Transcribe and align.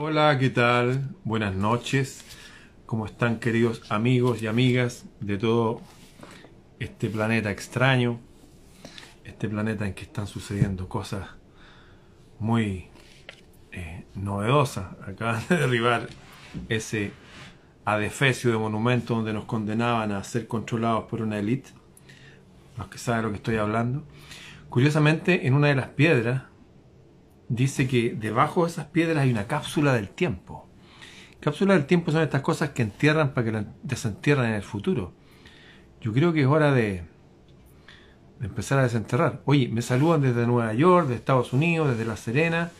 Hola, 0.00 0.38
¿qué 0.38 0.48
tal? 0.48 1.08
Buenas 1.24 1.56
noches. 1.56 2.24
¿Cómo 2.86 3.04
están 3.04 3.40
queridos 3.40 3.82
amigos 3.90 4.40
y 4.40 4.46
amigas 4.46 5.04
de 5.18 5.38
todo 5.38 5.82
este 6.78 7.10
planeta 7.10 7.50
extraño? 7.50 8.20
Este 9.24 9.48
planeta 9.48 9.88
en 9.88 9.94
que 9.94 10.04
están 10.04 10.28
sucediendo 10.28 10.88
cosas 10.88 11.26
muy 12.38 12.90
eh, 13.72 14.04
novedosas. 14.14 14.86
Acaban 15.04 15.42
de 15.48 15.56
derribar 15.62 16.06
ese 16.68 17.10
adefesio 17.84 18.52
de 18.52 18.56
monumento 18.56 19.16
donde 19.16 19.32
nos 19.32 19.46
condenaban 19.46 20.12
a 20.12 20.22
ser 20.22 20.46
controlados 20.46 21.06
por 21.06 21.22
una 21.22 21.40
élite. 21.40 21.70
Los 22.76 22.86
que 22.86 22.98
saben 22.98 23.24
lo 23.24 23.30
que 23.30 23.38
estoy 23.38 23.56
hablando. 23.56 24.04
Curiosamente, 24.70 25.48
en 25.48 25.54
una 25.54 25.66
de 25.66 25.74
las 25.74 25.88
piedras 25.88 26.42
dice 27.48 27.88
que 27.88 28.14
debajo 28.14 28.64
de 28.64 28.70
esas 28.70 28.86
piedras 28.86 29.18
hay 29.24 29.30
una 29.30 29.46
cápsula 29.46 29.94
del 29.94 30.08
tiempo. 30.08 30.66
Cápsula 31.40 31.74
del 31.74 31.86
tiempo 31.86 32.10
son 32.10 32.22
estas 32.22 32.42
cosas 32.42 32.70
que 32.70 32.82
entierran 32.82 33.32
para 33.32 33.44
que 33.44 33.52
las 33.52 33.64
desentierran 33.82 34.46
en 34.46 34.54
el 34.54 34.62
futuro. 34.62 35.12
Yo 36.00 36.12
creo 36.12 36.32
que 36.32 36.42
es 36.42 36.46
hora 36.46 36.72
de, 36.72 37.02
empezar 38.40 38.78
a 38.78 38.82
desenterrar. 38.82 39.40
Oye, 39.44 39.68
me 39.68 39.82
saludan 39.82 40.22
desde 40.22 40.46
Nueva 40.46 40.72
York, 40.74 41.08
de 41.08 41.14
Estados 41.14 41.52
Unidos, 41.52 41.90
desde 41.90 42.04
La 42.04 42.16
Serena. 42.16 42.70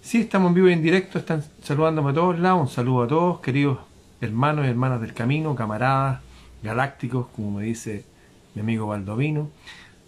Sí, 0.00 0.22
estamos 0.22 0.48
en 0.48 0.54
vivo 0.54 0.68
y 0.68 0.72
en 0.72 0.82
directo, 0.82 1.18
están 1.18 1.44
saludándome 1.62 2.10
a 2.10 2.14
todos 2.14 2.38
lados. 2.38 2.60
Un 2.60 2.68
saludo 2.68 3.02
a 3.04 3.08
todos, 3.08 3.40
queridos 3.40 3.78
hermanos 4.20 4.66
y 4.66 4.68
hermanas 4.68 5.00
del 5.00 5.14
camino, 5.14 5.54
camaradas, 5.54 6.20
galácticos, 6.62 7.28
como 7.34 7.58
me 7.58 7.64
dice 7.64 8.04
mi 8.54 8.60
amigo 8.60 8.86
Baldovino. 8.86 9.48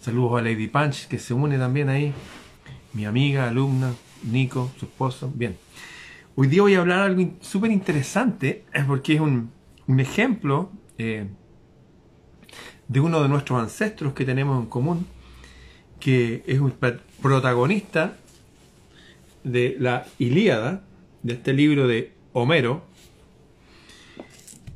Saludos 0.01 0.41
a 0.41 0.43
Lady 0.43 0.67
Punch, 0.67 1.09
que 1.09 1.19
se 1.19 1.33
une 1.33 1.57
también 1.59 1.89
ahí 1.89 2.13
mi 2.95 3.07
amiga, 3.07 3.49
alumna, 3.49 3.95
Nico, 4.23 4.71
su 4.79 4.87
esposo. 4.87 5.33
Bien. 5.35 5.57
Hoy 6.35 6.49
día 6.49 6.63
voy 6.63 6.75
a 6.75 6.81
hablar 6.81 7.01
algo 7.01 7.31
súper 7.41 7.71
interesante 7.71 8.65
porque 8.87 9.15
es 9.15 9.21
un, 9.21 9.51
ejemplo 9.99 10.71
eh, 10.99 11.27
de 12.89 13.01
uno 13.01 13.23
de 13.23 13.29
nuestros 13.29 13.61
ancestros 13.61 14.15
que 14.15 14.25
tenemos 14.25 14.63
en 14.63 14.69
común, 14.69 15.07
que 16.01 16.43
es 16.47 16.61
un 16.61 16.73
protagonista 17.21 18.17
de 19.45 19.77
la 19.79 20.07
Ilíada, 20.19 20.83
de 21.23 21.35
este 21.35 21.53
libro 21.53 21.87
de 21.87 22.13
Homero, 22.33 22.83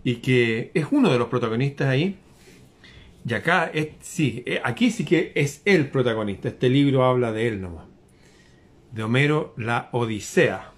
y 0.05 0.17
que 0.17 0.71
es 0.75 0.87
uno 0.91 1.11
de 1.11 1.19
los 1.19 1.29
protagonistas 1.29 1.89
ahí. 1.89 2.17
Y 3.29 3.35
acá, 3.35 3.71
es, 3.75 3.89
sí, 4.01 4.45
eh, 4.47 4.61
aquí 4.63 4.91
sí 4.91 5.05
que 5.05 5.33
es 5.35 5.63
el 5.65 5.89
protagonista. 5.89 6.49
Este 6.49 6.69
libro 6.69 7.05
habla 7.05 7.33
de 7.33 7.49
él 7.49 7.61
nomás 7.61 7.96
de 8.97 9.03
Homero 9.03 9.53
la 9.59 9.91
Odisea. 9.93 10.73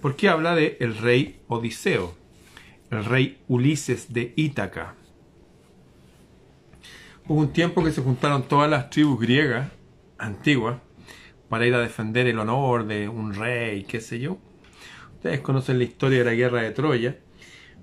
¿Por 0.00 0.16
qué 0.16 0.30
habla 0.30 0.54
de 0.54 0.78
el 0.80 0.96
rey 0.96 1.40
Odiseo? 1.46 2.14
El 2.90 3.04
rey 3.04 3.42
Ulises 3.48 4.14
de 4.14 4.32
Ítaca. 4.34 4.94
Hubo 7.26 7.40
un 7.40 7.52
tiempo 7.52 7.84
que 7.84 7.92
se 7.92 8.00
juntaron 8.00 8.44
todas 8.44 8.70
las 8.70 8.88
tribus 8.88 9.20
griegas 9.20 9.70
antiguas 10.16 10.80
para 11.50 11.66
ir 11.66 11.74
a 11.74 11.80
defender 11.80 12.26
el 12.26 12.38
honor 12.38 12.86
de 12.86 13.10
un 13.10 13.34
rey, 13.34 13.84
qué 13.84 14.00
sé 14.00 14.18
yo. 14.18 14.38
Ustedes 15.16 15.40
conocen 15.40 15.76
la 15.76 15.84
historia 15.84 16.20
de 16.20 16.24
la 16.24 16.34
guerra 16.34 16.62
de 16.62 16.70
Troya. 16.70 17.18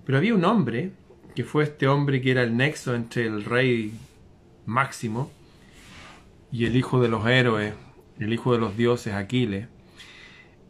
Pero 0.08 0.18
había 0.18 0.34
un 0.34 0.44
hombre, 0.44 0.90
que 1.36 1.44
fue 1.44 1.66
este 1.66 1.88
hombre 1.88 2.20
que 2.20 2.32
era 2.32 2.42
el 2.42 2.58
nexo 2.58 2.96
entre 2.96 3.28
el 3.28 3.46
rey 3.46 3.94
Máximo 4.66 5.32
y 6.52 6.66
el 6.66 6.76
hijo 6.76 7.00
de 7.00 7.10
los 7.10 7.28
héroes 7.28 7.85
el 8.20 8.34
hijo 8.34 8.54
de 8.54 8.60
los 8.60 8.78
dioses 8.78 9.14
Aquiles, 9.14 9.68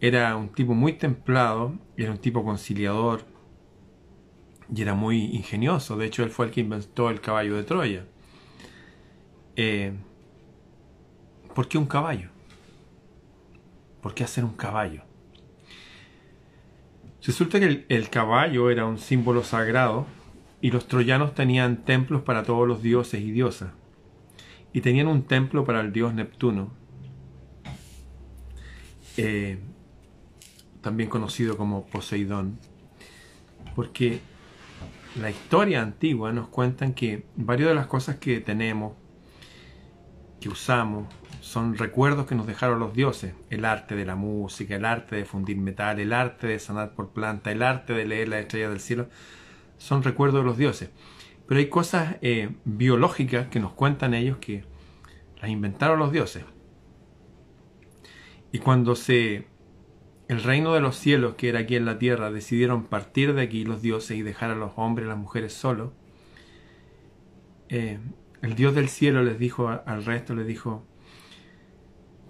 era 0.01 0.35
un 0.35 0.49
tipo 0.49 0.73
muy 0.73 0.93
templado, 0.93 1.73
era 1.97 2.11
un 2.11 2.17
tipo 2.17 2.43
conciliador 2.43 3.25
y 4.73 4.81
era 4.81 4.93
muy 4.93 5.25
ingenioso. 5.35 5.97
De 5.97 6.05
hecho, 6.05 6.23
él 6.23 6.29
fue 6.29 6.47
el 6.47 6.51
que 6.51 6.61
inventó 6.61 7.09
el 7.09 7.21
caballo 7.21 7.55
de 7.55 7.63
Troya. 7.63 8.05
Eh, 9.55 9.93
¿Por 11.53 11.67
qué 11.67 11.77
un 11.77 11.85
caballo? 11.85 12.29
¿Por 14.01 14.13
qué 14.13 14.23
hacer 14.23 14.43
un 14.43 14.55
caballo? 14.55 15.03
Resulta 17.25 17.59
que 17.59 17.85
el 17.89 18.09
caballo 18.09 18.69
era 18.69 18.85
un 18.85 18.99
símbolo 18.99 19.43
sagrado 19.43 20.05
y 20.61 20.71
los 20.71 20.87
troyanos 20.87 21.33
tenían 21.33 21.85
templos 21.85 22.21
para 22.21 22.43
todos 22.43 22.67
los 22.67 22.81
dioses 22.81 23.21
y 23.21 23.31
diosas. 23.31 23.71
Y 24.73 24.81
tenían 24.81 25.07
un 25.07 25.23
templo 25.23 25.63
para 25.63 25.81
el 25.81 25.91
dios 25.91 26.13
Neptuno, 26.13 26.71
eh, 29.17 29.59
también 30.81 31.09
conocido 31.09 31.57
como 31.57 31.85
Poseidón, 31.85 32.59
porque 33.75 34.19
la 35.19 35.29
historia 35.29 35.81
antigua 35.81 36.31
nos 36.31 36.47
cuentan 36.47 36.93
que 36.93 37.25
varias 37.35 37.69
de 37.69 37.75
las 37.75 37.87
cosas 37.87 38.17
que 38.17 38.41
tenemos, 38.41 38.93
que 40.39 40.49
usamos, 40.49 41.07
son 41.41 41.77
recuerdos 41.77 42.25
que 42.25 42.35
nos 42.35 42.47
dejaron 42.47 42.79
los 42.79 42.93
dioses. 42.93 43.33
El 43.49 43.65
arte 43.65 43.95
de 43.95 44.05
la 44.05 44.15
música, 44.15 44.75
el 44.75 44.85
arte 44.85 45.15
de 45.15 45.25
fundir 45.25 45.57
metal, 45.57 45.99
el 45.99 46.11
arte 46.11 46.47
de 46.47 46.59
sanar 46.59 46.93
por 46.93 47.09
planta, 47.09 47.51
el 47.51 47.61
arte 47.61 47.93
de 47.93 48.05
leer 48.05 48.29
las 48.29 48.41
estrellas 48.41 48.71
del 48.71 48.79
cielo, 48.79 49.09
son 49.77 50.03
recuerdos 50.03 50.41
de 50.41 50.45
los 50.45 50.57
dioses. 50.57 50.89
Pero 51.47 51.59
hay 51.59 51.69
cosas 51.69 52.15
eh, 52.21 52.49
biológicas 52.65 53.47
que 53.47 53.59
nos 53.59 53.73
cuentan 53.73 54.13
ellos 54.13 54.37
que 54.37 54.63
las 55.39 55.49
inventaron 55.49 55.99
los 55.99 56.11
dioses. 56.11 56.43
Y 58.55 58.59
cuando 58.59 58.95
se 58.95 59.47
el 60.29 60.41
reino 60.41 60.73
de 60.73 60.79
los 60.79 60.95
cielos, 60.95 61.35
que 61.35 61.49
era 61.49 61.59
aquí 61.59 61.75
en 61.75 61.83
la 61.83 61.99
tierra, 61.99 62.31
decidieron 62.31 62.85
partir 62.85 63.33
de 63.33 63.41
aquí 63.41 63.65
los 63.65 63.81
dioses 63.81 64.15
y 64.17 64.21
dejar 64.21 64.49
a 64.49 64.55
los 64.55 64.71
hombres 64.77 65.07
y 65.07 65.09
las 65.09 65.17
mujeres 65.17 65.51
solos, 65.51 65.91
eh, 67.67 67.99
el 68.41 68.55
Dios 68.55 68.73
del 68.73 68.87
cielo 68.87 69.23
les 69.23 69.39
dijo 69.39 69.67
al 69.67 70.05
resto, 70.05 70.35
les 70.35 70.47
dijo, 70.47 70.85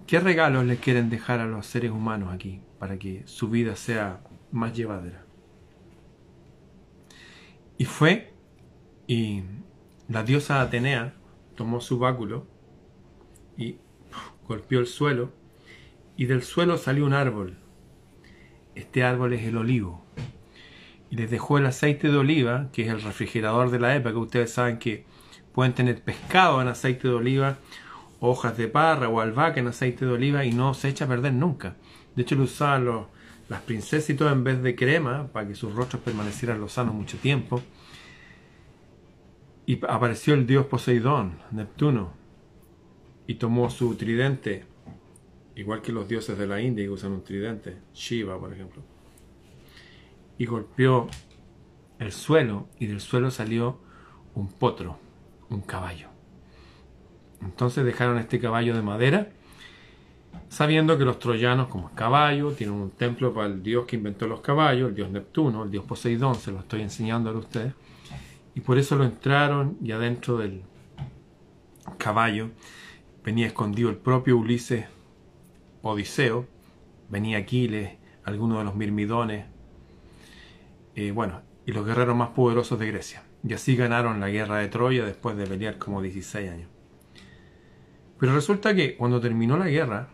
¿qué 0.08 0.18
regalos 0.18 0.64
les 0.64 0.80
quieren 0.80 1.10
dejar 1.10 1.38
a 1.38 1.46
los 1.46 1.64
seres 1.64 1.92
humanos 1.92 2.34
aquí 2.34 2.60
para 2.80 2.98
que 2.98 3.22
su 3.26 3.48
vida 3.48 3.76
sea 3.76 4.20
más 4.50 4.76
llevadera? 4.76 5.24
Y 7.78 7.84
fue, 7.84 8.34
y 9.06 9.44
la 10.08 10.24
diosa 10.24 10.60
Atenea 10.60 11.14
tomó 11.54 11.80
su 11.80 12.00
báculo 12.00 12.48
y 13.56 13.76
golpeó 14.48 14.80
el 14.80 14.88
suelo 14.88 15.45
y 16.16 16.26
del 16.26 16.42
suelo 16.42 16.78
salió 16.78 17.04
un 17.04 17.12
árbol. 17.12 17.58
Este 18.74 19.04
árbol 19.04 19.32
es 19.34 19.44
el 19.44 19.56
olivo. 19.56 20.04
Y 21.10 21.16
les 21.16 21.30
dejó 21.30 21.58
el 21.58 21.66
aceite 21.66 22.08
de 22.08 22.16
oliva, 22.16 22.68
que 22.72 22.82
es 22.82 22.88
el 22.88 23.02
refrigerador 23.02 23.70
de 23.70 23.78
la 23.78 23.94
época. 23.94 24.18
Ustedes 24.18 24.52
saben 24.52 24.78
que 24.78 25.04
pueden 25.52 25.74
tener 25.74 26.02
pescado 26.02 26.60
en 26.60 26.68
aceite 26.68 27.08
de 27.08 27.14
oliva, 27.14 27.58
hojas 28.20 28.56
de 28.56 28.68
parra 28.68 29.08
o 29.08 29.20
albahaca 29.20 29.60
en 29.60 29.68
aceite 29.68 30.06
de 30.06 30.12
oliva 30.12 30.44
y 30.44 30.52
no 30.52 30.74
se 30.74 30.88
echa 30.88 31.04
a 31.04 31.08
perder 31.08 31.34
nunca. 31.34 31.76
De 32.14 32.22
hecho, 32.22 32.34
lo 32.34 32.44
usaban 32.44 33.06
las 33.48 33.60
princesas 33.62 34.10
y 34.10 34.14
todo 34.14 34.30
en 34.30 34.42
vez 34.42 34.62
de 34.62 34.74
crema 34.74 35.28
para 35.28 35.46
que 35.46 35.54
sus 35.54 35.74
rostros 35.74 36.02
permanecieran 36.02 36.60
lozanos 36.60 36.94
mucho 36.94 37.18
tiempo. 37.18 37.62
Y 39.66 39.84
apareció 39.86 40.34
el 40.34 40.46
dios 40.46 40.66
Poseidón, 40.66 41.38
Neptuno, 41.50 42.12
y 43.26 43.34
tomó 43.34 43.68
su 43.68 43.96
tridente 43.96 44.64
igual 45.56 45.80
que 45.80 45.92
los 45.92 46.06
dioses 46.06 46.38
de 46.38 46.46
la 46.46 46.60
India 46.60 46.84
que 46.84 46.90
usan 46.90 47.12
un 47.12 47.24
tridente, 47.24 47.76
Shiva 47.94 48.38
por 48.38 48.52
ejemplo, 48.52 48.82
y 50.38 50.44
golpeó 50.44 51.08
el 51.98 52.12
suelo 52.12 52.68
y 52.78 52.86
del 52.86 53.00
suelo 53.00 53.30
salió 53.30 53.80
un 54.34 54.48
potro, 54.48 54.98
un 55.48 55.62
caballo. 55.62 56.08
Entonces 57.40 57.84
dejaron 57.84 58.18
este 58.18 58.38
caballo 58.38 58.74
de 58.74 58.82
madera, 58.82 59.30
sabiendo 60.50 60.98
que 60.98 61.06
los 61.06 61.18
troyanos, 61.18 61.68
como 61.68 61.90
caballo, 61.94 62.52
tienen 62.52 62.76
un 62.76 62.90
templo 62.90 63.32
para 63.32 63.46
el 63.46 63.62
dios 63.62 63.86
que 63.86 63.96
inventó 63.96 64.26
los 64.26 64.40
caballos, 64.40 64.90
el 64.90 64.94
dios 64.94 65.10
Neptuno, 65.10 65.64
el 65.64 65.70
dios 65.70 65.84
Poseidón, 65.84 66.34
se 66.34 66.52
lo 66.52 66.60
estoy 66.60 66.82
enseñando 66.82 67.30
a 67.30 67.32
ustedes, 67.32 67.72
y 68.54 68.60
por 68.60 68.76
eso 68.76 68.96
lo 68.96 69.04
entraron 69.04 69.78
y 69.82 69.92
adentro 69.92 70.36
del 70.36 70.62
caballo 71.96 72.50
venía 73.24 73.46
escondido 73.46 73.88
el 73.88 73.96
propio 73.96 74.36
Ulises 74.36 74.86
Odiseo, 75.92 76.46
venía 77.08 77.38
Aquiles, 77.38 77.98
algunos 78.24 78.58
de 78.58 78.64
los 78.64 78.74
mirmidones, 78.74 79.46
eh, 80.94 81.10
bueno, 81.10 81.42
y 81.66 81.72
los 81.72 81.86
guerreros 81.86 82.16
más 82.16 82.30
poderosos 82.30 82.78
de 82.78 82.86
Grecia. 82.86 83.22
Y 83.46 83.52
así 83.52 83.76
ganaron 83.76 84.20
la 84.20 84.28
guerra 84.28 84.58
de 84.58 84.68
Troya 84.68 85.04
después 85.04 85.36
de 85.36 85.46
pelear 85.46 85.78
como 85.78 86.02
16 86.02 86.50
años. 86.50 86.70
Pero 88.18 88.34
resulta 88.34 88.74
que 88.74 88.96
cuando 88.96 89.20
terminó 89.20 89.56
la 89.56 89.68
guerra, 89.68 90.08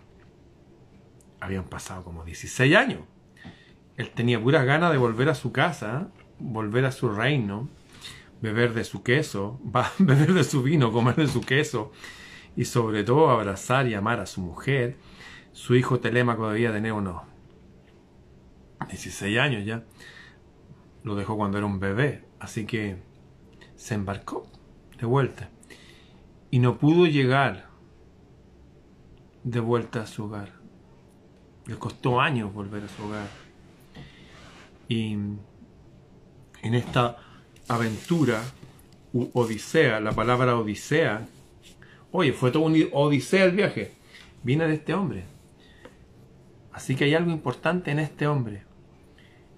habían 1.40 1.64
pasado 1.64 2.04
como 2.04 2.24
16 2.24 2.74
años. 2.76 3.00
Él 3.96 4.10
tenía 4.10 4.40
pura 4.40 4.64
ganas 4.64 4.92
de 4.92 4.98
volver 4.98 5.28
a 5.28 5.34
su 5.34 5.52
casa, 5.52 6.08
volver 6.38 6.84
a 6.84 6.92
su 6.92 7.08
reino, 7.10 7.68
beber 8.40 8.74
de 8.74 8.84
su 8.84 9.02
queso, 9.02 9.60
beber 9.98 10.32
de 10.34 10.44
su 10.44 10.62
vino, 10.62 10.92
comer 10.92 11.16
de 11.16 11.28
su 11.28 11.40
queso 11.40 11.92
y 12.56 12.64
sobre 12.64 13.04
todo 13.04 13.30
abrazar 13.30 13.86
y 13.86 13.94
amar 13.94 14.20
a 14.20 14.26
su 14.26 14.40
mujer 14.40 14.96
su 15.52 15.74
hijo 15.74 16.00
Telémaco 16.00 16.50
debía 16.50 16.72
tener 16.72 16.92
unos 16.92 17.22
16 18.88 19.38
años 19.38 19.64
ya. 19.64 19.84
Lo 21.04 21.14
dejó 21.14 21.36
cuando 21.36 21.58
era 21.58 21.66
un 21.66 21.80
bebé, 21.80 22.24
así 22.38 22.64
que 22.64 22.96
se 23.76 23.94
embarcó 23.94 24.46
de 24.98 25.06
vuelta. 25.06 25.50
Y 26.50 26.58
no 26.58 26.78
pudo 26.78 27.06
llegar 27.06 27.66
de 29.44 29.60
vuelta 29.60 30.02
a 30.02 30.06
su 30.06 30.24
hogar. 30.24 30.52
Le 31.66 31.76
costó 31.76 32.20
años 32.20 32.52
volver 32.52 32.84
a 32.84 32.88
su 32.88 33.04
hogar. 33.04 33.26
Y 34.88 35.12
en 35.12 36.74
esta 36.74 37.16
aventura, 37.68 38.42
odisea, 39.12 40.00
la 40.00 40.12
palabra 40.12 40.56
odisea, 40.56 41.26
oye, 42.10 42.32
fue 42.32 42.50
todo 42.50 42.64
un 42.64 42.88
odisea 42.92 43.44
el 43.44 43.52
viaje, 43.52 43.92
viene 44.42 44.66
de 44.66 44.74
este 44.74 44.94
hombre. 44.94 45.31
Así 46.72 46.96
que 46.96 47.04
hay 47.04 47.14
algo 47.14 47.30
importante 47.30 47.90
en 47.90 47.98
este 47.98 48.26
hombre. 48.26 48.64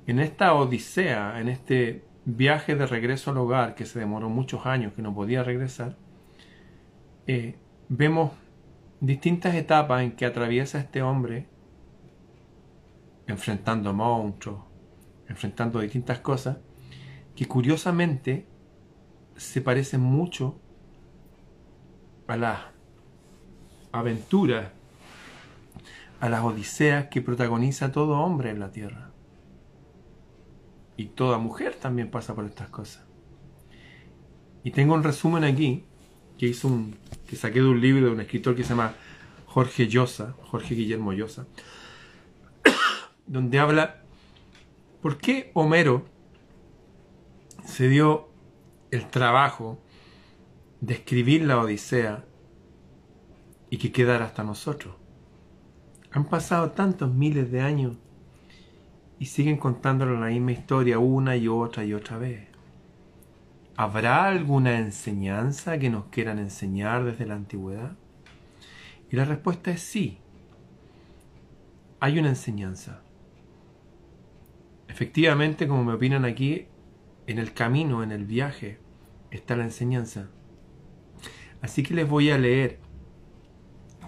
En 0.06 0.19
esta 0.19 0.55
odisea, 0.55 1.40
en 1.40 1.49
este 1.49 2.05
viaje 2.25 2.75
de 2.75 2.87
regreso 2.87 3.31
al 3.31 3.38
hogar 3.38 3.75
que 3.75 3.87
se 3.87 3.99
demoró 3.99 4.28
muchos 4.28 4.66
años, 4.66 4.93
que 4.94 5.02
no 5.02 5.14
podía 5.14 5.43
regresar, 5.43 5.96
eh, 7.26 7.56
vemos 7.88 8.32
distintas 9.00 9.55
etapas 9.55 10.02
en 10.02 10.12
que 10.12 10.26
atraviesa 10.26 10.78
este 10.78 11.02
hombre 11.02 11.46
enfrentando 13.26 13.93
monstruos, 13.93 14.61
enfrentando 15.28 15.81
distintas 15.81 16.19
cosas, 16.19 16.58
que 17.34 17.46
curiosamente 17.46 18.46
se 19.37 19.61
parecen 19.61 20.00
mucho 20.00 20.61
a 22.26 22.37
las 22.37 22.61
aventuras, 23.93 24.70
a 26.25 26.31
las 26.31 26.43
odiseas 26.43 27.09
que 27.09 27.21
protagoniza 27.21 27.93
todo 27.93 28.19
hombre 28.19 28.49
en 28.49 28.59
la 28.59 28.71
tierra. 28.71 29.11
Y 30.97 31.09
toda 31.09 31.37
mujer 31.37 31.75
también 31.75 32.11
pasa 32.11 32.35
por 32.35 32.47
estas 32.47 32.71
cosas. 32.71 33.05
Y 34.62 34.71
tengo 34.71 34.94
un 34.94 35.03
resumen 35.03 35.44
aquí 35.44 35.85
que 36.38 36.47
hizo 36.47 36.69
un, 36.69 36.97
que 37.26 37.37
saqué 37.37 37.61
de 37.61 37.69
un 37.69 37.79
libro 37.79 38.06
de 38.06 38.12
un 38.12 38.23
escritor 38.23 38.56
que 38.56 38.62
se 38.62 38.71
llama 38.71 38.94
Jorge 39.44 39.87
Llosa, 39.87 40.35
Jorge 40.44 40.75
Guillermo 40.75 41.12
Llosa, 41.12 41.47
donde 43.26 43.59
habla 43.59 44.00
por 45.03 45.19
qué 45.19 45.50
Homero 45.53 46.06
se 47.67 47.87
dio 47.91 48.31
el 48.91 49.11
trabajo 49.11 49.79
de 50.81 50.94
escribir 50.94 51.44
la 51.44 51.59
Odisea 51.59 52.25
y 53.69 53.76
que 53.76 53.93
quedara 53.93 54.25
hasta 54.25 54.43
nosotros. 54.43 55.04
Han 56.14 56.26
pasado 56.26 56.70
tantos 56.70 57.12
miles 57.12 57.50
de 57.50 57.61
años 57.61 57.96
y 59.19 59.26
siguen 59.26 59.56
contándole 59.56 60.16
la 60.16 60.26
misma 60.26 60.52
historia 60.52 61.00
una 61.00 61.34
y 61.34 61.49
otra 61.49 61.84
y 61.84 61.93
otra 61.93 62.19
vez. 62.19 62.46
¿Habrá 63.76 64.26
alguna 64.26 64.78
enseñanza 64.78 65.76
que 65.76 65.90
nos 65.90 66.05
quieran 66.05 66.38
enseñar 66.38 67.02
desde 67.02 67.26
la 67.26 67.34
antigüedad? 67.34 67.96
Y 69.11 69.16
la 69.16 69.25
respuesta 69.25 69.72
es 69.72 69.81
sí. 69.81 70.19
Hay 71.99 72.20
una 72.20 72.28
enseñanza. 72.28 73.02
Efectivamente, 74.87 75.66
como 75.66 75.82
me 75.82 75.94
opinan 75.94 76.25
aquí, 76.25 76.69
en 77.26 77.40
el 77.40 77.52
camino, 77.55 78.05
en 78.05 78.12
el 78.12 78.25
viaje, 78.25 78.78
está 79.32 79.56
la 79.56 79.64
enseñanza. 79.64 80.28
Así 81.61 81.82
que 81.82 81.94
les 81.94 82.08
voy 82.08 82.31
a 82.31 82.38
leer 82.38 82.84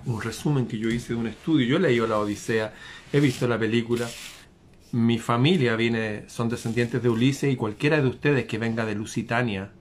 un 0.06 0.22
resumen 0.22 0.66
que 0.66 0.78
yo 0.78 0.88
hice 0.88 1.12
de 1.12 1.18
un 1.18 1.26
estudio. 1.26 1.66
Yo 1.66 1.78
leído 1.78 2.06
la 2.06 2.18
Odisea, 2.18 2.72
he 3.12 3.20
visto 3.20 3.46
la 3.46 3.58
película. 3.58 4.08
Mi 4.92 5.18
familia 5.18 5.76
viene, 5.76 6.24
son 6.28 6.48
descendientes 6.48 7.02
de 7.02 7.08
Ulises 7.08 7.52
y 7.52 7.56
cualquiera 7.56 8.00
de 8.00 8.08
ustedes 8.08 8.46
que 8.46 8.58
venga 8.58 8.86
de 8.86 8.94
Lusitania, 8.94 9.72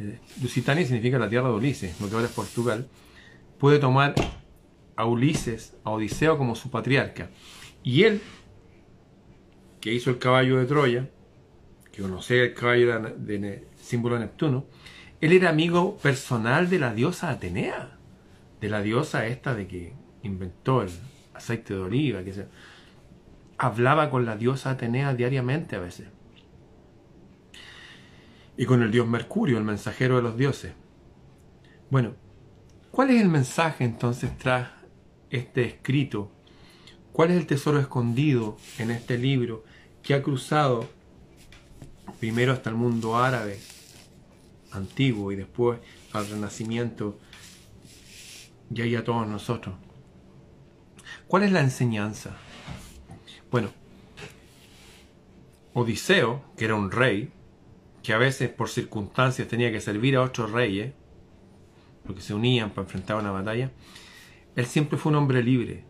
eh, 0.00 0.18
Lusitania 0.40 0.84
significa 0.84 1.18
la 1.18 1.28
tierra 1.28 1.48
de 1.48 1.54
Ulises, 1.54 2.00
lo 2.00 2.08
que 2.08 2.14
ahora 2.14 2.26
es 2.26 2.32
Portugal, 2.32 2.88
puede 3.58 3.78
tomar 3.78 4.14
a 4.96 5.04
Ulises, 5.04 5.74
a 5.84 5.90
Odiseo 5.90 6.38
como 6.38 6.54
su 6.54 6.70
patriarca. 6.70 7.30
Y 7.82 8.04
él, 8.04 8.22
que 9.80 9.92
hizo 9.92 10.10
el 10.10 10.18
caballo 10.18 10.58
de 10.58 10.66
Troya, 10.66 11.10
que 11.92 12.02
conocía 12.02 12.44
el 12.44 12.54
caballo 12.54 13.14
de, 13.16 13.66
símbolo 13.76 14.14
de 14.14 14.22
Neptuno, 14.22 14.66
él 15.20 15.32
era 15.32 15.50
amigo 15.50 15.98
personal 15.98 16.70
de 16.70 16.78
la 16.78 16.94
diosa 16.94 17.30
Atenea, 17.30 17.98
de 18.60 18.68
la 18.68 18.82
diosa 18.82 19.26
esta 19.26 19.54
de 19.54 19.66
que 19.66 19.92
inventó 20.22 20.82
el 20.82 20.90
aceite 21.34 21.74
de 21.74 21.80
oliva, 21.80 22.22
que 22.22 22.32
se... 22.32 22.46
hablaba 23.58 24.10
con 24.10 24.26
la 24.26 24.36
diosa 24.36 24.70
Atenea 24.70 25.14
diariamente 25.14 25.76
a 25.76 25.80
veces. 25.80 26.08
Y 28.56 28.66
con 28.66 28.82
el 28.82 28.90
dios 28.90 29.08
Mercurio, 29.08 29.56
el 29.56 29.64
mensajero 29.64 30.16
de 30.16 30.22
los 30.22 30.36
dioses. 30.36 30.72
Bueno, 31.90 32.14
¿cuál 32.90 33.10
es 33.10 33.22
el 33.22 33.28
mensaje 33.28 33.84
entonces 33.84 34.36
tras 34.36 34.68
este 35.30 35.64
escrito? 35.64 36.30
¿Cuál 37.12 37.30
es 37.30 37.38
el 37.38 37.46
tesoro 37.46 37.80
escondido 37.80 38.56
en 38.78 38.90
este 38.90 39.18
libro 39.18 39.64
que 40.02 40.14
ha 40.14 40.22
cruzado 40.22 40.88
primero 42.18 42.52
hasta 42.52 42.70
el 42.70 42.76
mundo 42.76 43.16
árabe 43.16 43.58
antiguo 44.72 45.32
y 45.32 45.36
después 45.36 45.80
al 46.12 46.28
renacimiento 46.28 47.18
y 48.72 48.82
ahí 48.82 48.94
a 48.94 49.04
todos 49.04 49.26
nosotros. 49.26 49.74
¿Cuál 51.26 51.44
es 51.44 51.52
la 51.52 51.60
enseñanza? 51.60 52.36
Bueno, 53.50 53.70
Odiseo, 55.74 56.42
que 56.56 56.64
era 56.64 56.74
un 56.74 56.90
rey, 56.90 57.30
que 58.02 58.12
a 58.12 58.18
veces 58.18 58.48
por 58.48 58.68
circunstancias 58.68 59.48
tenía 59.48 59.70
que 59.70 59.80
servir 59.80 60.16
a 60.16 60.22
otros 60.22 60.52
reyes, 60.52 60.92
porque 62.04 62.22
se 62.22 62.34
unían 62.34 62.70
para 62.70 62.82
enfrentar 62.82 63.16
una 63.16 63.30
batalla, 63.30 63.70
él 64.56 64.66
siempre 64.66 64.98
fue 64.98 65.10
un 65.10 65.18
hombre 65.18 65.42
libre. 65.42 65.84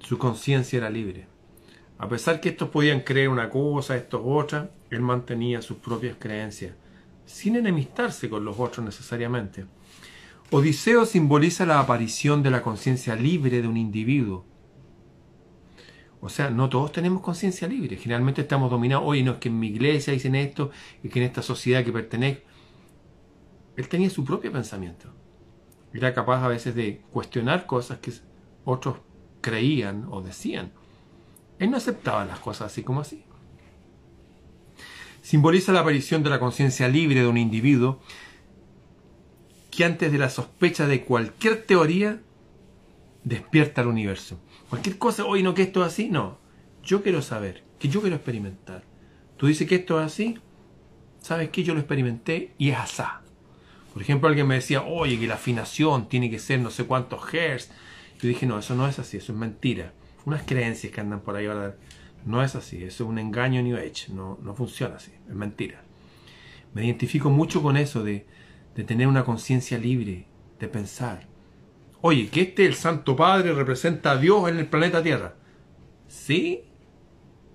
Su 0.00 0.18
conciencia 0.18 0.78
era 0.78 0.90
libre. 0.90 1.26
A 1.98 2.08
pesar 2.08 2.40
que 2.40 2.48
estos 2.50 2.70
podían 2.70 3.00
creer 3.00 3.28
una 3.28 3.50
cosa, 3.50 3.96
estos 3.96 4.22
otra, 4.24 4.70
él 4.90 5.00
mantenía 5.00 5.62
sus 5.62 5.76
propias 5.78 6.16
creencias, 6.18 6.74
sin 7.26 7.56
enemistarse 7.56 8.28
con 8.28 8.44
los 8.44 8.58
otros 8.58 8.84
necesariamente. 8.84 9.66
Odiseo 10.52 11.06
simboliza 11.06 11.64
la 11.64 11.78
aparición 11.78 12.42
de 12.42 12.50
la 12.50 12.62
conciencia 12.62 13.14
libre 13.14 13.62
de 13.62 13.68
un 13.68 13.76
individuo. 13.76 14.44
O 16.20 16.28
sea, 16.28 16.50
no 16.50 16.68
todos 16.68 16.90
tenemos 16.90 17.22
conciencia 17.22 17.68
libre. 17.68 17.96
Generalmente 17.96 18.42
estamos 18.42 18.68
dominados. 18.68 19.04
Oye, 19.06 19.22
no 19.22 19.32
es 19.32 19.38
que 19.38 19.48
en 19.48 19.60
mi 19.60 19.68
iglesia 19.68 20.12
dicen 20.12 20.34
esto 20.34 20.70
y 21.04 21.08
que 21.08 21.20
en 21.20 21.26
esta 21.26 21.42
sociedad 21.42 21.84
que 21.84 21.92
pertenezco. 21.92 22.42
Él 23.76 23.88
tenía 23.88 24.10
su 24.10 24.24
propio 24.24 24.50
pensamiento. 24.50 25.08
Era 25.94 26.12
capaz 26.12 26.44
a 26.44 26.48
veces 26.48 26.74
de 26.74 27.00
cuestionar 27.12 27.66
cosas 27.66 27.98
que 28.00 28.12
otros 28.64 28.96
creían 29.40 30.06
o 30.10 30.20
decían. 30.20 30.72
Él 31.60 31.70
no 31.70 31.76
aceptaba 31.76 32.24
las 32.24 32.40
cosas 32.40 32.72
así 32.72 32.82
como 32.82 33.00
así. 33.00 33.24
Simboliza 35.22 35.72
la 35.72 35.80
aparición 35.80 36.22
de 36.24 36.30
la 36.30 36.40
conciencia 36.40 36.88
libre 36.88 37.20
de 37.20 37.28
un 37.28 37.38
individuo 37.38 38.00
que 39.80 39.86
antes 39.86 40.12
de 40.12 40.18
la 40.18 40.28
sospecha 40.28 40.86
de 40.86 41.06
cualquier 41.06 41.62
teoría 41.64 42.20
despierta 43.24 43.80
el 43.80 43.86
universo. 43.86 44.38
Cualquier 44.68 44.98
cosa, 44.98 45.24
hoy 45.24 45.42
no 45.42 45.54
que 45.54 45.62
esto 45.62 45.80
es 45.80 45.86
así, 45.86 46.10
no. 46.10 46.36
Yo 46.82 47.02
quiero 47.02 47.22
saber, 47.22 47.64
que 47.78 47.88
yo 47.88 48.02
quiero 48.02 48.16
experimentar. 48.16 48.84
Tú 49.38 49.46
dices 49.46 49.66
que 49.66 49.76
esto 49.76 49.98
es 49.98 50.04
así, 50.04 50.38
sabes 51.22 51.48
que 51.48 51.62
yo 51.62 51.72
lo 51.72 51.80
experimenté 51.80 52.52
y 52.58 52.68
es 52.68 52.76
asá. 52.76 53.22
Por 53.94 54.02
ejemplo, 54.02 54.28
alguien 54.28 54.46
me 54.46 54.56
decía, 54.56 54.82
oye, 54.82 55.18
que 55.18 55.26
la 55.26 55.36
afinación 55.36 56.10
tiene 56.10 56.30
que 56.30 56.38
ser 56.38 56.60
no 56.60 56.68
sé 56.68 56.84
cuántos 56.84 57.32
hertz. 57.32 57.70
Yo 58.20 58.28
dije, 58.28 58.44
no, 58.44 58.58
eso 58.58 58.74
no 58.74 58.86
es 58.86 58.98
así, 58.98 59.16
eso 59.16 59.32
es 59.32 59.38
mentira 59.38 59.94
unas 60.26 60.42
creencias 60.42 60.92
que 60.92 61.00
andan 61.00 61.20
por 61.20 61.36
ahí 61.36 61.46
ahora. 61.46 61.74
No 62.26 62.42
es 62.42 62.54
así, 62.54 62.84
eso 62.84 63.04
es 63.04 63.08
un 63.08 63.18
engaño 63.18 63.62
New 63.62 63.78
Age, 63.78 64.12
no, 64.12 64.38
no 64.42 64.54
funciona 64.54 64.96
así, 64.96 65.10
es 65.26 65.34
mentira. 65.34 65.82
Me 66.74 66.84
identifico 66.84 67.30
mucho 67.30 67.62
con 67.62 67.78
eso 67.78 68.04
de, 68.04 68.26
de 68.74 68.84
tener 68.84 69.06
una 69.06 69.24
conciencia 69.24 69.78
libre, 69.78 70.26
de 70.58 70.68
pensar. 70.68 71.26
Oye, 72.00 72.28
que 72.28 72.42
este 72.42 72.66
el 72.66 72.74
Santo 72.74 73.16
Padre 73.16 73.52
representa 73.52 74.12
a 74.12 74.16
Dios 74.16 74.48
en 74.48 74.58
el 74.58 74.66
planeta 74.66 75.02
Tierra. 75.02 75.34
¿Sí? 76.08 76.64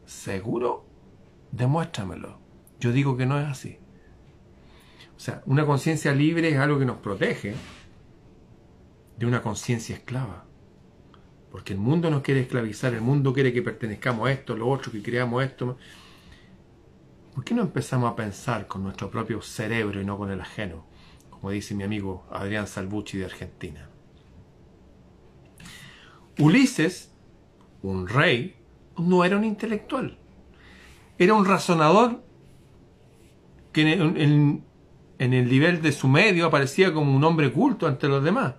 ¿Seguro? 0.05 0.86
Demuéstramelo. 1.51 2.39
Yo 2.79 2.91
digo 2.91 3.17
que 3.17 3.25
no 3.25 3.39
es 3.39 3.48
así. 3.48 3.79
O 5.15 5.19
sea, 5.19 5.41
una 5.45 5.65
conciencia 5.65 6.13
libre 6.13 6.50
es 6.50 6.57
algo 6.57 6.77
que 6.77 6.86
nos 6.86 6.98
protege 6.98 7.55
de 9.17 9.25
una 9.25 9.41
conciencia 9.41 9.95
esclava. 9.95 10.45
Porque 11.51 11.74
el 11.74 11.79
mundo 11.79 12.12
nos 12.12 12.22
quiere 12.22 12.41
esclavizar, 12.41 12.93
el 12.93 13.01
mundo 13.01 13.34
quiere 13.34 13.53
que 13.53 13.62
pertenezcamos 13.62 14.27
a 14.27 14.31
esto, 14.31 14.55
lo 14.55 14.67
otro, 14.67 14.91
que 14.91 15.01
creamos 15.01 15.43
esto. 15.43 15.77
¿Por 17.34 17.43
qué 17.43 17.53
no 17.53 17.62
empezamos 17.62 18.12
a 18.12 18.15
pensar 18.15 18.67
con 18.67 18.84
nuestro 18.84 19.10
propio 19.10 19.41
cerebro 19.41 20.01
y 20.01 20.05
no 20.05 20.17
con 20.17 20.31
el 20.31 20.41
ajeno? 20.41 20.86
Como 21.45 21.53
dice 21.53 21.75
mi 21.75 21.83
amigo 21.83 22.25
Adrián 22.31 22.65
Salvucci 22.65 23.19
de 23.19 23.25
Argentina. 23.25 23.87
Ulises, 26.39 27.13
un 27.83 28.07
rey, 28.07 28.55
no 28.97 29.23
era 29.23 29.37
un 29.37 29.43
intelectual. 29.43 30.17
Era 31.19 31.35
un 31.35 31.45
razonador 31.45 32.23
que 33.71 33.93
en, 33.93 34.63
el 35.19 35.47
nivel 35.47 35.83
de 35.83 35.91
su 35.91 36.07
medio 36.07 36.47
aparecía 36.47 36.91
como 36.91 37.15
un 37.15 37.23
hombre 37.23 37.51
culto 37.51 37.85
ante 37.85 38.07
los 38.07 38.23
demás. 38.23 38.55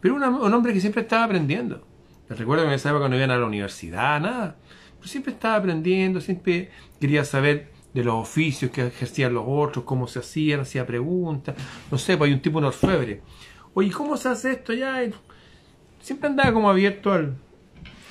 Pero 0.00 0.16
un 0.16 0.52
hombre 0.52 0.72
que 0.72 0.80
siempre 0.80 1.02
estaba 1.02 1.22
aprendiendo. 1.22 1.86
Les 2.28 2.36
recuerdo 2.36 2.64
que 2.64 2.70
en 2.70 2.74
esa 2.74 2.90
época 2.90 3.08
no 3.08 3.14
iban 3.14 3.30
a 3.30 3.38
la 3.38 3.46
universidad, 3.46 4.20
nada. 4.20 4.56
Pero 4.96 5.08
siempre 5.08 5.32
estaba 5.32 5.54
aprendiendo, 5.54 6.20
siempre 6.20 6.72
quería 6.98 7.24
saber 7.24 7.69
de 7.92 8.04
los 8.04 8.14
oficios 8.14 8.70
que 8.70 8.86
ejercían 8.86 9.34
los 9.34 9.44
otros, 9.46 9.84
cómo 9.84 10.06
se 10.06 10.20
hacían, 10.20 10.60
hacía 10.60 10.86
preguntas. 10.86 11.56
No 11.90 11.98
sé, 11.98 12.16
pues 12.16 12.28
hay 12.28 12.34
un 12.34 12.42
tipo 12.42 12.58
en 12.58 12.66
orfebre. 12.66 13.22
Oye, 13.74 13.90
¿cómo 13.90 14.16
se 14.16 14.28
hace 14.28 14.52
esto 14.52 14.72
ya? 14.72 15.00
Siempre 16.00 16.28
andaba 16.28 16.52
como 16.52 16.70
abierto 16.70 17.12
al, 17.12 17.36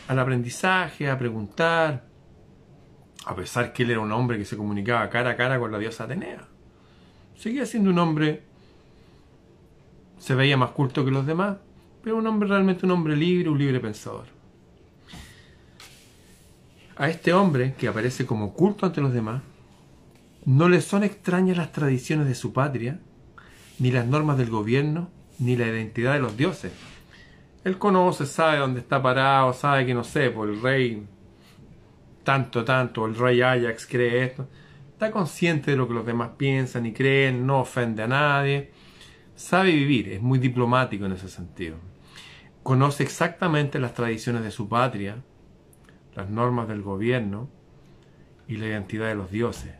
al 0.08 0.20
aprendizaje, 0.20 1.10
a 1.10 1.18
preguntar. 1.18 2.08
A 3.26 3.36
pesar 3.36 3.74
que 3.74 3.84
él 3.84 3.92
era 3.92 4.00
un 4.00 4.12
hombre 4.12 4.38
que 4.38 4.46
se 4.46 4.58
comunicaba 4.58 5.10
cara 5.10 5.32
a 5.32 5.36
cara 5.36 5.60
con 5.60 5.72
la 5.72 5.78
diosa 5.78 6.06
Atenea. 6.06 6.48
Seguía 7.38 7.66
siendo 7.66 7.90
un 7.90 8.00
hombre, 8.00 8.44
se 10.18 10.36
veía 10.36 10.58
más 10.58 10.72
culto 10.72 11.06
que 11.06 11.12
los 11.12 11.26
demás, 11.26 11.58
pero 12.04 12.18
un 12.18 12.28
hombre 12.28 12.50
realmente 12.50 12.86
un 12.86 12.92
hombre 12.92 13.16
libre, 13.16 13.50
un 13.50 13.58
libre 13.58 13.80
pensador. 13.80 14.26
A 16.98 17.10
este 17.10 17.32
hombre, 17.32 17.76
que 17.78 17.88
aparece 17.88 18.26
como 18.26 18.54
culto 18.54 18.86
ante 18.86 19.00
los 19.00 19.14
demás, 19.14 19.42
no 20.50 20.68
le 20.68 20.82
son 20.82 21.04
extrañas 21.04 21.58
las 21.58 21.72
tradiciones 21.72 22.28
de 22.28 22.34
su 22.34 22.54
patria, 22.54 23.00
ni 23.78 23.92
las 23.92 24.08
normas 24.08 24.36
del 24.40 24.50
gobierno, 24.50 25.12
ni 25.38 25.56
la 25.56 25.68
identidad 25.68 26.14
de 26.14 26.20
los 26.22 26.38
dioses. 26.38 26.72
Él 27.64 27.78
conoce, 27.78 28.26
sabe 28.26 28.58
dónde 28.58 28.80
está 28.80 29.00
parado, 29.00 29.54
sabe 29.54 29.86
que 29.86 29.94
no 29.94 30.04
sé, 30.04 30.32
por 30.32 30.50
el 30.50 30.60
rey 30.60 31.06
tanto, 32.24 32.66
tanto, 32.66 33.06
el 33.06 33.14
rey 33.16 33.44
Ajax 33.44 33.86
cree 33.86 34.24
esto. 34.24 34.48
Está 34.92 35.12
consciente 35.12 35.70
de 35.70 35.78
lo 35.78 35.88
que 35.88 35.94
los 35.94 36.06
demás 36.08 36.32
piensan 36.36 36.88
y 36.88 36.94
creen, 36.94 37.46
no 37.46 37.60
ofende 37.60 38.02
a 38.02 38.08
nadie. 38.08 38.72
Sabe 39.36 39.72
vivir, 39.72 40.10
es 40.10 40.20
muy 40.20 40.40
diplomático 40.40 41.06
en 41.06 41.12
ese 41.12 41.30
sentido. 41.30 41.78
Conoce 42.64 43.04
exactamente 43.04 43.78
las 43.78 43.94
tradiciones 43.94 44.42
de 44.42 44.50
su 44.50 44.68
patria, 44.68 45.18
las 46.16 46.28
normas 46.32 46.68
del 46.68 46.82
gobierno 46.82 47.52
y 48.48 48.58
la 48.58 48.66
identidad 48.66 49.10
de 49.10 49.16
los 49.16 49.30
dioses. 49.30 49.79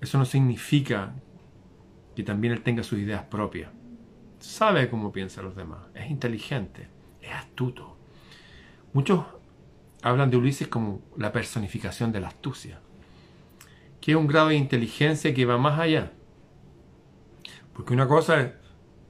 Eso 0.00 0.18
no 0.18 0.24
significa 0.24 1.14
que 2.14 2.22
también 2.22 2.52
él 2.52 2.62
tenga 2.62 2.82
sus 2.82 2.98
ideas 2.98 3.24
propias. 3.24 3.70
Sabe 4.38 4.88
cómo 4.88 5.12
piensan 5.12 5.44
los 5.44 5.56
demás, 5.56 5.80
es 5.94 6.10
inteligente, 6.10 6.88
es 7.20 7.32
astuto. 7.32 7.96
Muchos 8.92 9.24
hablan 10.02 10.30
de 10.30 10.36
Ulises 10.36 10.68
como 10.68 11.02
la 11.16 11.32
personificación 11.32 12.12
de 12.12 12.20
la 12.20 12.28
astucia, 12.28 12.80
que 14.00 14.12
es 14.12 14.16
un 14.16 14.26
grado 14.26 14.48
de 14.48 14.54
inteligencia 14.54 15.34
que 15.34 15.44
va 15.44 15.58
más 15.58 15.78
allá. 15.78 16.12
Porque 17.74 17.92
una 17.92 18.08
cosa 18.08 18.40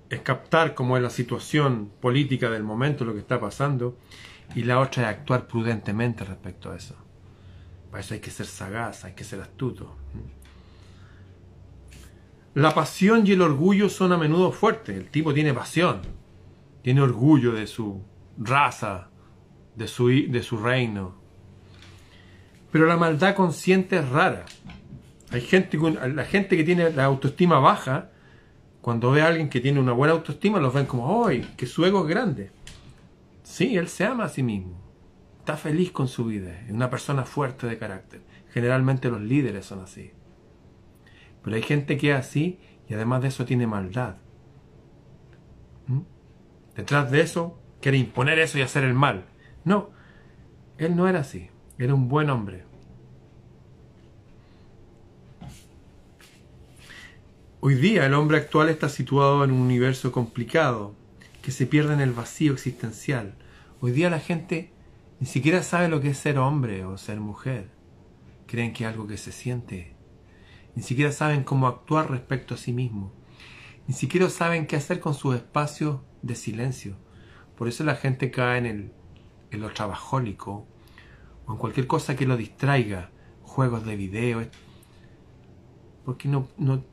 es, 0.09 0.21
captar 0.23 0.75
cómo 0.75 0.97
es 0.97 1.03
la 1.03 1.11
situación 1.11 1.93
política 2.01 2.49
del 2.51 2.63
momento, 2.63 3.05
lo 3.05 3.13
que 3.13 3.21
está 3.21 3.39
pasando, 3.39 3.99
y 4.55 4.63
la 4.63 4.81
otra 4.81 5.05
es 5.05 5.19
actuar 5.19 5.47
prudentemente 5.47 6.25
respecto 6.25 6.71
a 6.71 6.77
eso. 6.77 6.97
Para 7.91 8.01
eso 8.01 8.15
hay 8.15 8.21
que 8.21 8.31
ser 8.31 8.47
sagaz, 8.47 9.05
hay 9.05 9.13
que 9.13 9.25
ser 9.25 9.41
astuto. 9.41 9.97
La 12.57 12.73
pasión 12.73 13.27
y 13.27 13.33
el 13.33 13.43
orgullo 13.43 13.91
son 13.91 14.15
a 14.15 14.17
menudo 14.17 14.51
fuertes. 14.51 14.97
El 14.97 15.11
tipo 15.11 15.35
tiene 15.35 15.53
pasión, 15.53 16.01
tiene 16.81 17.03
orgullo 17.03 17.53
de 17.53 17.67
su 17.67 18.01
raza, 18.39 19.11
de 19.75 19.87
su, 19.87 20.09
de 20.09 20.43
su 20.43 20.57
reino. 20.57 21.17
Pero 22.73 22.87
la 22.87 22.97
maldad 22.97 23.35
consciente 23.35 23.99
es 23.99 24.09
rara. 24.09 24.47
Hay 25.33 25.43
gente, 25.43 25.79
la 26.15 26.25
gente 26.25 26.57
que 26.57 26.65
tiene 26.65 26.89
la 26.93 27.05
autoestima 27.05 27.59
baja, 27.59 28.11
cuando 28.81 29.11
ve 29.11 29.21
a 29.21 29.27
alguien 29.27 29.51
que 29.51 29.61
tiene 29.61 29.79
una 29.79 29.93
buena 29.93 30.15
autoestima, 30.15 30.59
los 30.59 30.73
ven 30.73 30.87
como, 30.87 31.27
¡ay, 31.27 31.47
que 31.59 31.67
su 31.67 31.85
ego 31.85 32.05
es 32.05 32.09
grande! 32.09 32.53
Sí, 33.43 33.77
él 33.77 33.89
se 33.89 34.07
ama 34.07 34.25
a 34.25 34.29
sí 34.31 34.43
mismo. 34.43 34.81
Está 35.41 35.59
feliz 35.59 35.91
con 35.91 36.09
su 36.09 36.25
vida. 36.25 36.59
Es 36.63 36.73
una 36.73 36.89
persona 36.89 37.27
fuerte 37.27 37.67
de 37.67 37.77
carácter. 37.77 38.23
Generalmente 38.55 39.11
los 39.11 39.21
líderes 39.21 39.67
son 39.67 39.81
así. 39.81 40.11
Pero 41.47 41.55
hay 41.55 41.63
gente 41.63 41.97
que 41.97 42.11
es 42.11 42.17
así 42.17 42.59
y 42.89 42.95
además 42.95 43.23
de 43.23 43.29
eso 43.29 43.45
tiene 43.45 43.69
maldad. 43.69 44.17
¿Mm? 45.87 46.01
Detrás 46.75 47.09
de 47.13 47.21
eso 47.21 47.57
quiere 47.81 47.99
imponer 47.99 48.41
eso 48.41 48.59
y 48.59 48.63
hacer 48.63 48.83
el 48.83 48.95
mal. 48.95 49.27
No, 49.63 49.91
él 50.77 50.97
no 50.97 51.07
era 51.07 51.21
así. 51.21 51.49
Era 51.79 51.95
un 51.95 52.09
buen 52.09 52.31
hombre. 52.31 52.65
Hoy 57.61 57.77
día 57.77 58.07
el 58.07 58.15
hombre 58.15 58.39
actual 58.39 58.69
está 58.69 58.89
situado 58.89 59.45
en 59.45 59.53
un 59.53 59.61
universo 59.61 60.11
complicado 60.11 60.97
que 61.43 61.53
se 61.53 61.65
pierde 61.65 61.95
en 61.95 62.01
el 62.01 62.11
vacío 62.11 62.55
existencial. 62.55 63.37
Hoy 63.81 63.93
día 63.93 64.11
la 64.11 64.19
gente 64.19 64.73
ni 65.21 65.29
siquiera 65.29 65.63
sabe 65.63 65.87
lo 65.87 66.01
que 66.01 66.11
es 66.11 66.19
ser 66.19 66.39
hombre 66.39 66.85
o 66.85 66.99
ser 66.99 67.21
mujer. 67.21 67.69
Creen 68.49 68.73
que 68.73 68.83
es 68.83 68.91
algo 68.91 69.07
que 69.07 69.17
se 69.17 69.31
siente 69.31 69.96
ni 70.77 70.83
siquiera 70.83 71.11
saben 71.11 71.43
cómo 71.43 71.67
actuar 71.67 72.11
respecto 72.11 72.55
a 72.55 72.59
sí 72.59 72.73
mismos, 72.73 73.11
ni 73.89 73.95
siquiera 73.95 74.29
saben 74.31 74.67
qué 74.67 74.77
hacer 74.77 75.01
con 75.01 75.15
sus 75.15 75.35
espacios 75.35 76.01
de 76.23 76.35
silencio. 76.35 76.97
Por 77.57 77.67
eso 77.67 77.83
la 77.83 77.97
gente 77.97 78.31
cae 78.31 78.59
en, 78.59 78.67
el, 78.67 78.93
en 79.51 79.61
lo 79.61 79.73
trabajólico 79.73 80.67
o 81.47 81.53
en 81.53 81.59
cualquier 81.59 81.87
cosa 81.87 82.15
que 82.15 82.27
lo 82.27 82.37
distraiga, 82.37 83.11
juegos 83.43 83.87
de 83.87 83.97
video, 83.97 84.47
porque 86.05 86.29
no, 86.29 86.49
no, 86.59 86.85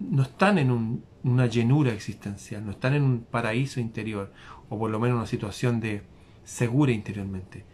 no 0.00 0.22
están 0.22 0.58
en 0.58 1.04
una 1.22 1.46
llenura 1.46 1.92
existencial, 1.92 2.64
no 2.64 2.70
están 2.70 2.94
en 2.94 3.02
un 3.02 3.24
paraíso 3.24 3.78
interior, 3.78 4.32
o 4.68 4.78
por 4.78 4.90
lo 4.90 4.98
menos 4.98 5.16
una 5.18 5.26
situación 5.26 5.80
de 5.80 6.02
segura 6.44 6.92
interiormente. 6.92 7.66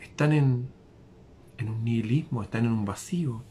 Están 0.00 0.32
en, 0.32 0.68
en 1.58 1.68
un 1.70 1.84
nihilismo, 1.84 2.42
están 2.42 2.66
en 2.66 2.72
un 2.72 2.84
vacío. 2.84 3.42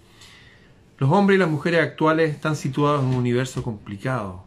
Los 0.98 1.12
hombres 1.12 1.36
y 1.36 1.40
las 1.40 1.50
mujeres 1.50 1.82
actuales 1.82 2.32
están 2.32 2.56
situados 2.56 3.04
en 3.04 3.10
un 3.10 3.16
universo 3.16 3.64
complicado, 3.64 4.46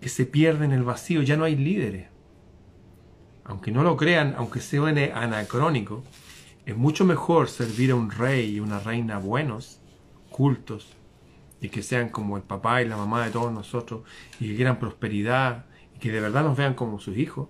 que 0.00 0.08
se 0.08 0.26
pierde 0.26 0.64
en 0.64 0.72
el 0.72 0.82
vacío, 0.82 1.22
ya 1.22 1.36
no 1.36 1.44
hay 1.44 1.54
líderes. 1.54 2.08
Aunque 3.44 3.70
no 3.70 3.84
lo 3.84 3.96
crean, 3.96 4.34
aunque 4.36 4.60
se 4.60 4.78
suene 4.78 5.12
anacrónico, 5.14 6.02
es 6.66 6.76
mucho 6.76 7.04
mejor 7.04 7.48
servir 7.48 7.92
a 7.92 7.94
un 7.94 8.10
rey 8.10 8.56
y 8.56 8.58
una 8.58 8.80
reina 8.80 9.18
buenos, 9.18 9.80
cultos, 10.28 10.88
y 11.60 11.68
que 11.68 11.84
sean 11.84 12.08
como 12.08 12.36
el 12.36 12.42
papá 12.42 12.82
y 12.82 12.88
la 12.88 12.96
mamá 12.96 13.24
de 13.24 13.30
todos 13.30 13.52
nosotros, 13.52 14.02
y 14.40 14.48
que 14.48 14.56
quieran 14.56 14.80
prosperidad, 14.80 15.66
y 15.94 16.00
que 16.00 16.10
de 16.10 16.20
verdad 16.20 16.42
nos 16.42 16.56
vean 16.56 16.74
como 16.74 16.98
sus 16.98 17.16
hijos, 17.16 17.48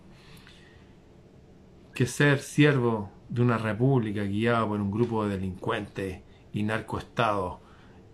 que 1.94 2.06
ser 2.06 2.40
siervo 2.40 3.10
de 3.30 3.40
una 3.40 3.56
república 3.56 4.24
guiada 4.24 4.68
por 4.68 4.78
un 4.78 4.90
grupo 4.90 5.24
de 5.24 5.38
delincuentes 5.38 6.20
y 6.52 6.62
narcoestados 6.64 7.60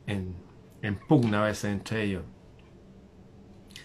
en, 0.06 0.37
pugna 1.08 1.42
a 1.42 1.46
veces 1.46 1.73
entre 1.73 2.04
ellos. 2.04 2.25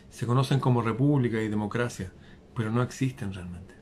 Se 0.09 0.25
conocen 0.25 0.59
como 0.59 0.81
república 0.81 1.41
y 1.41 1.47
democracia, 1.47 2.11
pero 2.55 2.71
no 2.71 2.81
existen 2.81 3.33
realmente. 3.33 3.75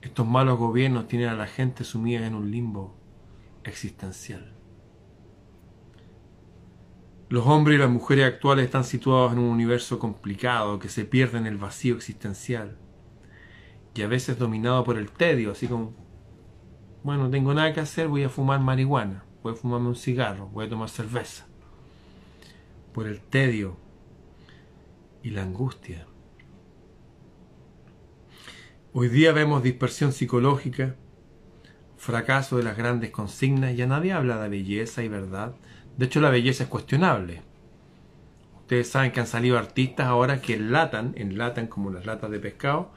Estos 0.00 0.26
malos 0.26 0.58
gobiernos 0.58 1.08
tienen 1.08 1.28
a 1.28 1.34
la 1.34 1.46
gente 1.46 1.84
sumida 1.84 2.26
en 2.26 2.34
un 2.34 2.50
limbo 2.50 2.94
existencial. 3.64 4.52
Los 7.28 7.46
hombres 7.46 7.76
y 7.76 7.80
las 7.80 7.88
mujeres 7.88 8.26
actuales 8.26 8.66
están 8.66 8.84
situados 8.84 9.32
en 9.32 9.38
un 9.38 9.48
universo 9.48 9.98
complicado 9.98 10.78
que 10.78 10.90
se 10.90 11.06
pierde 11.06 11.38
en 11.38 11.46
el 11.46 11.56
vacío 11.56 11.94
existencial 11.94 12.76
y 13.94 14.02
a 14.02 14.08
veces 14.08 14.38
dominado 14.38 14.84
por 14.84 14.98
el 14.98 15.10
tedio, 15.10 15.52
así 15.52 15.66
como, 15.66 15.94
bueno, 17.02 17.24
no 17.24 17.30
tengo 17.30 17.54
nada 17.54 17.72
que 17.72 17.80
hacer, 17.80 18.08
voy 18.08 18.24
a 18.24 18.28
fumar 18.28 18.60
marihuana 18.60 19.24
voy 19.42 19.56
fumarme 19.56 19.88
un 19.88 19.96
cigarro, 19.96 20.46
voy 20.48 20.66
a 20.66 20.68
tomar 20.68 20.88
cerveza. 20.88 21.46
Por 22.92 23.06
el 23.06 23.20
tedio 23.20 23.76
y 25.22 25.30
la 25.30 25.42
angustia. 25.42 26.06
Hoy 28.92 29.08
día 29.08 29.32
vemos 29.32 29.62
dispersión 29.62 30.12
psicológica, 30.12 30.96
fracaso 31.96 32.58
de 32.58 32.62
las 32.62 32.76
grandes 32.76 33.10
consignas, 33.10 33.76
ya 33.76 33.86
nadie 33.86 34.12
habla 34.12 34.40
de 34.40 34.48
belleza 34.48 35.02
y 35.02 35.08
verdad. 35.08 35.54
De 35.96 36.06
hecho, 36.06 36.20
la 36.20 36.30
belleza 36.30 36.64
es 36.64 36.68
cuestionable. 36.68 37.42
Ustedes 38.60 38.90
saben 38.90 39.12
que 39.12 39.20
han 39.20 39.26
salido 39.26 39.58
artistas 39.58 40.06
ahora 40.06 40.40
que 40.40 40.54
enlatan, 40.54 41.14
enlatan 41.16 41.66
como 41.66 41.90
las 41.90 42.06
latas 42.06 42.30
de 42.30 42.38
pescado, 42.38 42.92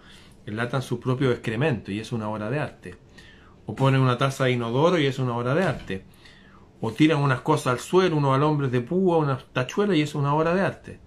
enlatan 0.46 0.82
su 0.82 1.00
propio 1.00 1.32
excremento 1.32 1.92
y 1.92 2.00
es 2.00 2.12
una 2.12 2.30
obra 2.30 2.50
de 2.50 2.60
arte. 2.60 2.96
O 3.66 3.76
ponen 3.76 4.02
una 4.02 4.18
taza 4.18 4.46
de 4.46 4.52
inodoro 4.52 5.00
y 5.00 5.06
es 5.06 5.18
una 5.18 5.36
obra 5.36 5.56
de 5.56 5.64
arte 5.64 6.15
o 6.86 6.92
tiran 6.94 7.20
unas 7.20 7.42
cosas 7.42 7.74
al 7.74 7.80
suelo, 7.80 8.18
unos 8.18 8.36
alambres 8.36 8.72
de 8.72 8.80
púa, 8.80 9.18
unas 9.18 9.44
tachuelas 9.52 9.98
y 9.98 10.04
es 10.04 10.14
una 10.14 10.36
obra 10.36 10.54
de 10.54 10.62
arte. 10.62 11.00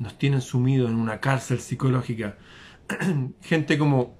Nos 0.00 0.18
tienen 0.18 0.40
sumidos 0.40 0.90
en 0.90 0.96
una 0.96 1.20
cárcel 1.20 1.60
psicológica. 1.60 2.36
Gente 3.42 3.78
como 3.78 4.16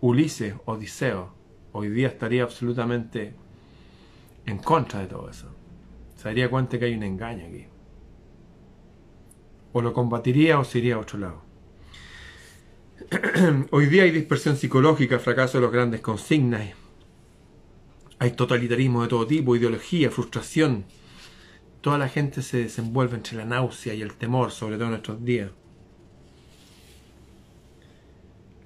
Ulises, 0.00 0.56
Odiseo, 0.64 1.32
hoy 1.70 1.90
día 1.90 2.08
estaría 2.08 2.42
absolutamente 2.42 3.36
en 4.46 4.58
contra 4.58 4.98
de 4.98 5.06
todo 5.06 5.30
eso. 5.30 5.54
Se 6.16 6.24
daría 6.24 6.50
cuenta 6.50 6.76
que 6.76 6.86
hay 6.86 6.94
un 6.94 7.04
engaño 7.04 7.46
aquí. 7.46 7.66
O 9.72 9.80
lo 9.80 9.92
combatiría 9.92 10.58
o 10.58 10.64
se 10.64 10.78
iría 10.80 10.96
a 10.96 10.98
otro 10.98 11.20
lado. 11.20 11.42
Hoy 13.70 13.86
día 13.86 14.02
hay 14.02 14.10
dispersión 14.10 14.56
psicológica, 14.56 15.20
fracaso 15.20 15.58
de 15.58 15.62
los 15.62 15.72
grandes 15.72 16.00
consignas. 16.00 16.77
Hay 18.18 18.32
totalitarismo 18.32 19.02
de 19.02 19.08
todo 19.08 19.26
tipo, 19.26 19.54
ideología, 19.54 20.10
frustración. 20.10 20.84
Toda 21.80 21.98
la 21.98 22.08
gente 22.08 22.42
se 22.42 22.58
desenvuelve 22.58 23.16
entre 23.16 23.36
la 23.36 23.44
náusea 23.44 23.94
y 23.94 24.02
el 24.02 24.14
temor, 24.14 24.50
sobre 24.50 24.76
todo 24.76 24.86
en 24.86 24.90
nuestros 24.90 25.24
días. 25.24 25.50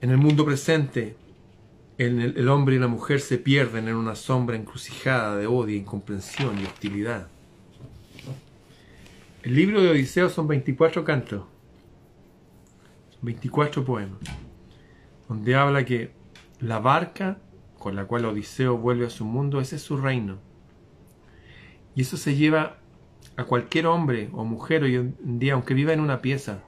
En 0.01 0.11
el 0.11 0.17
mundo 0.19 0.45
presente, 0.45 1.17
el, 1.99 2.49
hombre 2.49 2.77
y 2.77 2.79
la 2.79 2.89
mujer 2.89 3.21
se 3.21 3.39
pierden 3.39 3.89
en 3.89 3.95
una 3.95 4.15
sombra 4.15 4.57
encrucijada 4.57 5.37
de 5.37 5.47
odio, 5.47 5.77
incomprensión 5.77 6.59
y 6.59 6.65
hostilidad. 6.65 7.29
El 9.43 9.55
libro 9.55 9.83
de 9.83 9.91
Odiseo 9.91 10.29
son 10.29 10.47
24 10.49 11.05
cantos, 11.05 11.45
24 13.21 13.85
poemas, 13.85 14.19
donde 15.29 15.55
habla 15.55 15.85
que 15.85 16.13
la 16.61 16.79
barca 16.79 17.39
con 17.83 17.97
la 17.97 18.05
cual 18.05 18.27
Odiseo 18.27 18.79
vuelve 18.79 19.07
a 19.07 19.11
su 19.11 19.25
mundo, 19.25 19.61
ese 19.61 19.75
es 19.75 19.83
su 19.83 19.97
reino. 19.97 20.39
Y 21.97 22.03
eso 22.03 22.17
se 22.17 22.37
lleva 22.37 22.79
a 23.37 23.43
cualquier 23.43 23.87
hombre 23.87 24.31
o 24.33 24.45
mujer 24.45 24.85
hoy 24.85 24.95
en 24.95 25.41
día, 25.41 25.55
aunque 25.55 25.75
viva 25.75 25.93
en 25.93 25.99
una 25.99 26.23
pieza. 26.23 26.63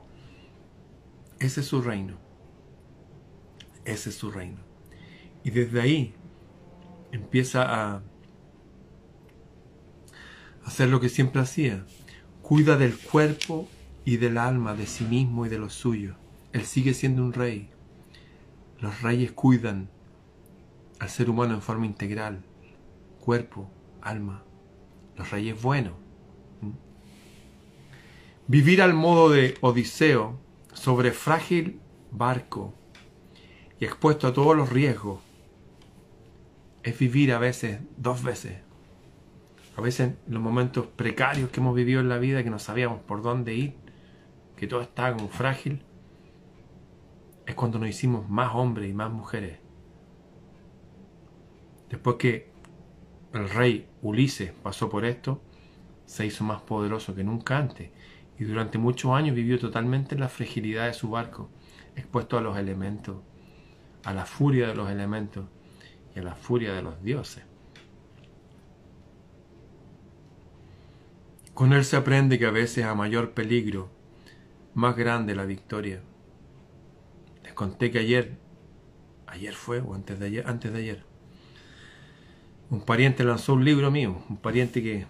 Ese 1.39 1.61
es 1.61 1.69
su 1.69 1.83
reino. 1.83 2.17
Ese 3.85 4.11
es 4.11 4.17
su 4.17 4.33
reino. 4.33 4.59
Y 5.45 5.53
desde 5.53 5.81
ahí 5.81 6.15
empieza 7.13 7.63
a 7.63 8.03
hacer 10.65 10.89
lo 10.89 10.99
que 10.99 11.09
siempre 11.09 11.43
hacía. 11.43 11.87
Cuida 12.43 12.77
del 12.77 12.99
cuerpo 12.99 13.69
y 14.05 14.17
del 14.17 14.37
alma, 14.37 14.75
de 14.75 14.89
sí 14.89 15.05
mismo 15.05 15.47
y 15.47 15.49
de 15.49 15.61
los 15.61 15.75
suyos. 15.75 16.17
Él 16.53 16.65
sigue 16.65 16.93
siendo 16.93 17.23
un 17.23 17.33
rey. 17.33 17.71
Los 18.81 19.01
reyes 19.01 19.31
cuidan 19.31 19.94
al 20.99 21.09
ser 21.09 21.31
humano 21.31 21.55
en 21.55 21.63
forma 21.63 21.87
integral, 21.87 22.45
cuerpo, 23.21 23.71
alma. 24.01 24.45
Los 25.17 25.31
reyes 25.31 25.61
buenos. 25.61 25.95
Vivir 28.47 28.83
al 28.83 28.95
modo 28.95 29.31
de 29.31 29.57
Odiseo 29.61 30.39
sobre 30.73 31.13
frágil 31.13 31.81
barco 32.11 32.75
y 33.81 33.85
expuesto 33.85 34.27
a 34.27 34.33
todos 34.33 34.57
los 34.57 34.71
riesgos 34.71 35.21
es 36.83 36.99
vivir 36.99 37.33
a 37.33 37.39
veces 37.39 37.81
dos 37.97 38.23
veces. 38.23 38.59
A 39.77 39.81
veces 39.81 40.15
los 40.29 40.43
momentos 40.43 40.87
precarios 40.87 41.51
que 41.51 41.61
hemos 41.61 41.75
vivido 41.75 42.01
en 42.01 42.09
la 42.09 42.19
vida, 42.19 42.45
que 42.45 42.51
no 42.51 42.59
sabíamos 42.59 43.01
por 43.01 43.23
dónde 43.23 43.55
ir, 43.55 43.77
que 44.57 44.67
todo 44.67 44.83
estaba 44.83 45.17
como 45.17 45.29
frágil, 45.29 45.83
es 47.47 47.55
cuando 47.55 47.79
nos 47.79 47.89
hicimos 47.89 48.29
más 48.29 48.55
hombres 48.55 48.91
y 48.91 48.93
más 48.93 49.11
mujeres. 49.11 49.64
Después 51.95 52.17
que 52.17 52.49
el 53.35 53.49
rey 53.49 53.89
Ulises 54.03 54.51
pasó 54.51 54.91
por 54.91 55.05
esto, 55.05 55.41
se 56.07 56.27
hizo 56.27 56.43
más 56.43 56.61
poderoso 56.63 57.15
que 57.15 57.23
nunca 57.23 57.57
antes 57.57 57.89
y 58.37 58.43
durante 58.43 58.79
muchos 58.79 59.13
años 59.13 59.37
vivió 59.37 59.61
totalmente 59.61 60.17
en 60.17 60.21
la 60.21 60.29
fragilidad 60.29 60.89
de 60.89 60.93
su 60.93 61.09
barco, 61.09 61.51
expuesto 61.95 62.37
a 62.37 62.41
los 62.41 62.59
elementos, 62.59 63.19
a 64.03 64.13
la 64.13 64.27
furia 64.27 64.67
de 64.67 64.75
los 64.75 64.91
elementos 64.91 65.47
y 66.17 66.19
a 66.19 66.25
la 66.25 66.35
furia 66.35 66.75
de 66.75 66.83
los 66.83 67.01
dioses. 67.01 67.45
Con 71.55 71.73
él 71.73 71.85
se 71.85 71.97
aprende 71.97 72.41
que 72.41 72.47
a 72.47 72.51
veces 72.51 72.87
a 72.87 72.97
mayor 72.97 73.35
peligro, 73.35 73.89
más 74.75 74.97
grande 74.97 75.37
la 75.37 75.45
victoria. 75.45 76.03
Les 77.45 77.53
conté 77.53 77.93
que 77.93 78.01
ayer, 78.01 78.37
ayer 79.29 79.55
fue 79.55 79.79
o 79.79 79.95
antes 79.95 80.19
de 80.19 80.27
ayer, 80.27 80.45
antes 80.49 80.73
de 80.73 80.79
ayer, 80.81 81.14
un 82.71 82.81
pariente 82.81 83.25
lanzó 83.25 83.55
un 83.55 83.65
libro 83.65 83.91
mío, 83.91 84.23
un 84.29 84.37
pariente 84.37 84.83
que 84.83 85.07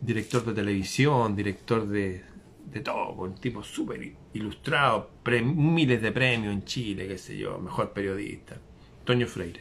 director 0.00 0.44
de 0.44 0.54
televisión, 0.54 1.36
director 1.36 1.86
de, 1.86 2.24
de 2.70 2.80
todo, 2.80 3.12
un 3.12 3.34
tipo 3.34 3.62
súper 3.62 4.14
ilustrado, 4.32 5.10
miles 5.44 6.02
de 6.02 6.12
premios 6.12 6.52
en 6.52 6.64
Chile, 6.64 7.06
qué 7.06 7.18
sé 7.18 7.36
yo, 7.36 7.58
mejor 7.58 7.92
periodista, 7.92 8.56
Toño 9.04 9.26
Freire 9.26 9.60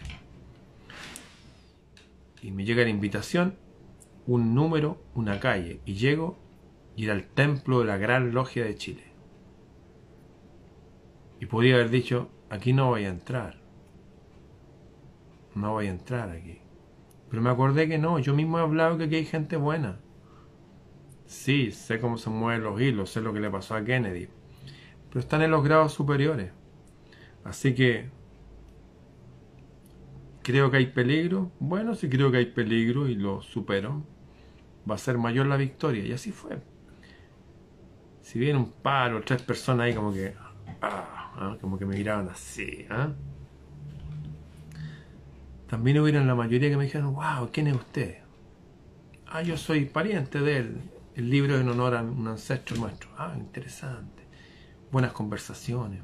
y 2.41 2.51
me 2.51 2.65
llega 2.65 2.83
la 2.83 2.89
invitación, 2.89 3.55
un 4.25 4.55
número, 4.55 5.01
una 5.13 5.39
calle, 5.39 5.79
y 5.85 5.93
llego 5.93 6.37
y 6.95 7.05
era 7.05 7.13
el 7.13 7.27
templo 7.27 7.79
de 7.79 7.85
la 7.85 7.97
Gran 7.97 8.33
Logia 8.33 8.65
de 8.65 8.75
Chile. 8.75 9.03
Y 11.39 11.45
podría 11.45 11.75
haber 11.75 11.89
dicho, 11.89 12.29
aquí 12.49 12.73
no 12.73 12.89
voy 12.89 13.05
a 13.05 13.09
entrar. 13.09 13.59
No 15.55 15.71
voy 15.73 15.87
a 15.87 15.91
entrar 15.91 16.29
aquí. 16.29 16.59
Pero 17.31 17.41
me 17.41 17.49
acordé 17.49 17.87
que 17.87 17.97
no, 17.97 18.19
yo 18.19 18.35
mismo 18.35 18.59
he 18.59 18.61
hablado 18.61 18.99
que 18.99 19.05
aquí 19.05 19.15
hay 19.15 19.25
gente 19.25 19.57
buena. 19.57 19.99
Sí, 21.25 21.71
sé 21.71 21.99
cómo 21.99 22.17
se 22.17 22.29
mueven 22.29 22.63
los 22.63 22.79
hilos, 22.79 23.09
sé 23.09 23.21
lo 23.21 23.33
que 23.33 23.39
le 23.39 23.49
pasó 23.49 23.73
a 23.73 23.83
Kennedy. 23.83 24.27
Pero 25.09 25.19
están 25.19 25.41
en 25.41 25.49
los 25.49 25.63
grados 25.63 25.93
superiores. 25.93 26.51
Así 27.43 27.73
que 27.73 28.11
¿Creo 30.43 30.71
que 30.71 30.77
hay 30.77 30.87
peligro? 30.87 31.51
Bueno, 31.59 31.93
si 31.93 32.09
creo 32.09 32.31
que 32.31 32.37
hay 32.37 32.47
peligro 32.47 33.07
y 33.07 33.15
lo 33.15 33.41
supero, 33.41 34.03
va 34.89 34.95
a 34.95 34.97
ser 34.97 35.17
mayor 35.17 35.45
la 35.45 35.55
victoria. 35.55 36.03
Y 36.03 36.13
así 36.13 36.31
fue. 36.31 36.59
Si 38.21 38.39
viene 38.39 38.57
un 38.57 38.71
paro, 38.71 39.21
tres 39.21 39.41
personas 39.43 39.85
ahí 39.85 39.93
como 39.93 40.11
que... 40.11 40.33
Ah, 40.81 41.31
ah, 41.35 41.57
como 41.61 41.77
que 41.77 41.85
me 41.85 41.95
miraban 41.95 42.27
así. 42.29 42.87
¿ah? 42.89 43.13
También 45.71 45.99
hubieron 45.99 46.27
la 46.27 46.35
mayoría 46.35 46.69
que 46.69 46.75
me 46.75 46.83
dijeron, 46.83 47.13
wow, 47.13 47.49
¿quién 47.49 47.67
es 47.67 47.75
usted? 47.75 48.17
Ah, 49.25 49.41
yo 49.41 49.55
soy 49.55 49.85
pariente 49.85 50.41
de 50.41 50.57
él. 50.57 50.81
El 51.15 51.29
libro 51.29 51.57
en 51.57 51.69
honor 51.69 51.95
a 51.95 52.01
un 52.01 52.27
ancestro 52.27 52.75
nuestro. 52.75 53.09
Ah, 53.17 53.33
interesante. 53.37 54.21
Buenas 54.91 55.13
conversaciones. 55.13 56.01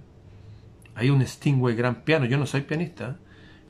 Hay 0.95 1.10
un 1.10 1.21
Stingway 1.27 1.75
gran 1.75 1.95
piano. 2.06 2.25
Yo 2.25 2.38
no 2.38 2.45
soy 2.45 2.62
pianista. 2.62 3.19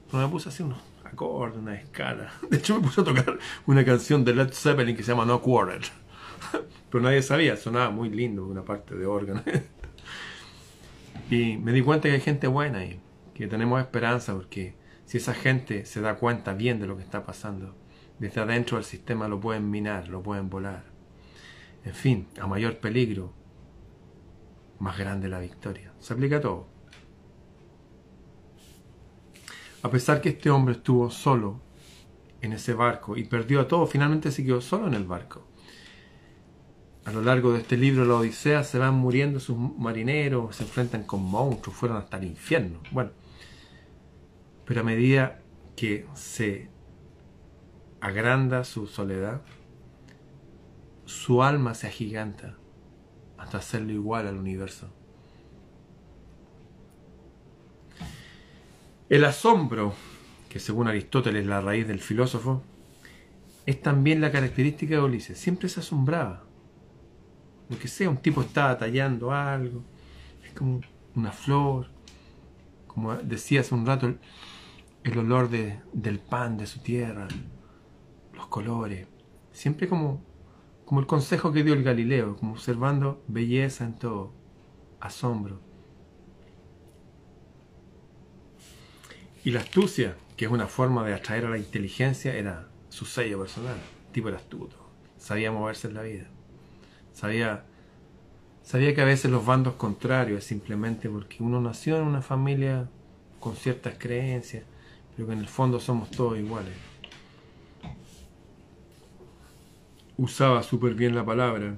Pero 0.05 0.21
me 0.21 0.29
puse 0.29 0.49
así 0.49 0.61
unos 0.61 0.77
acordes, 1.03 1.57
una 1.57 1.73
escala. 1.73 2.31
De 2.51 2.57
hecho, 2.57 2.75
me 2.75 2.85
puse 2.85 3.01
a 3.01 3.03
tocar 3.03 3.39
una 3.65 3.83
canción 3.83 4.23
de 4.23 4.35
Led 4.35 4.53
Zeppelin 4.53 4.95
que 4.95 5.01
se 5.01 5.13
llama 5.13 5.25
No 5.25 5.41
Quarter. 5.41 5.81
Pero 6.91 7.03
nadie 7.03 7.23
sabía, 7.23 7.57
sonaba 7.57 7.89
muy 7.89 8.11
lindo, 8.11 8.45
una 8.45 8.61
parte 8.61 8.93
de 8.93 9.07
órgano. 9.07 9.41
Y 11.31 11.57
me 11.57 11.73
di 11.73 11.81
cuenta 11.81 12.07
que 12.07 12.13
hay 12.13 12.21
gente 12.21 12.47
buena 12.47 12.85
y 12.85 13.01
que 13.33 13.47
tenemos 13.47 13.81
esperanza 13.81 14.33
porque 14.33 14.75
si 15.07 15.17
esa 15.17 15.33
gente 15.33 15.85
se 15.85 16.01
da 16.01 16.15
cuenta 16.15 16.53
bien 16.53 16.79
de 16.81 16.85
lo 16.85 16.97
que 16.97 17.03
está 17.03 17.25
pasando, 17.25 17.73
desde 18.19 18.41
adentro 18.41 18.75
del 18.75 18.83
sistema 18.83 19.29
lo 19.29 19.39
pueden 19.39 19.71
minar, 19.71 20.09
lo 20.09 20.21
pueden 20.21 20.49
volar. 20.49 20.83
En 21.85 21.93
fin, 21.93 22.27
a 22.41 22.45
mayor 22.45 22.79
peligro, 22.79 23.31
más 24.79 24.97
grande 24.97 25.29
la 25.29 25.39
victoria. 25.39 25.93
Se 25.99 26.13
aplica 26.13 26.37
a 26.37 26.41
todo. 26.41 26.67
A 29.81 29.89
pesar 29.89 30.19
que 30.19 30.29
este 30.29 30.49
hombre 30.49 30.75
estuvo 30.75 31.09
solo 31.09 31.61
en 32.41 32.51
ese 32.51 32.73
barco 32.73 33.15
y 33.15 33.23
perdió 33.23 33.61
a 33.61 33.67
todo, 33.69 33.87
finalmente 33.87 34.29
se 34.29 34.43
quedó 34.43 34.59
solo 34.59 34.87
en 34.87 34.93
el 34.93 35.05
barco. 35.05 35.47
A 37.05 37.13
lo 37.13 37.21
largo 37.21 37.53
de 37.53 37.59
este 37.59 37.77
libro, 37.77 38.03
la 38.03 38.15
Odisea, 38.15 38.65
se 38.65 38.77
van 38.77 38.95
muriendo 38.95 39.39
sus 39.39 39.57
marineros, 39.57 40.57
se 40.57 40.63
enfrentan 40.63 41.03
con 41.03 41.23
monstruos, 41.23 41.77
fueron 41.77 41.97
hasta 41.97 42.17
el 42.17 42.25
infierno. 42.25 42.81
Bueno, 42.91 43.11
pero 44.67 44.81
a 44.81 44.83
medida 44.83 45.39
que 45.77 46.05
se 46.13 46.69
agranda 48.01 48.65
su 48.65 48.85
soledad, 48.85 49.41
su 51.05 51.41
alma 51.41 51.73
se 51.73 51.87
agiganta 51.87 52.57
hasta 53.37 53.59
hacerlo 53.59 53.93
igual 53.93 54.27
al 54.27 54.37
universo. 54.37 54.93
El 59.07 59.23
asombro, 59.23 59.93
que 60.49 60.59
según 60.59 60.89
Aristóteles 60.89 61.43
es 61.43 61.47
la 61.47 61.61
raíz 61.61 61.87
del 61.87 62.01
filósofo, 62.01 62.61
es 63.65 63.81
también 63.81 64.19
la 64.19 64.33
característica 64.33 64.95
de 64.95 65.01
Ulises. 65.01 65.37
Siempre 65.37 65.69
se 65.69 65.79
asombraba. 65.79 66.43
Lo 67.69 67.79
que 67.79 67.87
sea, 67.87 68.09
un 68.09 68.17
tipo 68.17 68.41
estaba 68.41 68.77
tallando 68.77 69.31
algo, 69.31 69.81
es 70.43 70.51
como 70.51 70.81
una 71.15 71.31
flor, 71.31 71.87
como 72.87 73.15
decía 73.15 73.61
hace 73.61 73.75
un 73.75 73.85
rato, 73.85 74.15
el, 75.11 75.17
olor 75.17 75.49
del 75.49 76.19
pan 76.19 76.57
de 76.57 76.67
su 76.67 76.79
tierra, 76.79 77.27
los 78.33 78.47
colores. 78.47 79.07
Siempre 79.51 79.87
como, 79.87 80.21
como 80.85 80.99
el 80.99 81.07
consejo 81.07 81.51
que 81.51 81.63
dio 81.63 81.73
el 81.73 81.83
Galileo, 81.83 82.35
como 82.37 82.53
observando 82.53 83.23
belleza 83.27 83.85
en 83.85 83.95
todo, 83.95 84.33
asombro. 84.99 85.59
Y 89.43 89.51
la 89.51 89.61
astucia, 89.61 90.15
que 90.35 90.45
es 90.45 90.51
una 90.51 90.67
forma 90.67 91.05
de 91.05 91.13
atraer 91.13 91.45
a 91.45 91.49
la 91.49 91.57
inteligencia, 91.57 92.35
era 92.35 92.67
su 92.89 93.05
sello 93.05 93.39
personal. 93.39 93.77
Tipo 94.11 94.29
era 94.29 94.37
astuto, 94.37 94.75
sabía 95.17 95.51
moverse 95.51 95.87
en 95.87 95.93
la 95.93 96.01
vida, 96.01 96.25
sabía, 97.13 97.63
sabía 98.63 98.95
que 98.95 99.01
a 99.01 99.05
veces 99.05 99.29
los 99.29 99.45
bandos 99.45 99.75
contrarios 99.75 100.43
simplemente 100.43 101.09
porque 101.09 101.37
uno 101.39 101.61
nació 101.61 101.97
en 101.97 102.03
una 102.03 102.21
familia 102.21 102.89
con 103.39 103.55
ciertas 103.55 103.95
creencias, 103.97 104.63
pero 105.17 105.27
que 105.27 105.33
en 105.33 105.39
el 105.39 105.47
fondo 105.47 105.79
somos 105.79 106.11
todos 106.11 106.37
iguales. 106.37 106.77
Usaba 110.15 110.61
súper 110.63 110.93
bien 110.93 111.15
la 111.15 111.25
palabra. 111.25 111.75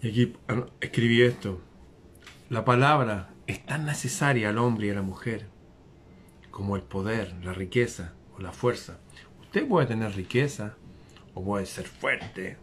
Y 0.00 0.08
aquí 0.08 0.32
ah, 0.48 0.66
escribí 0.80 1.22
esto. 1.22 1.60
La 2.48 2.64
palabra 2.64 3.34
es 3.48 3.66
tan 3.66 3.84
necesaria 3.84 4.50
al 4.50 4.58
hombre 4.58 4.86
y 4.86 4.90
a 4.90 4.94
la 4.94 5.02
mujer 5.02 5.48
como 6.52 6.76
el 6.76 6.82
poder, 6.82 7.34
la 7.42 7.52
riqueza 7.52 8.14
o 8.36 8.40
la 8.40 8.52
fuerza. 8.52 9.00
Usted 9.40 9.66
puede 9.66 9.88
tener 9.88 10.14
riqueza, 10.14 10.76
o 11.34 11.42
puede 11.42 11.66
ser 11.66 11.86
fuerte, 11.86 12.58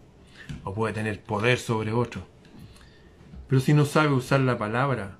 o 0.63 0.73
puede 0.73 0.93
tener 0.93 1.21
poder 1.21 1.57
sobre 1.57 1.91
otro. 1.91 2.25
Pero 3.49 3.59
si 3.59 3.73
no 3.73 3.83
sabe 3.83 4.13
usar 4.13 4.39
la 4.41 4.57
palabra, 4.57 5.17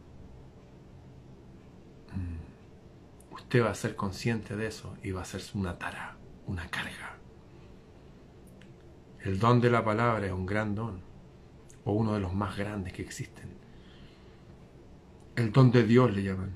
mm, 2.13 3.35
usted 3.49 3.63
va 3.63 3.71
a 3.71 3.73
ser 3.73 3.95
consciente 3.95 4.55
de 4.55 4.67
eso 4.67 4.95
y 5.01 5.09
va 5.09 5.23
a 5.23 5.25
ser 5.25 5.41
una 5.55 5.79
tara, 5.79 6.17
una 6.45 6.69
carga. 6.69 7.17
El 9.21 9.39
don 9.39 9.59
de 9.59 9.71
la 9.71 9.83
palabra 9.83 10.27
es 10.27 10.31
un 10.31 10.45
gran 10.45 10.75
don, 10.75 11.01
o 11.83 11.93
uno 11.93 12.13
de 12.13 12.19
los 12.19 12.31
más 12.31 12.55
grandes 12.55 12.93
que 12.93 13.01
existen. 13.01 13.49
El 15.35 15.51
don 15.51 15.71
de 15.71 15.81
Dios 15.83 16.13
le 16.13 16.21
llaman. 16.21 16.51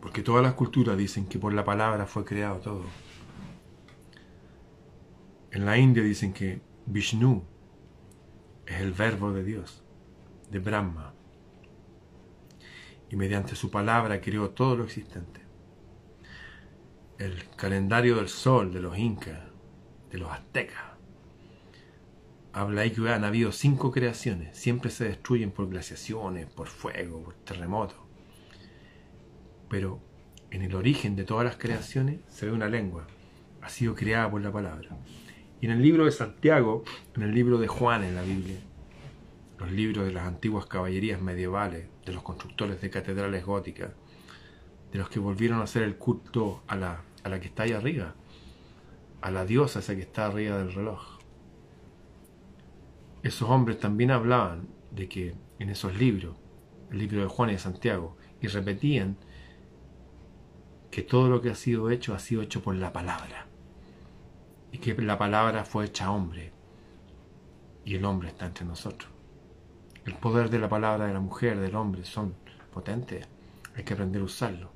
Porque 0.00 0.22
todas 0.22 0.42
las 0.42 0.54
culturas 0.54 0.98
dicen 0.98 1.28
que 1.28 1.38
por 1.38 1.54
la 1.54 1.64
palabra 1.64 2.06
fue 2.06 2.24
creado 2.24 2.58
todo. 2.58 2.82
En 5.52 5.66
la 5.66 5.78
India 5.78 6.02
dicen 6.02 6.32
que 6.32 6.60
Vishnu 6.86 7.44
es 8.66 8.80
el 8.80 8.92
verbo 8.92 9.32
de 9.32 9.44
Dios, 9.44 9.84
de 10.50 10.58
Brahma. 10.58 11.15
Y 13.10 13.16
mediante 13.16 13.54
su 13.54 13.70
palabra 13.70 14.20
creó 14.20 14.50
todo 14.50 14.76
lo 14.76 14.84
existente. 14.84 15.40
El 17.18 17.48
calendario 17.56 18.16
del 18.16 18.28
sol 18.28 18.72
de 18.72 18.80
los 18.80 18.98
incas, 18.98 19.38
de 20.10 20.18
los 20.18 20.30
aztecas, 20.30 20.82
habla 22.52 22.82
ahí 22.82 22.90
que 22.90 23.08
han 23.10 23.24
habido 23.24 23.52
cinco 23.52 23.90
creaciones. 23.90 24.56
Siempre 24.56 24.90
se 24.90 25.04
destruyen 25.04 25.50
por 25.50 25.68
glaciaciones, 25.68 26.46
por 26.46 26.68
fuego, 26.68 27.22
por 27.22 27.34
terremotos. 27.34 27.98
Pero 29.68 30.00
en 30.50 30.62
el 30.62 30.74
origen 30.74 31.16
de 31.16 31.24
todas 31.24 31.44
las 31.44 31.56
creaciones 31.56 32.20
se 32.28 32.46
ve 32.46 32.52
una 32.52 32.68
lengua. 32.68 33.06
Ha 33.60 33.68
sido 33.68 33.94
creada 33.94 34.30
por 34.30 34.40
la 34.40 34.52
palabra. 34.52 34.96
Y 35.60 35.66
en 35.66 35.72
el 35.72 35.82
libro 35.82 36.04
de 36.04 36.12
Santiago, 36.12 36.84
en 37.14 37.22
el 37.22 37.34
libro 37.34 37.58
de 37.58 37.66
Juan 37.66 38.04
en 38.04 38.14
la 38.14 38.22
Biblia, 38.22 38.58
los 39.58 39.70
libros 39.70 40.06
de 40.06 40.12
las 40.12 40.26
antiguas 40.26 40.66
caballerías 40.66 41.20
medievales, 41.20 41.88
de 42.04 42.12
los 42.12 42.22
constructores 42.22 42.80
de 42.80 42.90
catedrales 42.90 43.44
góticas, 43.44 43.92
de 44.92 44.98
los 44.98 45.08
que 45.08 45.18
volvieron 45.18 45.60
a 45.60 45.64
hacer 45.64 45.82
el 45.82 45.96
culto 45.96 46.62
a 46.66 46.76
la, 46.76 47.02
a 47.22 47.28
la 47.28 47.40
que 47.40 47.48
está 47.48 47.64
ahí 47.64 47.72
arriba, 47.72 48.14
a 49.20 49.30
la 49.30 49.44
diosa 49.44 49.80
esa 49.80 49.94
que 49.94 50.02
está 50.02 50.26
arriba 50.26 50.58
del 50.58 50.72
reloj. 50.72 51.18
Esos 53.22 53.48
hombres 53.48 53.80
también 53.80 54.10
hablaban 54.10 54.68
de 54.90 55.08
que 55.08 55.34
en 55.58 55.70
esos 55.70 55.96
libros, 55.96 56.36
el 56.90 56.98
libro 56.98 57.22
de 57.22 57.28
Juan 57.28 57.50
y 57.50 57.54
de 57.54 57.58
Santiago, 57.58 58.16
y 58.40 58.46
repetían 58.46 59.16
que 60.90 61.02
todo 61.02 61.28
lo 61.28 61.40
que 61.40 61.50
ha 61.50 61.54
sido 61.54 61.90
hecho 61.90 62.14
ha 62.14 62.18
sido 62.18 62.42
hecho 62.42 62.62
por 62.62 62.74
la 62.74 62.92
palabra. 62.92 63.46
Y 64.70 64.78
que 64.78 64.94
la 64.94 65.18
palabra 65.18 65.64
fue 65.64 65.86
hecha 65.86 66.10
hombre. 66.10 66.52
Y 67.84 67.94
el 67.96 68.04
hombre 68.04 68.28
está 68.28 68.46
entre 68.46 68.64
nosotros. 68.64 69.15
El 70.06 70.14
poder 70.14 70.50
de 70.50 70.60
la 70.60 70.68
palabra 70.68 71.08
de 71.08 71.12
la 71.12 71.20
mujer, 71.20 71.58
del 71.58 71.74
hombre, 71.74 72.04
son 72.04 72.34
potentes. 72.72 73.26
Hay 73.74 73.82
que 73.82 73.94
aprender 73.94 74.22
a 74.22 74.24
usarlo. 74.24 74.70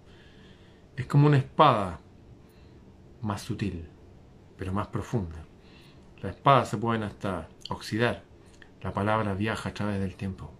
Es 0.96 1.06
como 1.06 1.28
una 1.28 1.38
espada 1.38 2.00
más 3.22 3.40
sutil, 3.40 3.86
pero 4.58 4.72
más 4.72 4.88
profunda. 4.88 5.44
Las 6.20 6.34
espadas 6.34 6.68
se 6.68 6.78
pueden 6.78 7.04
hasta 7.04 7.48
oxidar. 7.68 8.24
La 8.82 8.92
palabra 8.92 9.34
viaja 9.34 9.68
a 9.68 9.74
través 9.74 10.00
del 10.00 10.16
tiempo. 10.16 10.52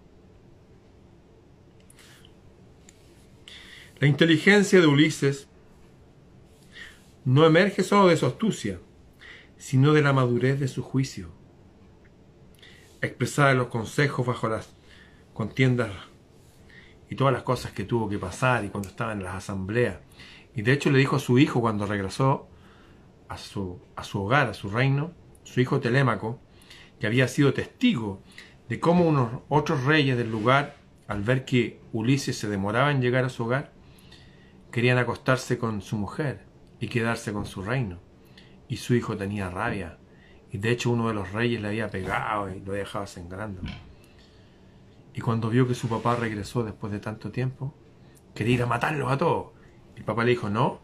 La 3.99 4.07
inteligencia 4.07 4.79
de 4.79 4.87
Ulises 4.87 5.47
no 7.25 7.45
emerge 7.45 7.83
solo 7.83 8.07
de 8.07 8.17
su 8.17 8.25
astucia, 8.25 8.79
sino 9.57 9.91
de 9.93 10.01
la 10.01 10.13
madurez 10.13 10.59
de 10.59 10.67
su 10.69 10.81
juicio, 10.81 11.29
expresada 13.01 13.53
los 13.53 13.67
consejos 13.67 14.25
bajo 14.25 14.47
las 14.47 14.73
contiendas 15.33 15.91
y 17.09 17.15
todas 17.15 17.33
las 17.33 17.43
cosas 17.43 17.71
que 17.71 17.83
tuvo 17.83 18.07
que 18.07 18.17
pasar 18.17 18.63
y 18.63 18.69
cuando 18.69 18.89
estaba 18.89 19.13
en 19.13 19.23
las 19.23 19.35
asambleas. 19.35 19.97
Y 20.55 20.61
de 20.61 20.73
hecho 20.73 20.89
le 20.91 20.99
dijo 20.99 21.15
a 21.15 21.19
su 21.19 21.39
hijo 21.39 21.61
cuando 21.61 21.85
regresó 21.85 22.47
a 23.27 23.37
su, 23.37 23.81
a 23.95 24.03
su 24.03 24.21
hogar, 24.21 24.49
a 24.49 24.53
su 24.53 24.69
reino, 24.69 25.11
su 25.43 25.61
hijo 25.61 25.79
Telémaco, 25.79 26.39
que 26.99 27.07
había 27.07 27.27
sido 27.27 27.53
testigo 27.53 28.21
de 28.69 28.79
cómo 28.79 29.05
unos 29.05 29.41
otros 29.49 29.83
reyes 29.85 30.17
del 30.17 30.31
lugar, 30.31 30.77
al 31.07 31.23
ver 31.23 31.43
que 31.43 31.81
Ulises 31.91 32.37
se 32.37 32.47
demoraba 32.47 32.91
en 32.91 33.01
llegar 33.01 33.25
a 33.25 33.29
su 33.29 33.43
hogar, 33.43 33.73
querían 34.71 34.97
acostarse 34.97 35.57
con 35.57 35.81
su 35.81 35.97
mujer 35.97 36.45
y 36.79 36.87
quedarse 36.87 37.33
con 37.33 37.45
su 37.45 37.61
reino. 37.61 37.99
Y 38.69 38.77
su 38.77 38.95
hijo 38.95 39.17
tenía 39.17 39.49
rabia. 39.49 39.97
Y 40.51 40.57
de 40.57 40.71
hecho 40.71 40.91
uno 40.91 41.07
de 41.07 41.13
los 41.13 41.31
reyes 41.31 41.61
le 41.61 41.69
había 41.69 41.89
pegado 41.89 42.53
y 42.53 42.59
lo 42.59 42.73
dejaba 42.73 43.07
sangrando. 43.07 43.61
Y 45.13 45.21
cuando 45.21 45.49
vio 45.49 45.67
que 45.67 45.75
su 45.75 45.87
papá 45.87 46.15
regresó 46.15 46.63
después 46.63 46.91
de 46.91 46.99
tanto 46.99 47.31
tiempo, 47.31 47.73
quería 48.33 48.55
ir 48.55 48.63
a 48.63 48.65
matarlos 48.65 49.11
a 49.11 49.17
todos. 49.17 49.51
El 49.95 50.03
papá 50.03 50.23
le 50.23 50.31
dijo, 50.31 50.49
no, 50.49 50.79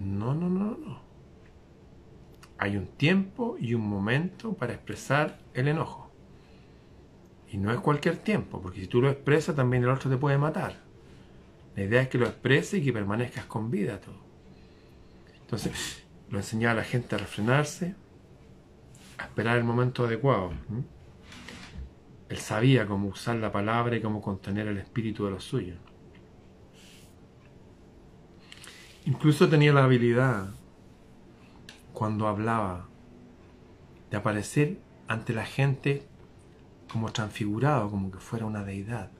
no, 0.00 0.34
no, 0.34 0.48
no, 0.48 0.76
no. 0.76 1.00
Hay 2.58 2.76
un 2.76 2.86
tiempo 2.86 3.56
y 3.58 3.74
un 3.74 3.88
momento 3.88 4.54
para 4.54 4.74
expresar 4.74 5.38
el 5.54 5.68
enojo. 5.68 6.10
Y 7.50 7.58
no 7.58 7.72
es 7.72 7.80
cualquier 7.80 8.16
tiempo, 8.18 8.60
porque 8.60 8.80
si 8.80 8.86
tú 8.86 9.00
lo 9.00 9.10
expresas 9.10 9.56
también 9.56 9.82
el 9.82 9.88
otro 9.88 10.10
te 10.10 10.16
puede 10.16 10.38
matar. 10.38 10.76
La 11.74 11.84
idea 11.84 12.02
es 12.02 12.08
que 12.08 12.18
lo 12.18 12.26
expreses 12.26 12.80
y 12.80 12.84
que 12.84 12.92
permanezcas 12.92 13.46
con 13.46 13.70
vida 13.70 14.00
todo. 14.00 14.20
Entonces, 15.40 15.99
lo 16.30 16.38
enseñaba 16.38 16.72
a 16.72 16.76
la 16.76 16.84
gente 16.84 17.14
a 17.14 17.18
refrenarse, 17.18 17.94
a 19.18 19.24
esperar 19.24 19.58
el 19.58 19.64
momento 19.64 20.04
adecuado. 20.04 20.52
Él 22.28 22.38
sabía 22.38 22.86
cómo 22.86 23.08
usar 23.08 23.36
la 23.36 23.50
palabra 23.50 23.96
y 23.96 24.00
cómo 24.00 24.22
contener 24.22 24.68
el 24.68 24.78
espíritu 24.78 25.24
de 25.24 25.32
los 25.32 25.44
suyos. 25.44 25.78
Incluso 29.06 29.48
tenía 29.48 29.72
la 29.72 29.84
habilidad, 29.84 30.50
cuando 31.92 32.28
hablaba, 32.28 32.86
de 34.10 34.16
aparecer 34.16 34.78
ante 35.08 35.32
la 35.32 35.44
gente 35.44 36.06
como 36.92 37.10
transfigurado, 37.10 37.90
como 37.90 38.12
que 38.12 38.18
fuera 38.18 38.46
una 38.46 38.62
deidad. 38.62 39.10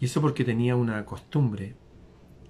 Y 0.00 0.06
eso 0.06 0.20
porque 0.20 0.44
tenía 0.44 0.76
una 0.76 1.04
costumbre, 1.06 1.76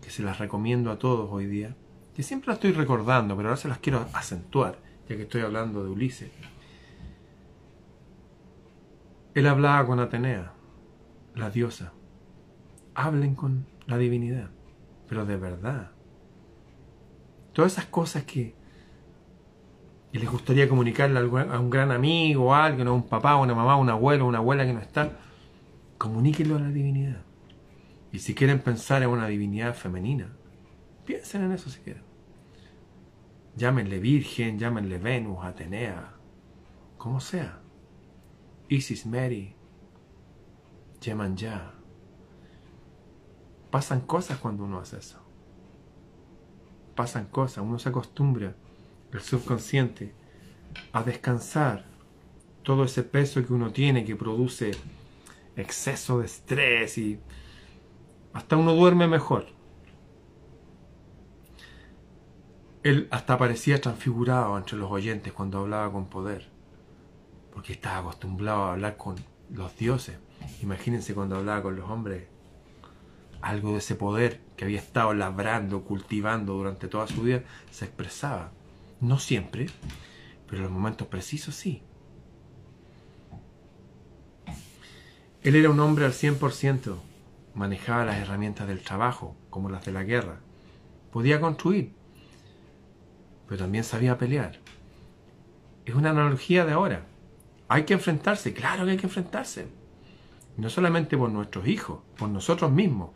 que 0.03 0.11
se 0.11 0.23
las 0.23 0.39
recomiendo 0.39 0.91
a 0.91 0.99
todos 0.99 1.29
hoy 1.31 1.47
día, 1.47 1.77
que 2.15 2.23
siempre 2.23 2.49
la 2.49 2.55
estoy 2.55 2.73
recordando, 2.73 3.37
pero 3.37 3.49
ahora 3.49 3.61
se 3.61 3.69
las 3.69 3.79
quiero 3.79 4.07
acentuar, 4.13 4.79
ya 5.09 5.17
que 5.17 5.23
estoy 5.23 5.43
hablando 5.43 5.83
de 5.83 5.91
Ulises. 5.91 6.31
Él 9.35 9.47
hablaba 9.49 9.85
con 9.85 9.99
Atenea, 9.99 10.53
la 11.35 11.51
diosa. 11.51 11.93
Hablen 12.95 13.35
con 13.35 13.67
la 13.87 13.99
divinidad, 13.99 14.51
pero 15.09 15.27
de 15.27 15.37
verdad. 15.37 15.91
Todas 17.53 17.73
esas 17.73 17.87
cosas 17.87 18.23
que, 18.23 18.55
les 20.13 20.31
gustaría 20.31 20.69
comunicarle 20.69 21.19
a 21.19 21.59
un 21.59 21.71
gran 21.71 21.91
amigo, 21.91 22.55
a 22.55 22.67
alguien, 22.67 22.87
a 22.87 22.93
un 22.93 23.09
papá, 23.09 23.33
a 23.33 23.37
una 23.37 23.53
mamá, 23.53 23.73
a 23.73 23.77
un 23.77 23.91
abuelo, 23.91 24.25
a 24.25 24.29
una 24.29 24.39
abuela 24.39 24.65
que 24.65 24.73
no 24.73 24.79
está, 24.79 25.11
comuníquenlo 25.99 26.55
a 26.55 26.61
la 26.61 26.69
divinidad. 26.69 27.23
Y 28.13 28.21
si 28.21 28.33
quieren 28.33 28.61
pensar 28.61 29.03
en 29.03 29.09
una 29.09 29.27
divinidad 29.27 29.75
femenina, 29.75 30.29
Piensen 31.05 31.45
en 31.45 31.53
eso 31.53 31.71
si 31.71 31.81
quieren. 31.81 32.03
Llámenle 33.57 33.99
Virgen, 33.99 34.59
llámenle 34.59 34.99
Venus, 34.99 35.45
Atenea, 35.45 36.15
como 36.99 37.21
sea. 37.21 37.61
Isis 38.69 39.07
Mary, 39.07 39.55
ya. 41.37 41.75
Pasan 43.71 44.01
cosas 44.01 44.39
cuando 44.39 44.65
uno 44.65 44.79
hace 44.79 44.99
eso. 44.99 45.21
Pasan 46.95 47.27
cosas, 47.27 47.65
uno 47.65 47.79
se 47.79 47.89
acostumbra, 47.89 48.55
el 49.13 49.21
subconsciente, 49.21 50.15
a 50.93 51.03
descansar 51.03 51.85
todo 52.63 52.85
ese 52.85 53.03
peso 53.03 53.45
que 53.45 53.53
uno 53.53 53.73
tiene 53.73 54.05
que 54.05 54.17
produce 54.17 54.73
exceso 55.57 56.21
de 56.21 56.27
estrés 56.27 56.99
y 56.99 57.21
Hasta 58.33 58.57
uno 58.57 58.75
duerme 58.75 59.07
mejor. 59.07 59.54
Él 62.85 63.09
hasta 63.11 63.39
parecía 63.39 63.81
transfigurado 63.81 64.59
entre 64.59 64.77
los 64.77 64.91
oyentes 64.91 65.33
cuando 65.33 65.61
hablaba 65.61 65.91
con 65.91 66.05
poder, 66.11 66.47
porque 67.51 67.73
estaba 67.73 68.01
acostumbrado 68.01 68.65
a 68.65 68.73
hablar 68.73 68.99
con 68.99 69.17
los 69.49 69.75
dioses. 69.79 70.19
Imagínense 70.61 71.15
cuando 71.15 71.37
hablaba 71.37 71.63
con 71.63 71.77
los 71.77 71.89
hombres, 71.89 72.29
algo 73.41 73.73
de 73.73 73.79
ese 73.79 73.95
poder 73.95 74.43
que 74.59 74.67
había 74.67 74.81
estado 74.81 75.15
labrando, 75.15 75.83
cultivando 75.83 76.53
durante 76.53 76.87
toda 76.87 77.07
su 77.07 77.23
vida, 77.23 77.43
se 77.71 77.87
expresaba. 77.87 78.53
No 79.01 79.19
siempre, 79.19 79.69
pero 80.47 80.59
en 80.59 80.65
los 80.65 80.73
momentos 80.73 81.09
precisos 81.09 81.55
sí. 81.55 81.83
Él 85.43 85.57
era 85.57 85.71
un 85.71 85.81
hombre 85.81 86.05
al 86.05 86.13
100%, 86.13 86.97
manejaba 87.55 88.05
las 88.05 88.17
herramientas 88.17 88.69
del 88.69 88.83
trabajo, 88.83 89.37
como 89.49 89.71
las 89.71 89.87
de 89.87 89.93
la 89.93 90.03
guerra. 90.03 90.41
Podía 91.13 91.41
construir, 91.41 92.04
pero 93.47 93.59
también 93.59 93.85
sabía 93.85 94.19
pelear. 94.19 94.59
Es 95.85 95.95
una 95.95 96.11
analogía 96.11 96.65
de 96.65 96.73
ahora. 96.73 97.07
Hay 97.69 97.85
que 97.85 97.95
enfrentarse, 97.95 98.53
claro 98.53 98.85
que 98.85 98.93
hay 98.93 98.97
que 98.97 99.07
enfrentarse. 99.07 99.69
no 100.57 100.71
solamente 100.71 101.19
por 101.19 101.31
nuestros 101.31 101.67
hijos, 101.67 102.01
por 102.17 102.29
nosotros 102.29 102.71
mismos. 102.71 103.11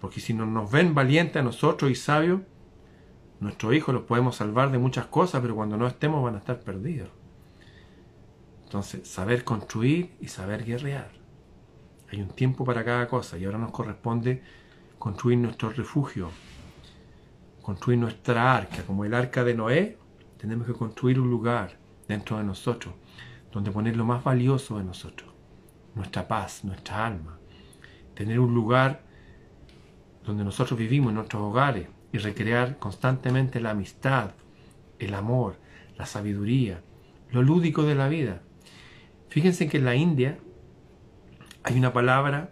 Porque 0.00 0.20
si 0.20 0.32
no 0.32 0.46
nos 0.46 0.70
ven 0.70 0.94
valientes 0.94 1.36
a 1.36 1.42
nosotros 1.42 1.90
y 1.90 1.94
sabios, 1.94 2.40
nuestros 3.40 3.74
hijos 3.74 3.94
los 3.94 4.04
podemos 4.04 4.36
salvar 4.36 4.72
de 4.72 4.78
muchas 4.78 5.06
cosas, 5.06 5.42
pero 5.42 5.54
cuando 5.54 5.76
no 5.76 5.86
estemos 5.86 6.24
van 6.24 6.36
a 6.36 6.38
estar 6.38 6.60
perdidos. 6.60 7.10
Entonces, 8.64 9.06
saber 9.06 9.44
construir 9.44 10.16
y 10.20 10.28
saber 10.28 10.64
guerrear. 10.64 11.10
Hay 12.10 12.22
un 12.22 12.28
tiempo 12.28 12.64
para 12.64 12.84
cada 12.84 13.06
cosa 13.06 13.36
y 13.36 13.44
ahora 13.44 13.58
nos 13.58 13.70
corresponde 13.70 14.42
construir 14.98 15.38
nuestro 15.38 15.70
refugio, 15.70 16.30
construir 17.62 17.98
nuestra 17.98 18.54
arca, 18.54 18.82
como 18.82 19.04
el 19.04 19.14
arca 19.14 19.44
de 19.44 19.54
Noé, 19.54 19.98
tenemos 20.36 20.66
que 20.66 20.72
construir 20.72 21.20
un 21.20 21.30
lugar 21.30 21.78
dentro 22.08 22.36
de 22.36 22.44
nosotros, 22.44 22.94
donde 23.52 23.70
poner 23.70 23.96
lo 23.96 24.04
más 24.04 24.24
valioso 24.24 24.78
de 24.78 24.84
nosotros, 24.84 25.30
nuestra 25.94 26.26
paz, 26.26 26.64
nuestra 26.64 27.06
alma, 27.06 27.38
tener 28.14 28.40
un 28.40 28.52
lugar 28.52 29.02
donde 30.24 30.44
nosotros 30.44 30.78
vivimos 30.78 31.10
en 31.10 31.16
nuestros 31.16 31.42
hogares 31.42 31.86
y 32.12 32.18
recrear 32.18 32.78
constantemente 32.78 33.60
la 33.60 33.70
amistad, 33.70 34.32
el 34.98 35.14
amor, 35.14 35.56
la 35.96 36.06
sabiduría, 36.06 36.82
lo 37.30 37.42
lúdico 37.42 37.84
de 37.84 37.94
la 37.94 38.08
vida. 38.08 38.42
Fíjense 39.28 39.68
que 39.68 39.78
en 39.78 39.84
la 39.84 39.94
India 39.94 40.38
hay 41.62 41.78
una 41.78 41.92
palabra 41.92 42.50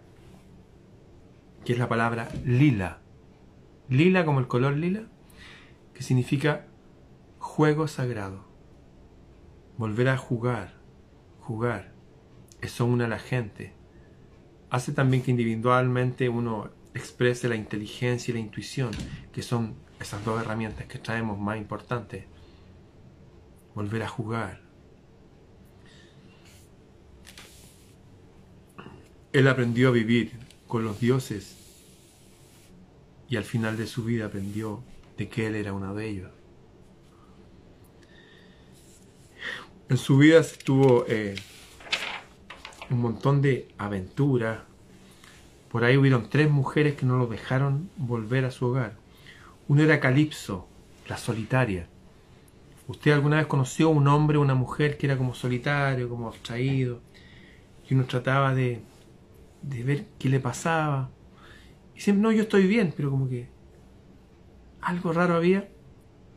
que 1.65 1.73
es 1.73 1.79
la 1.79 1.87
palabra 1.87 2.29
lila 2.43 3.00
lila 3.91 4.23
como 4.23 4.39
el 4.39 4.47
color 4.47 4.77
lila, 4.77 5.03
que 5.93 6.01
significa 6.01 6.65
juego 7.39 7.89
sagrado. 7.89 8.45
Volver 9.77 10.07
a 10.07 10.17
jugar, 10.17 10.75
jugar. 11.41 11.91
Eso 12.61 12.85
une 12.85 13.03
a 13.03 13.09
la 13.09 13.19
gente. 13.19 13.73
Hace 14.69 14.93
también 14.93 15.23
que 15.23 15.31
individualmente 15.31 16.29
uno 16.29 16.71
exprese 16.93 17.49
la 17.49 17.57
inteligencia 17.57 18.31
y 18.31 18.35
la 18.35 18.39
intuición, 18.39 18.91
que 19.33 19.41
son 19.41 19.75
esas 19.99 20.23
dos 20.23 20.41
herramientas 20.41 20.85
que 20.85 20.97
traemos 20.97 21.37
más 21.37 21.57
importantes. 21.57 22.23
Volver 23.75 24.03
a 24.03 24.07
jugar. 24.07 24.61
Él 29.33 29.49
aprendió 29.49 29.89
a 29.89 29.91
vivir 29.91 30.31
con 30.65 30.85
los 30.85 30.97
dioses 31.01 31.60
y 33.31 33.37
al 33.37 33.45
final 33.45 33.77
de 33.77 33.87
su 33.87 34.03
vida 34.03 34.25
aprendió 34.25 34.83
de 35.17 35.29
que 35.29 35.47
él 35.47 35.55
era 35.55 35.71
uno 35.71 35.95
de 35.95 36.09
ellos. 36.09 36.31
En 39.87 39.95
su 39.95 40.17
vida 40.17 40.39
estuvo 40.39 41.05
eh, 41.07 41.35
un 42.89 42.99
montón 42.99 43.41
de 43.41 43.69
aventuras. 43.77 44.59
Por 45.71 45.85
ahí 45.85 45.95
hubieron 45.95 46.29
tres 46.29 46.51
mujeres 46.51 46.95
que 46.95 47.05
no 47.05 47.17
lo 47.17 47.27
dejaron 47.27 47.89
volver 47.95 48.43
a 48.43 48.51
su 48.51 48.65
hogar. 48.65 48.97
Una 49.69 49.83
era 49.83 50.01
Calipso, 50.01 50.67
la 51.07 51.15
solitaria. 51.15 51.87
¿Usted 52.89 53.13
alguna 53.13 53.37
vez 53.37 53.45
conoció 53.45 53.87
un 53.87 54.09
hombre 54.09 54.39
o 54.39 54.41
una 54.41 54.55
mujer 54.55 54.97
que 54.97 55.05
era 55.05 55.17
como 55.17 55.35
solitario, 55.35 56.09
como 56.09 56.27
abstraído? 56.27 56.99
Y 57.89 57.93
uno 57.93 58.03
trataba 58.03 58.53
de, 58.53 58.81
de 59.61 59.83
ver 59.83 60.05
qué 60.19 60.27
le 60.27 60.41
pasaba 60.41 61.09
siempre, 62.01 62.23
no, 62.23 62.31
yo 62.31 62.43
estoy 62.43 62.67
bien, 62.67 62.93
pero 62.95 63.11
como 63.11 63.29
que 63.29 63.47
algo 64.81 65.13
raro 65.13 65.35
había. 65.35 65.69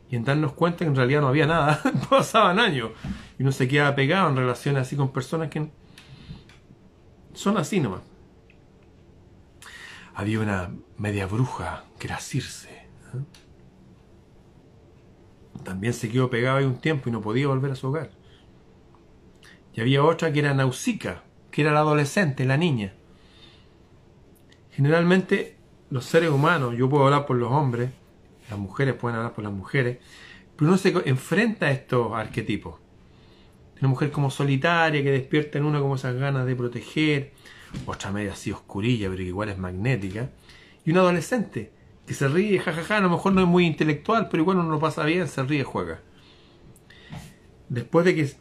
Y 0.09 0.15
en 0.15 0.23
darnos 0.23 0.53
cuenta 0.53 0.79
que 0.79 0.85
en 0.85 0.95
realidad 0.95 1.21
no 1.21 1.27
había 1.27 1.47
nada, 1.47 1.81
pasaban 2.09 2.59
años. 2.59 2.91
Y 3.39 3.43
uno 3.43 3.51
se 3.51 3.67
quedaba 3.67 3.95
pegado 3.95 4.29
en 4.29 4.35
relaciones 4.35 4.83
así 4.83 4.95
con 4.95 5.11
personas 5.11 5.49
que 5.49 5.67
son 7.33 7.57
así 7.57 7.79
nomás. 7.79 8.01
Había 10.13 10.39
una 10.39 10.71
media 10.97 11.25
bruja 11.25 11.85
que 11.99 12.07
era 12.07 12.19
Circe. 12.19 12.69
¿eh? 12.69 12.87
También 15.63 15.93
se 15.93 16.09
quedó 16.09 16.29
pegado 16.29 16.57
ahí 16.57 16.65
un 16.65 16.79
tiempo 16.79 17.09
y 17.09 17.11
no 17.11 17.21
podía 17.21 17.47
volver 17.47 17.71
a 17.71 17.75
su 17.75 17.87
hogar. 17.87 18.11
Y 19.73 19.81
había 19.81 20.03
otra 20.03 20.31
que 20.31 20.39
era 20.39 20.53
Nausicaa, 20.53 21.23
que 21.51 21.61
era 21.63 21.73
la 21.73 21.79
adolescente, 21.79 22.45
la 22.45 22.55
niña. 22.55 22.93
Generalmente 24.71 25.54
los 25.89 26.05
seres 26.05 26.29
humanos, 26.29 26.75
yo 26.77 26.89
puedo 26.89 27.05
hablar 27.05 27.25
por 27.25 27.37
los 27.37 27.51
hombres, 27.51 27.91
las 28.49 28.59
mujeres 28.59 28.95
pueden 28.95 29.17
hablar 29.17 29.33
por 29.33 29.43
las 29.43 29.53
mujeres, 29.53 29.97
pero 30.55 30.69
uno 30.69 30.77
se 30.77 30.93
enfrenta 31.05 31.67
a 31.67 31.71
estos 31.71 32.13
arquetipos. 32.13 32.75
Una 33.79 33.89
mujer 33.89 34.11
como 34.11 34.31
solitaria 34.31 35.03
que 35.03 35.11
despierta 35.11 35.57
en 35.57 35.65
uno 35.65 35.81
como 35.81 35.95
esas 35.95 36.15
ganas 36.15 36.45
de 36.45 36.55
proteger, 36.55 37.33
otra 37.85 38.11
media 38.11 38.33
así 38.33 38.51
oscurilla, 38.51 39.09
pero 39.09 39.17
que 39.17 39.27
igual 39.27 39.49
es 39.49 39.57
magnética, 39.57 40.29
y 40.85 40.91
un 40.91 40.97
adolescente 40.97 41.71
que 42.05 42.13
se 42.13 42.27
ríe, 42.27 42.59
jajaja, 42.59 42.97
a 42.97 43.01
lo 43.01 43.09
mejor 43.09 43.33
no 43.33 43.41
es 43.41 43.47
muy 43.47 43.65
intelectual, 43.65 44.29
pero 44.29 44.43
igual 44.43 44.57
uno 44.57 44.69
lo 44.69 44.79
pasa 44.79 45.03
bien, 45.03 45.27
se 45.27 45.43
ríe, 45.43 45.63
juega. 45.63 46.01
Después 47.67 48.05
de 48.05 48.15
que 48.15 48.31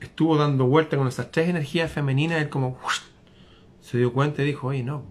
estuvo 0.00 0.36
dando 0.36 0.66
vuelta 0.66 0.96
con 0.96 1.08
esas 1.08 1.30
tres 1.30 1.48
energías 1.48 1.90
femeninas, 1.90 2.42
él 2.42 2.50
como 2.50 2.78
se 3.80 3.98
dio 3.98 4.12
cuenta 4.12 4.42
y 4.42 4.46
dijo, 4.46 4.68
oye, 4.68 4.82
no, 4.82 5.04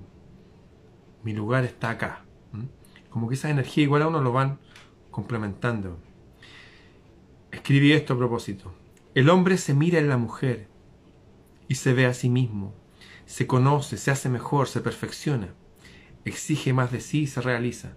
mi 1.24 1.34
lugar 1.34 1.64
está 1.64 1.90
acá. 1.90 2.26
Como 3.10 3.28
que 3.28 3.36
esa 3.36 3.50
energía 3.50 3.84
igual 3.84 4.02
a 4.02 4.08
uno 4.08 4.22
lo 4.22 4.32
van 4.32 4.60
complementando. 5.12 5.98
Escribí 7.52 7.94
esto 7.94 8.14
a 8.14 8.18
propósito. 8.18 8.74
El 9.14 9.30
hombre 9.30 9.58
se 9.58 9.74
mira 9.74 10.00
en 10.00 10.10
la 10.10 10.18
mujer 10.18 10.68
y 11.68 11.76
se 11.76 11.94
ve 11.94 12.06
a 12.08 12.14
sí 12.14 12.30
mismo. 12.30 12.74
Se 13.26 13.48
conoce, 13.48 13.98
se 13.98 14.12
hace 14.12 14.30
mejor, 14.30 14.68
se 14.68 14.82
perfecciona. 14.82 15.54
Exige 16.26 16.74
más 16.74 16.92
de 16.92 17.00
sí 17.00 17.22
y 17.22 17.28
se 17.28 17.42
realiza. 17.42 17.96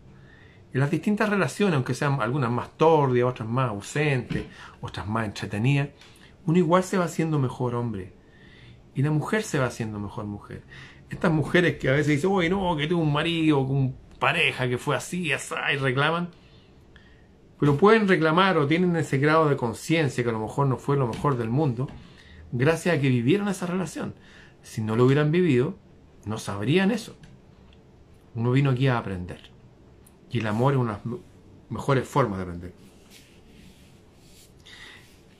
En 0.72 0.80
las 0.80 0.90
distintas 0.90 1.30
relaciones, 1.30 1.74
aunque 1.76 1.94
sean 1.94 2.20
algunas 2.20 2.50
más 2.50 2.76
tordias, 2.76 3.26
otras 3.26 3.48
más 3.48 3.70
ausentes, 3.70 4.44
otras 4.82 5.06
más 5.06 5.24
entretenidas, 5.24 5.88
uno 6.44 6.58
igual 6.58 6.84
se 6.84 6.98
va 6.98 7.06
haciendo 7.06 7.38
mejor 7.38 7.74
hombre. 7.74 8.12
Y 8.94 9.02
la 9.02 9.10
mujer 9.10 9.42
se 9.42 9.58
va 9.58 9.66
haciendo 9.66 9.98
mejor 9.98 10.26
mujer 10.26 10.62
estas 11.10 11.32
mujeres 11.32 11.78
que 11.78 11.88
a 11.88 11.92
veces 11.92 12.08
dicen, 12.08 12.30
uy, 12.30 12.48
no, 12.48 12.76
que 12.76 12.86
tuve 12.86 13.02
un 13.02 13.12
marido, 13.12 13.60
un 13.60 13.96
pareja 14.18 14.68
que 14.68 14.78
fue 14.78 14.96
así, 14.96 15.32
así, 15.32 15.54
y 15.72 15.76
reclaman. 15.76 16.30
Pero 17.58 17.76
pueden 17.76 18.08
reclamar 18.08 18.58
o 18.58 18.66
tienen 18.66 18.96
ese 18.96 19.18
grado 19.18 19.48
de 19.48 19.56
conciencia 19.56 20.22
que 20.22 20.30
a 20.30 20.32
lo 20.32 20.40
mejor 20.40 20.66
no 20.66 20.76
fue 20.76 20.96
lo 20.96 21.06
mejor 21.06 21.36
del 21.38 21.48
mundo, 21.48 21.88
gracias 22.52 22.96
a 22.96 23.00
que 23.00 23.08
vivieron 23.08 23.48
esa 23.48 23.66
relación. 23.66 24.14
Si 24.62 24.82
no 24.82 24.96
lo 24.96 25.04
hubieran 25.04 25.30
vivido, 25.30 25.76
no 26.26 26.38
sabrían 26.38 26.90
eso. 26.90 27.16
Uno 28.34 28.52
vino 28.52 28.70
aquí 28.70 28.88
a 28.88 28.98
aprender. 28.98 29.50
Y 30.30 30.40
el 30.40 30.46
amor 30.46 30.74
es 30.74 30.80
una 30.80 30.98
de 30.98 31.10
las 31.10 31.20
mejores 31.70 32.06
formas 32.06 32.38
de 32.38 32.42
aprender. 32.42 32.72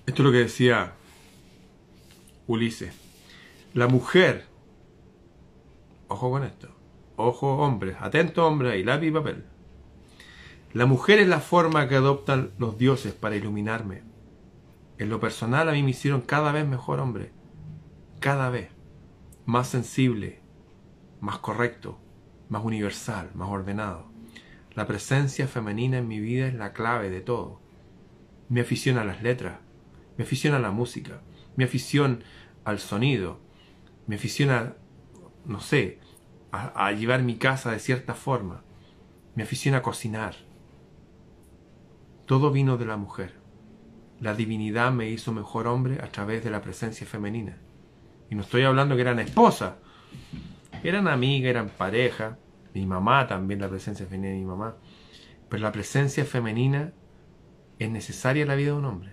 Esto 0.06 0.22
es 0.22 0.26
lo 0.26 0.32
que 0.32 0.38
decía 0.38 0.94
Ulises. 2.46 2.94
La 3.74 3.88
mujer 3.88 4.46
Ojo 6.08 6.30
con 6.30 6.44
esto. 6.44 6.68
Ojo 7.16 7.56
hombres, 7.56 7.96
atentos 8.00 8.44
hombres 8.44 8.72
ahí, 8.72 8.84
lápiz 8.84 9.08
y 9.08 9.12
papel. 9.12 9.44
La 10.72 10.86
mujer 10.86 11.18
es 11.18 11.28
la 11.28 11.40
forma 11.40 11.88
que 11.88 11.96
adoptan 11.96 12.52
los 12.58 12.76
dioses 12.76 13.14
para 13.14 13.36
iluminarme. 13.36 14.02
En 14.98 15.08
lo 15.08 15.20
personal 15.20 15.68
a 15.68 15.72
mí 15.72 15.82
me 15.82 15.90
hicieron 15.90 16.20
cada 16.20 16.52
vez 16.52 16.66
mejor 16.66 17.00
hombre. 17.00 17.32
Cada 18.20 18.50
vez. 18.50 18.68
Más 19.46 19.68
sensible, 19.68 20.40
más 21.20 21.38
correcto, 21.38 21.98
más 22.48 22.64
universal, 22.64 23.30
más 23.34 23.48
ordenado. 23.48 24.10
La 24.74 24.86
presencia 24.86 25.48
femenina 25.48 25.98
en 25.98 26.08
mi 26.08 26.20
vida 26.20 26.46
es 26.46 26.54
la 26.54 26.72
clave 26.72 27.10
de 27.10 27.20
todo. 27.20 27.60
Mi 28.48 28.60
afición 28.60 28.98
a 28.98 29.04
las 29.04 29.22
letras, 29.22 29.58
mi 30.18 30.24
afición 30.24 30.54
a 30.54 30.58
la 30.58 30.70
música, 30.70 31.22
mi 31.56 31.64
afición 31.64 32.22
al 32.64 32.78
sonido, 32.78 33.40
mi 34.06 34.16
afición 34.16 34.50
a 34.50 34.76
no 35.46 35.60
sé, 35.60 35.98
a, 36.52 36.90
llevar 36.92 37.22
mi 37.22 37.36
casa 37.36 37.70
de 37.70 37.78
cierta 37.78 38.14
forma, 38.14 38.62
mi 39.34 39.42
afición 39.42 39.74
a 39.74 39.82
cocinar. 39.82 40.34
Todo 42.24 42.50
vino 42.50 42.76
de 42.76 42.86
la 42.86 42.96
mujer. 42.96 43.34
La 44.20 44.34
divinidad 44.34 44.92
me 44.92 45.10
hizo 45.10 45.32
mejor 45.32 45.66
hombre 45.66 46.00
a 46.02 46.08
través 46.08 46.42
de 46.42 46.50
la 46.50 46.62
presencia 46.62 47.06
femenina. 47.06 47.58
Y 48.30 48.34
no 48.34 48.42
estoy 48.42 48.62
hablando 48.62 48.96
que 48.96 49.02
eran 49.02 49.18
esposas. 49.18 49.74
Eran 50.82 51.06
amigas, 51.06 51.50
eran 51.50 51.68
pareja. 51.68 52.38
Mi 52.74 52.86
mamá 52.86 53.26
también, 53.26 53.60
la 53.60 53.68
presencia 53.68 54.06
femenina 54.06 54.34
de 54.34 54.40
mi 54.40 54.46
mamá. 54.46 54.76
Pero 55.48 55.62
la 55.62 55.72
presencia 55.72 56.24
femenina 56.24 56.92
es 57.78 57.90
necesaria 57.90 58.42
en 58.42 58.48
la 58.48 58.54
vida 58.56 58.72
de 58.72 58.78
un 58.78 58.84
hombre. 58.86 59.12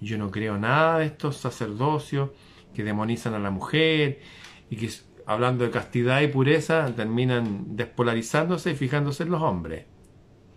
Yo 0.00 0.16
no 0.18 0.30
creo 0.30 0.58
nada 0.58 0.98
de 0.98 1.06
estos 1.06 1.38
sacerdocios 1.38 2.30
que 2.74 2.84
demonizan 2.84 3.34
a 3.34 3.38
la 3.38 3.50
mujer 3.50 4.20
y 4.68 4.76
que 4.76 4.90
hablando 5.26 5.64
de 5.64 5.70
castidad 5.70 6.20
y 6.22 6.28
pureza 6.28 6.92
terminan 6.94 7.76
despolarizándose 7.76 8.72
y 8.72 8.74
fijándose 8.74 9.22
en 9.24 9.30
los 9.30 9.42
hombres. 9.42 9.86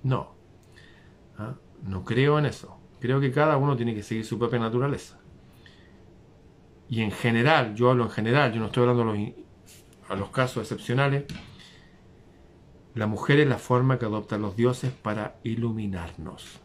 No. 0.03 0.35
¿Ah? 1.37 1.55
No 1.83 2.03
creo 2.03 2.39
en 2.39 2.45
eso. 2.45 2.79
Creo 2.99 3.19
que 3.19 3.31
cada 3.31 3.57
uno 3.57 3.75
tiene 3.75 3.93
que 3.93 4.03
seguir 4.03 4.25
su 4.25 4.39
propia 4.39 4.59
naturaleza. 4.59 5.19
Y 6.89 7.01
en 7.01 7.11
general, 7.11 7.75
yo 7.75 7.89
hablo 7.89 8.03
en 8.03 8.09
general, 8.09 8.53
yo 8.53 8.59
no 8.59 8.67
estoy 8.67 8.81
hablando 8.83 9.03
a 9.03 9.13
los, 9.13 9.29
a 10.09 10.15
los 10.15 10.29
casos 10.29 10.63
excepcionales, 10.63 11.25
la 12.95 13.07
mujer 13.07 13.39
es 13.39 13.47
la 13.47 13.57
forma 13.57 13.97
que 13.97 14.05
adoptan 14.05 14.41
los 14.41 14.55
dioses 14.55 14.91
para 14.91 15.37
iluminarnos. 15.43 16.62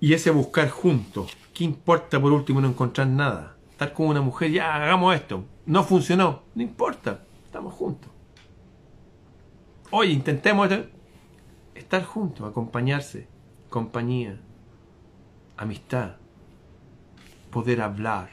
Y 0.00 0.12
ese 0.12 0.30
buscar 0.30 0.68
juntos, 0.68 1.36
¿qué 1.54 1.64
importa 1.64 2.20
por 2.20 2.32
último 2.32 2.60
no 2.60 2.68
encontrar 2.68 3.06
nada? 3.06 3.56
Estar 3.70 3.92
con 3.92 4.08
una 4.08 4.20
mujer, 4.20 4.50
ya 4.50 4.74
hagamos 4.74 5.14
esto, 5.14 5.44
no 5.64 5.84
funcionó, 5.84 6.42
no 6.54 6.62
importa, 6.62 7.24
estamos 7.44 7.74
juntos. 7.74 8.10
Oye, 9.90 10.12
intentemos 10.12 10.68
estar 11.74 12.04
juntos, 12.04 12.48
acompañarse, 12.48 13.28
compañía, 13.70 14.40
amistad, 15.56 16.16
poder 17.50 17.80
hablar, 17.80 18.30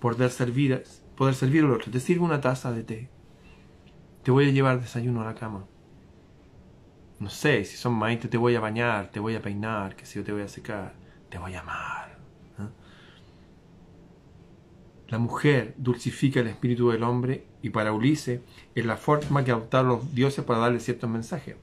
poder 0.00 0.30
servir, 0.30 0.84
poder 1.16 1.34
servir 1.34 1.64
al 1.64 1.72
otro. 1.72 1.90
Te 1.90 2.00
sirve 2.00 2.24
una 2.24 2.40
taza 2.40 2.72
de 2.72 2.82
té. 2.82 3.08
Te 4.22 4.30
voy 4.30 4.48
a 4.48 4.52
llevar 4.52 4.80
desayuno 4.80 5.22
a 5.22 5.26
la 5.26 5.34
cama. 5.34 5.64
No 7.20 7.30
sé, 7.30 7.64
si 7.64 7.76
son 7.76 7.94
maestros 7.94 8.30
te 8.30 8.36
voy 8.36 8.54
a 8.54 8.60
bañar, 8.60 9.10
te 9.10 9.18
voy 9.18 9.34
a 9.34 9.42
peinar, 9.42 9.96
que 9.96 10.06
si 10.06 10.18
yo 10.18 10.24
te 10.24 10.32
voy 10.32 10.42
a 10.42 10.48
secar, 10.48 10.94
te 11.28 11.38
voy 11.38 11.54
a 11.54 11.60
amar. 11.60 12.18
La 15.08 15.18
mujer 15.18 15.74
dulcifica 15.78 16.40
el 16.40 16.48
espíritu 16.48 16.90
del 16.90 17.02
hombre 17.02 17.46
y 17.62 17.70
para 17.70 17.92
Ulises 17.92 18.42
es 18.74 18.84
la 18.84 18.96
forma 18.96 19.42
que 19.42 19.50
adoptaron 19.50 19.88
los 19.88 20.14
dioses 20.14 20.44
para 20.44 20.60
darle 20.60 20.80
ciertos 20.80 21.08
mensajes. 21.08 21.56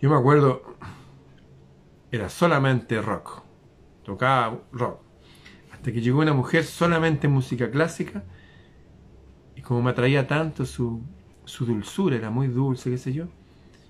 Yo 0.00 0.08
me 0.08 0.16
acuerdo, 0.16 0.62
era 2.10 2.30
solamente 2.30 3.00
rock, 3.02 3.42
tocaba 4.04 4.58
rock, 4.72 5.00
hasta 5.70 5.92
que 5.92 6.00
llegó 6.00 6.20
una 6.20 6.32
mujer 6.32 6.64
solamente 6.64 7.26
en 7.26 7.34
música 7.34 7.70
clásica 7.70 8.24
y 9.54 9.60
como 9.60 9.82
me 9.82 9.90
atraía 9.90 10.26
tanto 10.26 10.64
su, 10.64 11.02
su 11.46 11.64
dulzura, 11.64 12.16
era 12.16 12.30
muy 12.30 12.48
dulce, 12.48 12.90
qué 12.90 12.98
sé 12.98 13.14
yo, 13.14 13.28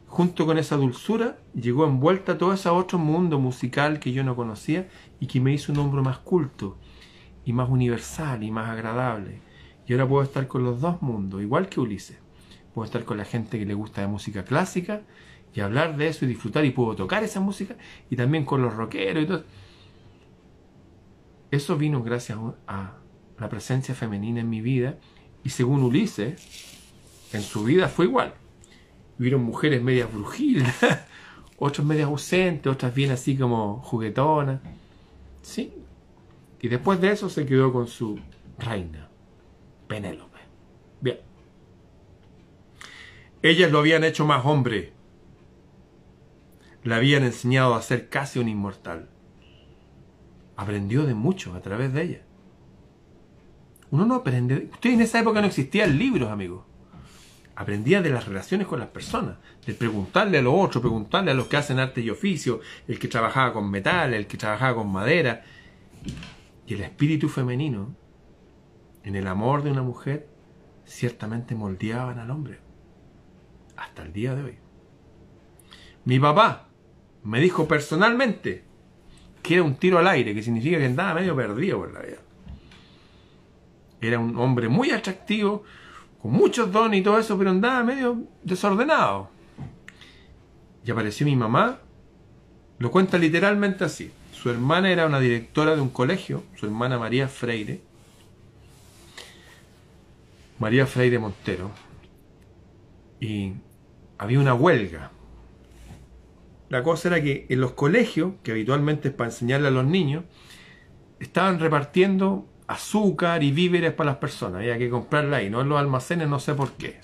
junto 0.07 0.47
con 0.47 0.57
esa 0.59 0.77
dulzura 0.77 1.39
llegó 1.55 1.85
envuelta 1.87 2.39
todo 2.39 2.53
ese 2.53 2.69
otro 2.69 2.99
mundo 2.99 3.41
musical 3.41 3.99
que 3.99 4.13
yo 4.13 4.23
no 4.23 4.37
conocía 4.37 4.89
y 5.19 5.27
que 5.27 5.41
me 5.41 5.53
hizo 5.53 5.73
un 5.73 5.79
hombre 5.79 6.03
más 6.03 6.19
culto 6.19 6.79
y 7.45 7.53
más 7.53 7.69
universal 7.69 8.43
y 8.43 8.51
más 8.51 8.71
agradable. 8.71 9.41
Y 9.87 9.93
ahora 9.93 10.09
puedo 10.09 10.23
estar 10.23 10.47
con 10.47 10.65
los 10.65 10.81
dos 10.81 11.03
mundos, 11.03 11.43
igual 11.43 11.69
que 11.69 11.81
Ulises. 11.81 12.19
Puedo 12.75 12.85
estar 12.85 13.05
con 13.05 13.17
la 13.17 13.25
gente 13.25 13.59
que 13.59 13.67
le 13.67 13.75
gusta 13.75 14.03
la 14.03 14.09
música 14.09 14.45
clásica 14.45 15.03
y 15.55 15.61
hablar 15.61 15.97
de 15.97 16.09
eso 16.09 16.25
y 16.25 16.29
disfrutar 16.29 16.65
y 16.65 16.71
puedo 16.71 16.95
tocar 16.95 17.25
esa 17.25 17.41
música 17.41 17.77
y 18.11 18.17
también 18.17 18.45
con 18.45 18.63
los 18.63 18.75
rockeros 18.75 19.25
y 19.25 19.27
todo. 19.27 19.45
Eso 21.51 21.77
vino 21.77 22.03
gracias 22.03 22.39
a 22.67 22.97
la 23.39 23.49
presencia 23.49 23.95
femenina 23.95 24.41
en 24.41 24.51
mi 24.51 24.61
vida 24.61 24.99
y 25.45 25.51
según 25.51 25.83
Ulises, 25.83 26.76
en 27.33 27.43
su 27.43 27.65
vida 27.65 27.89
fue 27.89 28.07
igual. 28.07 28.35
Hubieron 29.19 29.43
mujeres 29.43 29.83
medias 29.83 30.13
brujiles, 30.13 30.75
otras 31.59 31.87
medias 31.87 32.07
ausentes, 32.07 32.73
otras 32.73 32.95
bien 32.95 33.11
así 33.11 33.37
como 33.37 33.81
juguetonas. 33.81 34.61
Sí. 35.43 35.73
Y 36.61 36.69
después 36.69 37.01
de 37.01 37.13
eso 37.13 37.29
se 37.29 37.47
quedó 37.47 37.73
con 37.73 37.87
su 37.87 38.19
reina, 38.59 39.09
Penélope. 39.87 40.39
Bien. 41.01 41.19
Ellas 43.43 43.71
lo 43.71 43.79
habían 43.79 44.05
hecho 44.05 44.27
más 44.27 44.45
hombre 44.45 44.97
le 46.87 46.95
habían 46.95 47.25
enseñado 47.25 47.75
a 47.75 47.83
ser 47.83 48.09
casi 48.09 48.39
un 48.39 48.49
inmortal. 48.49 49.09
Aprendió 50.57 51.05
de 51.05 51.15
mucho 51.15 51.55
a 51.55 51.61
través 51.61 51.93
de 51.93 52.03
ella. 52.03 52.23
Uno 53.91 54.07
no 54.07 54.15
aprende. 54.15 54.71
Usted 54.73 54.91
en 54.91 55.01
esa 55.01 55.19
época 55.19 55.41
no 55.41 55.49
existían 55.49 55.99
libros, 55.99 56.31
amigos. 56.31 56.65
Aprendía 57.57 58.03
de 58.03 58.11
las 58.11 58.27
relaciones 58.27 58.67
con 58.67 58.79
las 58.79 58.89
personas, 58.89 59.39
de 59.65 59.73
preguntarle 59.73 60.39
a 60.39 60.43
los 60.43 60.53
otros, 60.55 60.83
preguntarle 60.83 61.31
a 61.31 61.35
los 61.35 61.47
que 61.47 61.57
hacen 61.57 61.79
arte 61.79 62.03
y 62.03 62.11
oficio, 62.11 62.61
el 62.87 62.99
que 62.99 63.09
trabajaba 63.09 63.55
con 63.55 63.71
metal, 63.71 64.13
el 64.13 64.27
que 64.27 64.37
trabajaba 64.37 64.77
con 64.77 64.93
madera. 64.93 65.43
Y 66.67 66.75
el 66.75 66.83
espíritu 66.83 67.31
femenino, 67.31 67.97
en 69.03 69.17
el 69.17 69.27
amor 69.27 69.63
de 69.63 69.71
una 69.71 69.83
mujer, 69.83 70.29
ciertamente 70.85 71.55
moldeaban 71.55 72.19
al 72.19 72.31
hombre. 72.31 72.61
Hasta 73.77 74.03
el 74.03 74.13
día 74.13 74.35
de 74.35 74.43
hoy. 74.43 74.59
Mi 76.05 76.21
papá, 76.21 76.69
me 77.25 77.41
dijo 77.41 77.67
personalmente 77.67 78.65
que 79.43 79.55
era 79.55 79.63
un 79.63 79.77
tiro 79.77 79.99
al 79.99 80.09
aire, 80.09 80.35
que 80.35 80.43
significa 80.43 80.77
que 80.77 80.87
andaba 80.87 81.15
medio 81.15 81.35
perdido 81.35 81.79
por 81.79 81.93
la 81.93 82.01
vida. 82.01 82.19
Era 84.01 84.19
un 84.19 84.37
hombre 84.37 84.69
muy 84.69 84.91
atractivo, 84.91 85.65
con 86.27 86.35
muchos 86.35 86.73
dones 86.73 86.99
y 86.99 87.03
todo 87.05 87.21
eso, 87.21 87.39
pero 87.39 87.51
andaba 87.51 87.85
medio 87.85 88.25
desordenado. 88.43 89.31
Y 90.85 90.91
apareció 90.91 91.25
mi 91.25 91.37
mamá, 91.37 91.79
lo 92.79 92.91
cuenta 92.91 93.17
literalmente 93.17 93.85
así. 93.85 94.11
Su 94.33 94.51
hermana 94.51 94.91
era 94.91 95.07
una 95.07 95.21
directora 95.21 95.77
de 95.77 95.81
un 95.81 95.91
colegio, 95.91 96.43
su 96.57 96.67
hermana 96.67 96.99
María 96.99 97.29
Freire, 97.29 97.81
María 100.59 100.85
Freire 100.87 101.21
Montero, 101.21 101.71
y 103.21 103.53
había 104.19 104.41
una 104.41 104.55
huelga 104.55 105.13
la 106.69 106.83
cosa 106.83 107.07
era 107.07 107.23
que 107.23 107.47
en 107.49 107.61
los 107.61 107.75
colegios, 107.75 108.33
que 108.43 108.51
habitualmente 108.51 109.09
es 109.09 109.15
para 109.15 109.31
enseñarle 109.31 109.69
a 109.69 109.71
los 109.71 109.85
niños, 109.85 110.25
estaban 111.21 111.61
repartiendo 111.61 112.49
azúcar 112.67 113.43
y 113.43 113.53
víveres 113.53 113.93
para 113.93 114.11
las 114.11 114.19
personas. 114.19 114.61
Había 114.61 114.79
que 114.79 114.91
comprarla 114.91 115.39
ahí, 115.39 115.51
no 115.51 115.61
en 115.61 115.69
los 115.69 115.79
almacenes, 115.79 116.29
no 116.29 116.39
sé 116.41 116.55
por 116.55 116.73
qué. 116.73 117.01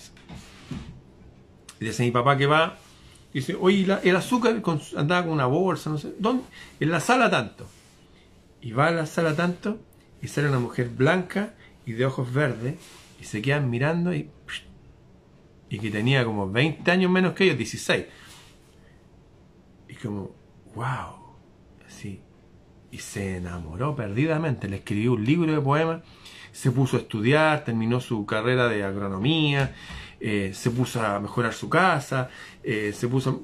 Y 1.81 1.85
dice 1.85 2.03
mi 2.05 2.11
papá 2.11 2.37
que 2.37 2.46
va, 2.46 2.79
y 3.33 3.40
dice, 3.40 3.57
oye, 3.59 3.87
el 4.03 4.16
azúcar 4.16 4.62
andaba 4.96 5.25
con 5.25 5.33
una 5.33 5.46
bolsa, 5.46 5.90
no 5.90 5.98
sé, 5.98 6.12
¿dónde? 6.18 6.44
En 6.81 6.90
la 6.90 7.01
sala 7.01 7.31
tanto. 7.31 7.66
Y 8.61 8.72
va 8.72 8.88
a 8.88 8.90
la 8.90 9.07
sala 9.07 9.35
tanto, 9.35 9.79
y 10.20 10.29
sale 10.29 10.48
una 10.48 10.61
mujer 10.61 10.88
blanca 10.88 11.55
y 11.85 11.92
de 11.92 12.07
ojos 12.07 12.33
verdes, 12.33 12.77
y 13.20 13.25
se 13.25 13.42
quedan 13.42 13.70
mirando 13.70 14.14
y... 14.14 14.29
Y 15.68 15.79
que 15.79 15.90
tenía 15.90 16.22
como 16.22 16.51
20 16.51 16.90
años 16.90 17.11
menos 17.11 17.33
que 17.33 17.44
ellos, 17.44 17.57
16 17.57 18.04
como, 20.02 20.35
wow. 20.75 21.21
Y 22.92 22.98
se 22.98 23.38
enamoró 23.38 23.96
perdidamente, 23.96 24.68
le 24.68 24.76
escribió 24.76 25.14
un 25.14 25.24
libro 25.24 25.52
de 25.52 25.60
poemas, 25.60 26.02
se 26.52 26.70
puso 26.70 26.98
a 26.98 27.00
estudiar, 27.00 27.64
terminó 27.64 28.00
su 28.00 28.26
carrera 28.26 28.68
de 28.68 28.84
agronomía, 28.84 29.74
eh, 30.20 30.52
se 30.54 30.70
puso 30.70 31.02
a 31.02 31.18
mejorar 31.18 31.54
su 31.54 31.70
casa, 31.70 32.28
eh, 32.62 32.92
se 32.94 33.08
puso, 33.08 33.42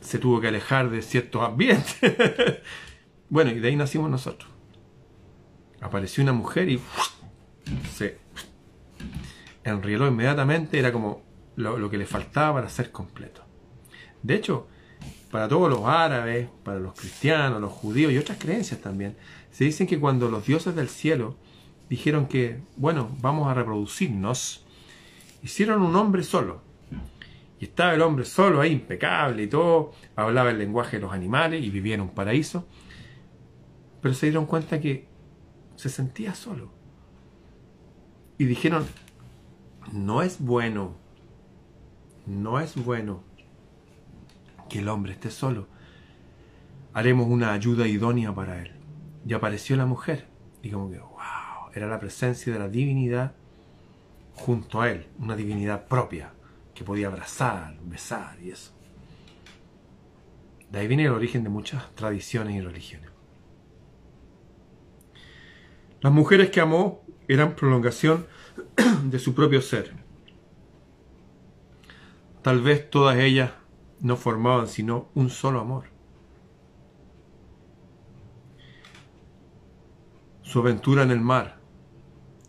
se 0.00 0.18
tuvo 0.18 0.40
que 0.40 0.48
alejar 0.48 0.90
de 0.90 1.02
ciertos 1.02 1.42
ambientes. 1.42 1.96
bueno, 3.30 3.52
y 3.52 3.60
de 3.60 3.68
ahí 3.68 3.76
nacimos 3.76 4.10
nosotros. 4.10 4.50
Apareció 5.80 6.24
una 6.24 6.32
mujer 6.32 6.68
y 6.68 6.80
se 7.94 8.18
enrieló 9.62 10.08
inmediatamente, 10.08 10.80
era 10.80 10.92
como 10.92 11.22
lo, 11.54 11.78
lo 11.78 11.88
que 11.88 11.96
le 11.96 12.06
faltaba 12.06 12.54
para 12.54 12.68
ser 12.68 12.90
completo. 12.90 13.44
De 14.20 14.34
hecho, 14.34 14.66
para 15.34 15.48
todos 15.48 15.68
los 15.68 15.84
árabes, 15.84 16.48
para 16.62 16.78
los 16.78 16.94
cristianos, 16.94 17.60
los 17.60 17.72
judíos 17.72 18.12
y 18.12 18.18
otras 18.18 18.38
creencias 18.38 18.80
también, 18.80 19.16
se 19.50 19.64
dicen 19.64 19.88
que 19.88 19.98
cuando 19.98 20.30
los 20.30 20.46
dioses 20.46 20.76
del 20.76 20.88
cielo 20.88 21.34
dijeron 21.90 22.28
que, 22.28 22.60
bueno, 22.76 23.10
vamos 23.20 23.48
a 23.48 23.54
reproducirnos, 23.54 24.64
hicieron 25.42 25.82
un 25.82 25.96
hombre 25.96 26.22
solo. 26.22 26.62
Y 27.58 27.64
estaba 27.64 27.94
el 27.94 28.02
hombre 28.02 28.24
solo 28.24 28.60
ahí, 28.60 28.70
impecable 28.70 29.42
y 29.42 29.46
todo, 29.48 29.90
hablaba 30.14 30.50
el 30.50 30.58
lenguaje 30.58 30.98
de 30.98 31.02
los 31.02 31.12
animales 31.12 31.64
y 31.64 31.68
vivía 31.68 31.96
en 31.96 32.02
un 32.02 32.10
paraíso. 32.10 32.68
Pero 34.00 34.14
se 34.14 34.26
dieron 34.26 34.46
cuenta 34.46 34.80
que 34.80 35.08
se 35.74 35.88
sentía 35.88 36.36
solo. 36.36 36.70
Y 38.38 38.44
dijeron, 38.44 38.86
no 39.90 40.22
es 40.22 40.38
bueno, 40.38 40.94
no 42.24 42.60
es 42.60 42.76
bueno 42.76 43.33
que 44.74 44.80
el 44.80 44.88
hombre 44.88 45.12
esté 45.12 45.30
solo. 45.30 45.68
Haremos 46.94 47.28
una 47.28 47.52
ayuda 47.52 47.86
idónea 47.86 48.34
para 48.34 48.60
él. 48.60 48.72
Y 49.24 49.32
apareció 49.32 49.76
la 49.76 49.86
mujer. 49.86 50.26
Y 50.64 50.70
como 50.70 50.90
que, 50.90 50.98
wow, 50.98 51.70
era 51.72 51.86
la 51.86 52.00
presencia 52.00 52.52
de 52.52 52.58
la 52.58 52.68
divinidad 52.68 53.36
junto 54.34 54.80
a 54.80 54.90
él, 54.90 55.06
una 55.20 55.36
divinidad 55.36 55.86
propia, 55.86 56.32
que 56.74 56.82
podía 56.82 57.06
abrazar, 57.06 57.76
besar 57.84 58.36
y 58.42 58.50
eso. 58.50 58.72
De 60.72 60.80
ahí 60.80 60.88
viene 60.88 61.04
el 61.04 61.12
origen 61.12 61.44
de 61.44 61.50
muchas 61.50 61.94
tradiciones 61.94 62.56
y 62.56 62.60
religiones. 62.60 63.10
Las 66.00 66.12
mujeres 66.12 66.50
que 66.50 66.60
amó 66.60 67.04
eran 67.28 67.54
prolongación 67.54 68.26
de 69.04 69.20
su 69.20 69.36
propio 69.36 69.62
ser. 69.62 69.92
Tal 72.42 72.60
vez 72.60 72.90
todas 72.90 73.16
ellas 73.18 73.52
no 74.04 74.18
formaban 74.18 74.68
sino 74.68 75.08
un 75.14 75.30
solo 75.30 75.60
amor. 75.60 75.84
Su 80.42 80.58
aventura 80.60 81.02
en 81.02 81.10
el 81.10 81.22
mar, 81.22 81.58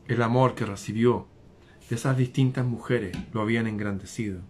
el 0.09 0.21
amor 0.21 0.53
que 0.53 0.65
recibió 0.65 1.29
de 1.89 1.95
esas 1.95 2.17
distintas 2.17 2.65
mujeres 2.65 3.17
lo 3.31 3.41
habían 3.41 3.67
engrandecido. 3.67 4.41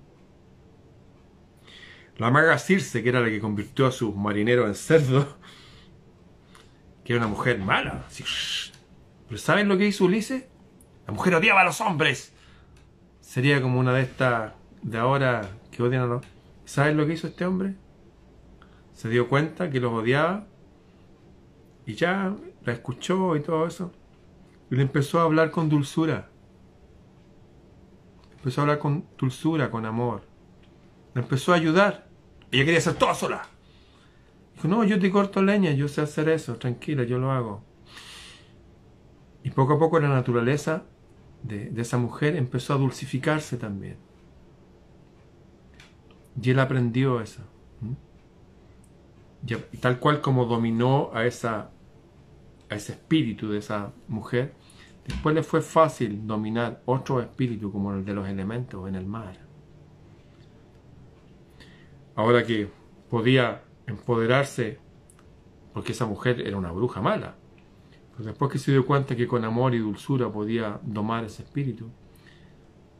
La 2.18 2.32
maga 2.32 2.58
Circe, 2.58 3.04
que 3.04 3.10
era 3.10 3.20
la 3.20 3.30
que 3.30 3.40
convirtió 3.40 3.86
a 3.86 3.92
sus 3.92 4.16
marineros 4.16 4.68
en 4.68 4.74
cerdos, 4.74 5.28
que 7.04 7.14
era 7.14 7.22
una 7.22 7.30
mujer 7.30 7.60
mala. 7.60 8.08
Pero 9.28 9.38
¿saben 9.38 9.68
lo 9.68 9.78
que 9.78 9.86
hizo 9.86 10.06
Ulises? 10.06 10.46
La 11.06 11.14
mujer 11.14 11.36
odiaba 11.36 11.62
a 11.62 11.66
los 11.66 11.82
hombres. 11.82 12.34
Sería 13.22 13.62
como 13.62 13.80
una 13.80 13.94
de 13.94 14.02
estas 14.02 14.54
de 14.82 14.98
ahora 14.98 15.48
que 15.70 15.84
odian 15.84 16.02
a 16.02 16.08
los... 16.08 16.35
¿Saben 16.66 16.98
lo 16.98 17.06
que 17.06 17.14
hizo 17.14 17.28
este 17.28 17.46
hombre? 17.46 17.76
Se 18.94 19.10
dio 19.10 19.30
cuenta 19.30 19.70
que 19.70 19.80
los 19.80 19.94
odiaba 19.94 20.48
y 21.86 21.94
ya 21.94 22.36
la 22.64 22.74
escuchó 22.74 23.36
y 23.36 23.42
todo 23.42 23.68
eso. 23.68 23.92
Y 24.70 24.76
le 24.76 24.82
empezó 24.82 25.20
a 25.20 25.24
hablar 25.24 25.52
con 25.52 25.70
dulzura. 25.70 26.30
Empezó 28.38 28.62
a 28.62 28.64
hablar 28.64 28.80
con 28.80 29.06
dulzura, 29.18 29.70
con 29.70 29.86
amor. 29.86 30.24
Le 31.14 31.22
empezó 31.22 31.54
a 31.54 31.56
ayudar. 31.56 32.08
Ella 32.52 32.66
quería 32.66 32.80
hacer 32.80 32.96
todo 32.96 33.14
sola. 33.14 33.48
Dijo, 34.56 34.68
no, 34.68 34.84
yo 34.84 35.00
te 35.00 35.12
corto 35.12 35.42
leña, 35.44 35.72
yo 35.72 35.88
sé 35.88 36.02
hacer 36.02 36.30
eso, 36.30 36.56
tranquila, 36.56 37.04
yo 37.04 37.20
lo 37.20 37.32
hago. 37.32 37.64
Y 39.44 39.52
poco 39.52 39.74
a 39.74 39.80
poco 39.80 40.00
la 40.00 40.10
naturaleza 40.10 40.84
de, 41.44 41.72
esa 41.78 41.98
mujer 41.98 42.36
empezó 42.36 42.74
a 42.74 42.78
dulcificarse 42.78 43.58
también. 43.58 43.98
Y 46.42 46.50
él 46.52 46.60
aprendió 46.60 47.22
eso. 47.22 47.42
Y 49.48 49.78
tal 49.78 50.00
cual 50.00 50.22
como 50.22 50.46
dominó 50.46 51.12
a, 51.14 51.26
esa, 51.26 51.70
a 52.70 52.76
ese 52.76 52.94
espíritu 52.94 53.50
de 53.50 53.60
esa 53.60 53.94
mujer, 54.08 54.56
después 55.08 55.36
le 55.36 55.44
fue 55.44 55.62
fácil 55.62 56.26
dominar 56.26 56.82
otro 56.86 57.22
espíritu 57.22 57.72
como 57.72 57.94
el 57.94 58.04
de 58.04 58.14
los 58.14 58.28
elementos 58.28 58.88
en 58.88 58.96
el 58.96 59.06
mar. 59.06 59.38
Ahora 62.16 62.44
que 62.44 62.70
podía 63.10 63.62
empoderarse, 63.86 64.80
porque 65.74 65.92
esa 65.92 66.08
mujer 66.08 66.42
era 66.42 66.58
una 66.58 66.72
bruja 66.72 67.02
mala, 67.02 67.36
pero 68.14 68.26
después 68.26 68.52
que 68.52 68.58
se 68.58 68.72
dio 68.72 68.86
cuenta 68.86 69.16
que 69.16 69.28
con 69.28 69.44
amor 69.46 69.76
y 69.76 69.80
dulzura 69.80 70.32
podía 70.32 70.80
domar 70.82 71.26
ese 71.26 71.44
espíritu, 71.44 71.92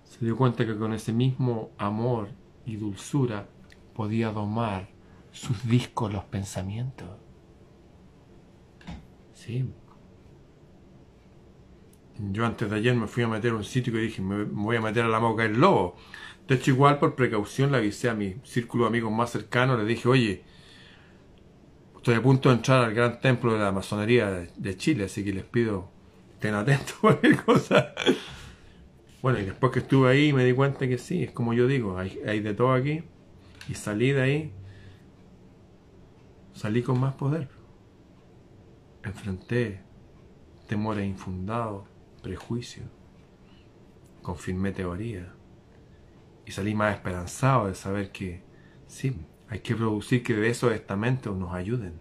se 0.04 0.24
dio 0.24 0.38
cuenta 0.38 0.66
que 0.66 0.78
con 0.78 0.94
ese 0.94 1.12
mismo 1.12 1.72
amor 1.78 2.28
y 2.66 2.76
dulzura 2.76 3.48
podía 3.94 4.32
domar 4.32 4.90
sus 5.32 5.68
discos, 5.68 6.12
los 6.12 6.24
pensamientos. 6.26 7.10
Sí. 9.34 9.70
Yo 12.18 12.46
antes 12.46 12.70
de 12.70 12.78
ayer 12.78 12.96
me 12.96 13.08
fui 13.08 13.24
a 13.24 13.28
meter 13.28 13.52
a 13.52 13.56
un 13.56 13.64
sitio 13.64 13.98
y 14.00 14.04
dije, 14.04 14.22
me 14.22 14.44
voy 14.46 14.78
a 14.78 14.82
meter 14.82 15.04
a 15.04 15.10
la 15.10 15.20
moca 15.20 15.44
del 15.44 15.60
lobo. 15.60 15.96
De 16.48 16.56
hecho, 16.56 16.72
igual 16.72 17.00
por 17.00 17.16
precaución 17.16 17.72
le 17.72 17.80
avisé 17.80 18.10
a 18.10 18.14
mi 18.14 18.36
círculo 18.44 18.86
de 18.86 18.90
amigos 18.90 19.12
más 19.12 19.32
cercano, 19.32 19.78
le 19.78 19.86
dije, 19.86 20.08
oye, 20.08 20.44
Estoy 22.06 22.18
a 22.18 22.22
punto 22.22 22.50
de 22.50 22.56
entrar 22.58 22.86
al 22.86 22.94
gran 22.94 23.20
templo 23.20 23.54
de 23.54 23.58
la 23.58 23.72
masonería 23.72 24.30
de 24.30 24.78
Chile, 24.78 25.06
así 25.06 25.26
que 25.26 25.34
les 25.34 25.44
pido 25.44 25.90
estén 26.36 26.54
atentos 26.54 26.94
a 26.98 27.02
cualquier 27.02 27.44
cosa. 27.44 27.96
Bueno, 29.26 29.40
y 29.40 29.46
después 29.46 29.72
que 29.72 29.80
estuve 29.80 30.08
ahí 30.08 30.34
me 30.34 30.46
di 30.46 30.54
cuenta 30.54 30.88
que 30.88 31.00
sí, 31.00 31.24
es 31.24 31.32
como 31.32 31.56
yo 31.56 31.66
digo, 31.66 31.98
hay, 31.98 32.40
de 32.42 32.54
todo 32.54 32.74
aquí. 32.74 33.02
Y 33.68 33.74
salí 33.74 34.12
de 34.12 34.22
ahí, 34.22 34.54
salí 36.54 36.84
con 36.84 37.00
más 37.00 37.16
poder. 37.16 37.50
Enfrenté 39.02 39.82
temores 40.68 41.08
infundados, 41.08 41.88
prejuicios, 42.22 42.86
confirmé 44.22 44.74
teoría 44.74 45.34
y 46.46 46.52
salí 46.52 46.76
más 46.76 46.94
esperanzado 46.94 47.66
de 47.66 47.74
saber 47.74 48.12
que 48.12 48.44
sí, 48.86 49.26
hay 49.50 49.62
que 49.62 49.76
producir 49.76 50.22
que 50.22 50.36
de 50.36 50.52
esos 50.52 50.72
estamentos 50.72 51.36
nos 51.36 51.52
ayuden. 51.52 52.00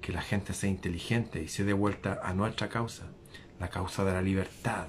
Que 0.00 0.12
la 0.12 0.22
gente 0.22 0.54
sea 0.54 0.70
inteligente 0.70 1.42
y 1.42 1.48
se 1.48 1.64
dé 1.64 1.72
vuelta 1.72 2.20
a 2.22 2.32
nuestra 2.32 2.68
causa. 2.68 3.10
La 3.58 3.70
causa 3.70 4.04
de 4.04 4.12
la 4.12 4.22
libertad. 4.22 4.86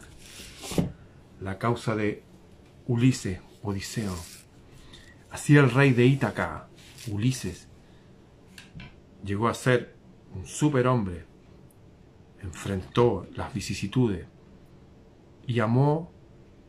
La 1.42 1.58
causa 1.58 1.96
de 1.96 2.24
Ulises, 2.88 3.40
Odiseo. 3.64 4.16
Así 5.32 5.56
el 5.56 5.72
rey 5.72 5.94
de 5.94 6.06
Ítaca, 6.06 6.68
Ulises, 7.08 7.70
llegó 9.24 9.48
a 9.48 9.54
ser 9.54 9.96
un 10.36 10.46
superhombre. 10.46 11.26
Enfrentó 12.42 13.28
las 13.36 13.54
vicisitudes 13.54 14.26
y 15.48 15.60
amó 15.60 16.12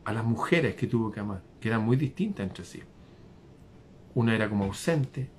a 0.05 0.13
las 0.13 0.23
mujeres 0.23 0.75
que 0.75 0.87
tuvo 0.87 1.11
que 1.11 1.19
amar, 1.19 1.43
que 1.59 1.67
eran 1.67 1.83
muy 1.83 1.97
distintas 1.97 2.47
entre 2.47 2.65
sí. 2.65 2.81
Una 4.15 4.35
era 4.35 4.49
como 4.49 4.65
ausente, 4.65 5.29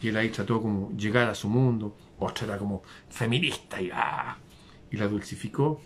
y 0.00 0.08
él 0.08 0.16
ahí 0.16 0.30
trató 0.30 0.62
como 0.62 0.90
llegar 0.96 1.28
a 1.28 1.34
su 1.34 1.48
mundo, 1.48 1.96
otra 2.18 2.46
era 2.46 2.58
como 2.58 2.82
feminista 3.08 3.80
y, 3.80 3.90
ah, 3.92 4.36
y 4.90 4.96
la 4.96 5.06
dulcificó, 5.06 5.80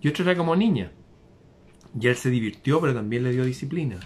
y 0.00 0.08
otra 0.08 0.24
era 0.24 0.36
como 0.36 0.56
niña, 0.56 0.90
y 1.98 2.06
él 2.06 2.16
se 2.16 2.30
divirtió, 2.30 2.80
pero 2.80 2.94
también 2.94 3.22
le 3.22 3.32
dio 3.32 3.44
disciplina. 3.44 3.98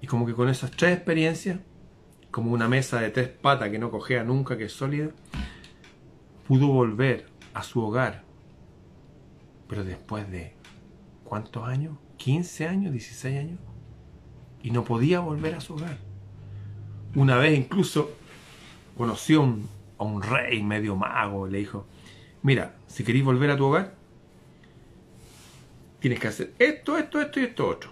Y 0.00 0.06
como 0.06 0.26
que 0.26 0.34
con 0.34 0.48
esas 0.48 0.70
tres 0.70 0.96
experiencias, 0.96 1.60
como 2.30 2.52
una 2.52 2.68
mesa 2.68 3.00
de 3.00 3.10
tres 3.10 3.28
patas 3.28 3.70
que 3.70 3.78
no 3.78 3.90
cojea 3.90 4.24
nunca, 4.24 4.56
que 4.56 4.64
es 4.64 4.72
sólida, 4.72 5.10
pudo 6.46 6.68
volver 6.68 7.26
a 7.54 7.62
su 7.62 7.80
hogar. 7.80 8.24
Pero 9.68 9.84
después 9.84 10.30
de, 10.30 10.54
¿cuántos 11.24 11.66
años? 11.66 11.96
¿15 12.18 12.68
años? 12.68 12.94
¿16 12.94 13.38
años? 13.40 13.58
y 14.66 14.72
no 14.72 14.82
podía 14.82 15.20
volver 15.20 15.54
a 15.54 15.60
su 15.60 15.74
hogar. 15.74 15.96
Una 17.14 17.36
vez 17.36 17.56
incluso 17.56 18.10
conoció 18.96 19.42
a 19.96 20.02
un 20.02 20.22
rey 20.22 20.60
medio 20.60 20.96
mago 20.96 21.46
le 21.46 21.58
dijo, 21.58 21.86
mira, 22.42 22.74
si 22.88 23.04
queréis 23.04 23.24
volver 23.24 23.50
a 23.50 23.56
tu 23.56 23.66
hogar, 23.66 23.94
tienes 26.08 26.20
que 26.20 26.28
hacer 26.28 26.54
esto, 26.58 26.98
esto, 26.98 27.20
esto 27.20 27.40
y 27.40 27.44
esto 27.44 27.68
otro. 27.68 27.90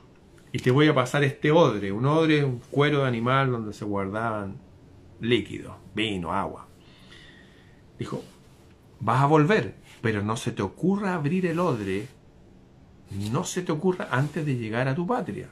Y 0.53 0.59
te 0.59 0.71
voy 0.71 0.89
a 0.89 0.95
pasar 0.95 1.25
este 1.25 1.51
odre. 1.51 1.91
Un 1.91 2.07
odre 2.07 2.45
un 2.45 2.61
cuero 2.71 3.03
de 3.03 3.09
animal 3.09 3.51
donde 3.51 3.73
se 3.73 3.85
guardaban 3.85 4.57
líquidos, 5.21 5.75
vino, 5.95 6.33
agua. 6.33 6.69
Dijo, 7.99 8.23
vas 9.01 9.21
a 9.21 9.27
volver, 9.27 9.75
pero 10.01 10.23
no 10.23 10.37
se 10.37 10.53
te 10.53 10.63
ocurra 10.63 11.15
abrir 11.15 11.47
el 11.47 11.59
odre, 11.59 12.07
no 13.33 13.45
se 13.45 13.63
te 13.63 13.73
ocurra 13.73 14.09
antes 14.11 14.47
de 14.47 14.57
llegar 14.57 14.89
a 14.89 14.95
tu 14.95 15.07
patria 15.07 15.49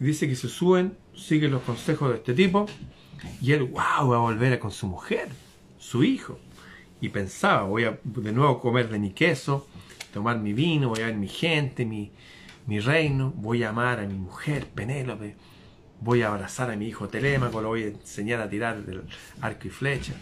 dice 0.00 0.26
que 0.26 0.34
se 0.34 0.48
suben, 0.48 0.96
siguen 1.14 1.52
los 1.52 1.62
consejos 1.62 2.10
de 2.10 2.16
este 2.16 2.34
tipo, 2.34 2.66
y 3.40 3.52
él, 3.52 3.64
wow, 3.64 4.08
va 4.08 4.16
a 4.16 4.20
volver 4.20 4.58
con 4.58 4.72
su 4.72 4.86
mujer, 4.86 5.28
su 5.78 6.02
hijo. 6.02 6.38
Y 7.02 7.10
pensaba, 7.10 7.62
voy 7.62 7.84
a 7.84 7.98
de 8.02 8.32
nuevo 8.32 8.60
comer 8.60 8.88
de 8.88 8.98
mi 8.98 9.10
queso, 9.10 9.66
tomar 10.12 10.38
mi 10.38 10.52
vino, 10.52 10.88
voy 10.88 11.02
a 11.02 11.06
ver 11.06 11.16
mi 11.16 11.28
gente, 11.28 11.84
mi, 11.84 12.12
mi 12.66 12.80
reino, 12.80 13.32
voy 13.36 13.62
a 13.62 13.70
amar 13.70 14.00
a 14.00 14.06
mi 14.06 14.14
mujer, 14.14 14.66
Penélope, 14.66 15.36
voy 16.00 16.22
a 16.22 16.28
abrazar 16.28 16.70
a 16.70 16.76
mi 16.76 16.86
hijo 16.86 17.08
Telémaco, 17.08 17.60
lo 17.60 17.68
voy 17.68 17.84
a 17.84 17.88
enseñar 17.88 18.40
a 18.40 18.48
tirar 18.48 18.84
del 18.84 19.02
arco 19.40 19.68
y 19.68 19.70
flecha. 19.70 20.14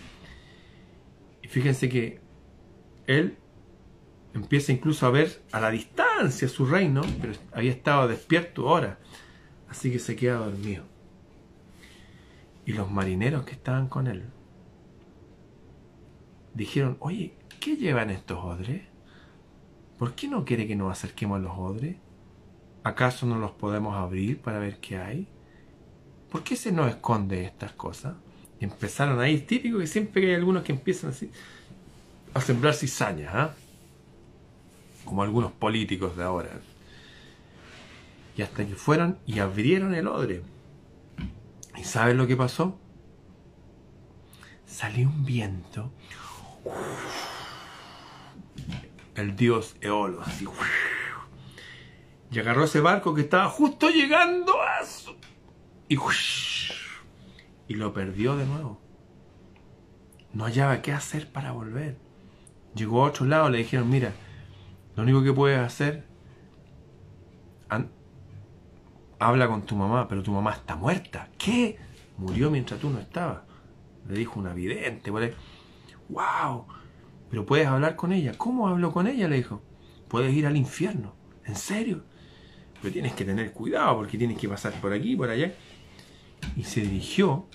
Y 1.43 1.49
fíjense 1.49 1.89
que 1.89 2.21
él 3.07 3.37
empieza 4.35 4.73
incluso 4.73 5.07
a 5.07 5.11
ver 5.11 5.43
a 5.53 5.61
la 5.61 5.71
distancia 5.71 6.49
su 6.49 6.67
reino, 6.67 7.03
pero 7.21 7.33
había 7.53 7.73
estado 7.73 8.09
despierto 8.09 8.69
ahora 8.69 8.99
Así 9.69 9.93
que 9.93 9.99
se 9.99 10.17
queda 10.17 10.37
dormido. 10.37 10.85
Y 12.65 12.73
los 12.73 12.91
marineros 12.91 13.45
que 13.45 13.53
estaban 13.53 13.89
con 13.89 14.07
él 14.07 14.25
dijeron, 16.55 16.97
oye, 17.01 17.35
¿qué 17.61 17.77
llevan 17.77 18.11
estos 18.11 18.39
odres? 18.39 18.83
¿Por 19.99 20.15
qué 20.15 20.29
no 20.29 20.45
quiere 20.45 20.67
que 20.67 20.77
nos 20.77 20.93
acerquemos 20.93 21.39
a 21.39 21.43
los 21.43 21.53
odres? 21.57 21.97
¿Acaso 22.85 23.27
no 23.27 23.39
los 23.39 23.51
podemos 23.51 23.97
abrir 23.97 24.41
para 24.41 24.59
ver 24.59 24.79
qué 24.79 24.99
hay? 24.99 25.27
¿Por 26.31 26.45
qué 26.45 26.57
se 26.57 26.71
nos 26.71 26.89
esconde 26.89 27.45
estas 27.45 27.73
cosas? 27.73 28.15
Empezaron 28.61 29.21
ahí, 29.21 29.41
típico 29.41 29.79
que 29.79 29.87
siempre 29.87 30.27
hay 30.27 30.35
algunos 30.35 30.63
que 30.63 30.73
empiezan 30.73 31.11
así 31.11 31.31
a 32.35 32.41
sembrar 32.41 32.75
cizañas, 32.75 33.35
¿ah? 33.35 33.55
como 35.05 35.23
algunos 35.23 35.53
políticos 35.53 36.17
de 36.17 36.25
ahora. 36.25 36.51
Y 38.37 38.43
hasta 38.43 38.65
que 38.67 38.75
fueron 38.75 39.19
y 39.27 39.41
abrieron 39.41 39.95
el 39.95 40.07
odre. 40.07 40.43
¿Y 41.77 41.85
saben 41.85 42.17
lo 42.17 42.27
que 42.27 42.37
pasó? 42.37 42.79
Salió 44.67 45.09
un 45.09 45.25
viento. 45.25 45.91
El 49.19 49.35
dios 49.35 49.75
Eolo, 49.81 50.23
así. 50.23 50.47
Y 52.31 52.39
agarró 52.39 52.63
ese 52.63 52.81
barco 52.81 53.15
que 53.17 53.23
estaba 53.23 53.49
justo 53.49 53.91
llegando 53.91 54.53
a. 54.63 54.79
Y, 55.89 55.99
y 57.67 57.75
lo 57.75 57.93
perdió 57.93 58.37
de 58.37 58.47
nuevo. 58.47 58.81
No 60.33 60.45
hallaba 60.45 60.83
qué 60.83 60.93
hacer 60.93 61.33
para 61.33 61.51
volver. 61.51 61.99
Llegó 62.77 63.05
a 63.05 63.09
otro 63.09 63.27
lado, 63.27 63.51
le 63.51 63.59
dijeron, 63.59 63.91
mira, 63.91 64.13
lo 64.95 65.03
único 65.03 65.25
que 65.25 65.33
puedes 65.33 65.59
hacer, 65.59 66.07
habla 69.19 69.49
con 69.49 69.63
tu 69.63 69.75
mamá, 69.75 70.07
pero 70.07 70.23
tu 70.23 70.31
mamá 70.31 70.53
está 70.53 70.77
muerta. 70.77 71.29
¿Qué? 71.37 71.77
Murió 72.19 72.53
mientras 72.53 72.79
tú 72.79 72.89
no 72.89 73.01
estabas. 73.01 73.41
Le 74.07 74.17
dijo 74.17 74.39
una 74.39 74.55
vidente, 74.55 75.11
¿vale? 75.11 75.35
¡Wow! 76.09 76.78
Pero 77.31 77.47
puedes 77.47 77.67
hablar 77.67 77.97
con 77.97 78.13
ella. 78.13 78.33
¿Cómo 78.37 78.69
hablo 78.69 78.93
con 78.93 79.07
ella? 79.07 79.29
Le 79.29 79.37
dijo. 79.37 79.63
Puedes 80.09 80.35
ir 80.35 80.47
al 80.47 80.57
infierno. 80.57 81.15
¿En 81.45 81.57
serio? 81.57 82.05
Pero 82.81 82.93
tienes 82.93 83.13
que 83.13 83.25
tener 83.25 83.53
cuidado 83.53 83.97
porque 83.97 84.19
tienes 84.19 84.39
que 84.39 84.49
pasar 84.49 84.73
por 84.81 84.93
aquí, 84.93 85.17
por 85.17 85.31
allá. 85.31 85.53
Y 86.57 86.65
se 86.65 86.81
dirigió 86.81 87.47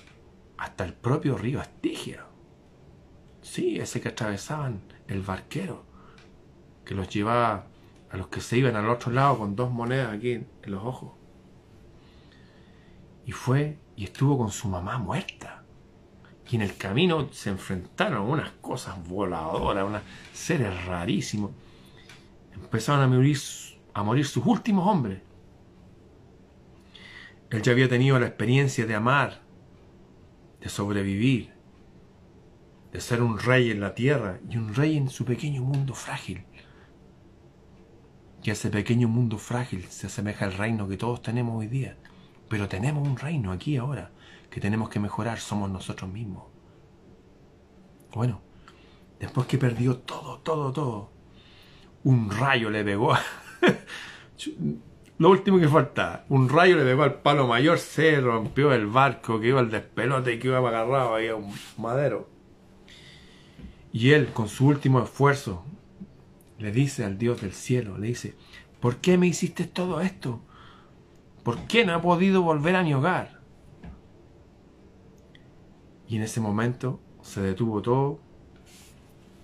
hasta 0.57 0.85
el 0.85 0.93
propio 0.93 1.37
río 1.37 1.59
Astigia. 1.59 2.25
Sí, 3.41 3.77
ese 3.77 3.99
que 4.01 4.09
atravesaban 4.09 4.81
el 5.07 5.21
barquero, 5.21 5.85
que 6.85 6.95
los 6.95 7.09
llevaba 7.09 7.67
a 8.09 8.17
los 8.17 8.27
que 8.27 8.41
se 8.41 8.57
iban 8.57 8.75
al 8.75 8.89
otro 8.89 9.11
lado 9.11 9.39
con 9.39 9.55
dos 9.55 9.71
monedas 9.71 10.13
aquí 10.13 10.31
en 10.33 10.47
los 10.65 10.83
ojos. 10.83 11.13
Y 13.25 13.31
fue 13.31 13.79
y 13.95 14.05
estuvo 14.05 14.37
con 14.37 14.51
su 14.51 14.67
mamá 14.67 14.97
muerta. 14.97 15.62
Y 16.53 16.55
en 16.55 16.61
el 16.61 16.77
camino 16.77 17.29
se 17.31 17.49
enfrentaron 17.49 18.19
a 18.19 18.21
unas 18.21 18.51
cosas 18.61 18.95
voladoras, 19.07 19.87
unos 19.87 20.03
seres 20.33 20.85
rarísimos. 20.85 21.49
Empezaron 22.53 23.01
a 23.01 23.07
morir, 23.07 23.39
a 23.95 24.03
morir 24.03 24.23
sus 24.23 24.45
últimos 24.45 24.87
hombres. 24.87 25.19
Él 27.49 27.63
ya 27.63 27.71
había 27.71 27.89
tenido 27.89 28.19
la 28.19 28.27
experiencia 28.27 28.85
de 28.85 28.93
amar, 28.93 29.41
de 30.61 30.69
sobrevivir, 30.69 31.49
de 32.91 33.01
ser 33.01 33.23
un 33.23 33.39
rey 33.39 33.71
en 33.71 33.79
la 33.79 33.95
tierra 33.95 34.39
y 34.47 34.57
un 34.57 34.75
rey 34.75 34.95
en 34.95 35.09
su 35.09 35.25
pequeño 35.25 35.63
mundo 35.63 35.95
frágil. 35.95 36.45
Y 38.43 38.51
ese 38.51 38.69
pequeño 38.69 39.07
mundo 39.07 39.39
frágil 39.39 39.85
se 39.85 40.05
asemeja 40.05 40.45
al 40.45 40.53
reino 40.53 40.87
que 40.87 40.97
todos 40.97 41.23
tenemos 41.23 41.57
hoy 41.57 41.65
día. 41.65 41.97
Pero 42.47 42.67
tenemos 42.67 43.07
un 43.07 43.17
reino 43.17 43.51
aquí 43.51 43.75
ahora 43.75 44.11
que 44.53 44.61
tenemos 44.61 44.87
que 44.87 44.99
mejorar, 44.99 45.39
somos 45.39 45.67
nosotros 45.71 46.11
mismos. 46.11 46.43
Bueno, 48.13 48.39
después 49.19 49.47
que 49.47 49.57
perdió 49.57 49.97
todo, 49.97 50.41
todo, 50.41 50.71
todo, 50.71 51.09
un 52.03 52.29
rayo 52.29 52.69
le 52.69 52.83
pegó. 52.83 53.15
Lo 55.17 55.31
último 55.31 55.59
que 55.59 55.67
falta, 55.67 56.25
un 56.29 56.49
rayo 56.49 56.77
le 56.77 56.83
pegó 56.83 57.01
al 57.01 57.15
palo 57.15 57.47
mayor, 57.47 57.79
se 57.79 58.21
rompió 58.21 58.71
el 58.73 58.85
barco 58.85 59.39
que 59.39 59.47
iba 59.47 59.59
al 59.59 59.71
despelote 59.71 60.33
y 60.33 60.39
que 60.39 60.49
iba 60.49 60.59
agarrado 60.59 61.15
ahí 61.15 61.29
a 61.29 61.35
un 61.35 61.51
madero. 61.79 62.29
Y 63.91 64.11
él, 64.11 64.33
con 64.33 64.49
su 64.49 64.67
último 64.67 65.01
esfuerzo, 65.01 65.65
le 66.59 66.71
dice 66.71 67.05
al 67.05 67.17
Dios 67.17 67.41
del 67.41 67.53
cielo, 67.53 67.97
le 67.97 68.05
dice, 68.05 68.35
¿por 68.79 68.97
qué 68.97 69.17
me 69.17 69.25
hiciste 69.25 69.65
todo 69.65 69.99
esto? 69.99 70.41
¿Por 71.41 71.57
qué 71.61 71.85
no 71.85 71.97
he 71.97 71.99
podido 71.99 72.43
volver 72.43 72.75
a 72.75 72.83
mi 72.83 72.93
hogar? 72.93 73.32
Y 76.13 76.17
en 76.17 76.21
ese 76.21 76.41
momento 76.41 76.99
se 77.23 77.41
detuvo 77.41 77.81
todo 77.81 78.19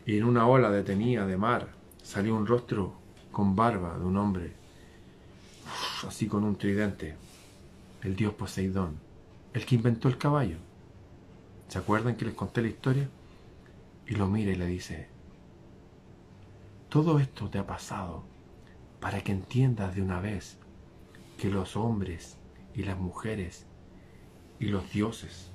y 0.06 0.20
en 0.20 0.24
una 0.24 0.46
ola 0.48 0.70
detenida 0.70 1.26
de 1.26 1.36
mar 1.36 1.70
salió 2.04 2.36
un 2.36 2.46
rostro 2.46 2.94
con 3.32 3.56
barba 3.56 3.98
de 3.98 4.06
un 4.06 4.16
hombre, 4.18 4.54
así 6.08 6.28
con 6.28 6.44
un 6.44 6.58
tridente, 6.58 7.16
el 8.04 8.16
dios 8.16 8.36
Poseidón, 8.36 9.00
el 9.56 9.66
que 9.66 9.74
inventó 9.74 10.10
el 10.10 10.20
caballo. 10.20 10.58
¿Se 11.70 11.80
acuerdan 11.80 12.16
que 12.16 12.26
les 12.26 12.36
conté 12.36 12.62
la 12.62 12.68
historia? 12.68 13.10
Y 14.06 14.14
lo 14.14 14.28
mira 14.28 14.52
y 14.52 14.56
le 14.56 14.68
dice, 14.68 15.10
todo 16.88 17.18
esto 17.18 17.50
te 17.50 17.58
ha 17.58 17.66
pasado 17.66 18.26
para 19.00 19.24
que 19.24 19.32
entiendas 19.32 19.96
de 19.96 20.04
una 20.04 20.20
vez 20.20 20.60
que 21.40 21.50
los 21.50 21.76
hombres 21.76 22.38
y 22.76 22.84
las 22.84 23.00
mujeres 23.00 23.66
y 24.60 24.66
los 24.66 24.92
dioses 24.92 25.49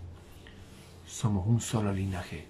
somos 1.14 1.46
un 1.46 1.60
solo 1.60 1.92
linaje. 1.92 2.48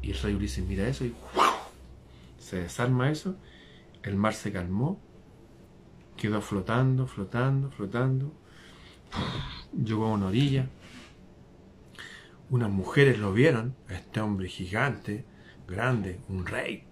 Y 0.00 0.12
el 0.12 0.18
rey 0.20 0.34
Ulises 0.34 0.64
mira 0.64 0.86
eso 0.86 1.04
y 1.04 1.12
se 2.38 2.60
desarma 2.60 3.10
eso, 3.10 3.34
el 4.04 4.14
mar 4.14 4.32
se 4.32 4.52
calmó, 4.52 5.00
quedó 6.16 6.40
flotando, 6.40 7.08
flotando, 7.08 7.68
flotando, 7.72 8.32
llegó 9.72 10.06
a 10.06 10.12
una 10.12 10.26
orilla, 10.26 10.68
unas 12.48 12.70
mujeres 12.70 13.18
lo 13.18 13.32
vieron, 13.32 13.74
este 13.88 14.20
hombre 14.20 14.48
gigante, 14.48 15.24
grande, 15.66 16.20
un 16.28 16.46
rey, 16.46 16.84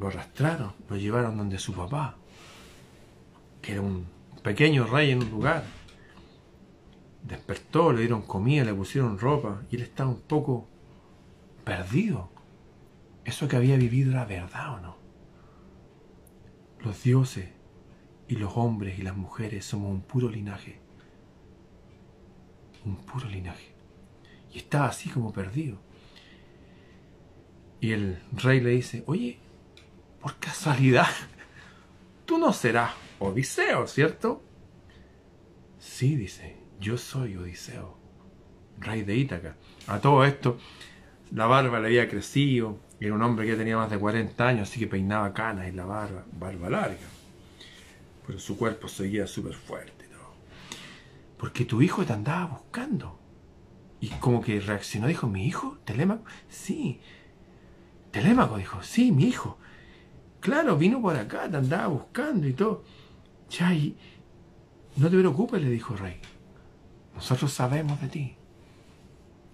lo 0.00 0.08
arrastraron, 0.08 0.72
lo 0.88 0.96
llevaron 0.96 1.36
donde 1.36 1.58
su 1.58 1.74
papá, 1.74 2.16
que 3.60 3.72
era 3.72 3.82
un 3.82 4.06
pequeño 4.42 4.86
rey 4.86 5.10
en 5.10 5.22
un 5.22 5.30
lugar. 5.30 5.77
Despertó, 7.22 7.92
le 7.92 8.00
dieron 8.00 8.22
comida, 8.22 8.64
le 8.64 8.74
pusieron 8.74 9.18
ropa 9.18 9.62
y 9.70 9.76
él 9.76 9.82
estaba 9.82 10.10
un 10.10 10.20
poco 10.20 10.66
perdido. 11.64 12.30
¿Eso 13.24 13.48
que 13.48 13.56
había 13.56 13.76
vivido 13.76 14.12
era 14.12 14.24
verdad 14.24 14.74
o 14.74 14.80
no? 14.80 14.96
Los 16.80 17.02
dioses 17.02 17.48
y 18.28 18.36
los 18.36 18.56
hombres 18.56 18.98
y 18.98 19.02
las 19.02 19.16
mujeres 19.16 19.64
somos 19.64 19.90
un 19.90 20.02
puro 20.02 20.28
linaje. 20.28 20.80
Un 22.84 22.96
puro 22.96 23.28
linaje. 23.28 23.72
Y 24.52 24.58
estaba 24.58 24.86
así 24.86 25.10
como 25.10 25.32
perdido. 25.32 25.78
Y 27.80 27.92
el 27.92 28.22
rey 28.32 28.60
le 28.60 28.70
dice, 28.70 29.02
oye, 29.06 29.38
por 30.20 30.36
casualidad, 30.36 31.08
tú 32.26 32.38
no 32.38 32.52
serás 32.52 32.92
Odiseo, 33.18 33.86
¿cierto? 33.86 34.42
Sí, 35.78 36.16
dice, 36.16 36.56
yo 36.80 36.96
soy 36.96 37.36
Odiseo, 37.36 37.98
rey 38.78 39.02
de 39.02 39.16
Ítaca. 39.16 39.56
A 39.86 40.00
todo 40.00 40.24
esto, 40.24 40.58
la 41.32 41.46
barba 41.46 41.80
le 41.80 41.88
había 41.88 42.08
crecido, 42.08 42.78
era 43.00 43.14
un 43.14 43.22
hombre 43.22 43.46
que 43.46 43.56
tenía 43.56 43.76
más 43.76 43.90
de 43.90 43.98
40 43.98 44.46
años, 44.46 44.68
así 44.68 44.80
que 44.80 44.86
peinaba 44.86 45.32
canas 45.32 45.68
y 45.68 45.72
la 45.72 45.84
barba, 45.84 46.24
barba 46.32 46.70
larga. 46.70 47.06
Pero 48.26 48.38
su 48.38 48.56
cuerpo 48.56 48.88
seguía 48.88 49.26
súper 49.26 49.54
fuerte. 49.54 50.06
¿no? 50.10 50.18
Porque 51.36 51.64
tu 51.64 51.80
hijo 51.82 52.04
te 52.04 52.12
andaba 52.12 52.46
buscando. 52.46 53.18
Y 54.00 54.08
como 54.08 54.40
que 54.40 54.60
reaccionó, 54.60 55.06
dijo, 55.06 55.26
¿mi 55.26 55.46
hijo? 55.46 55.78
¿Telémaco? 55.84 56.24
Sí. 56.48 57.00
Telémaco 58.10 58.56
dijo, 58.56 58.82
sí, 58.82 59.12
mi 59.12 59.24
hijo. 59.24 59.58
Claro, 60.40 60.76
vino 60.76 61.02
por 61.02 61.16
acá, 61.16 61.48
te 61.48 61.56
andaba 61.56 61.88
buscando 61.88 62.46
y 62.46 62.52
todo. 62.52 62.84
Ya, 63.50 63.74
y 63.74 63.96
no 64.96 65.10
te 65.10 65.18
preocupes, 65.18 65.60
le 65.62 65.70
dijo 65.70 65.94
el 65.94 66.00
rey. 66.00 66.20
Nosotros 67.18 67.52
sabemos 67.52 68.00
de 68.00 68.06
ti. 68.06 68.36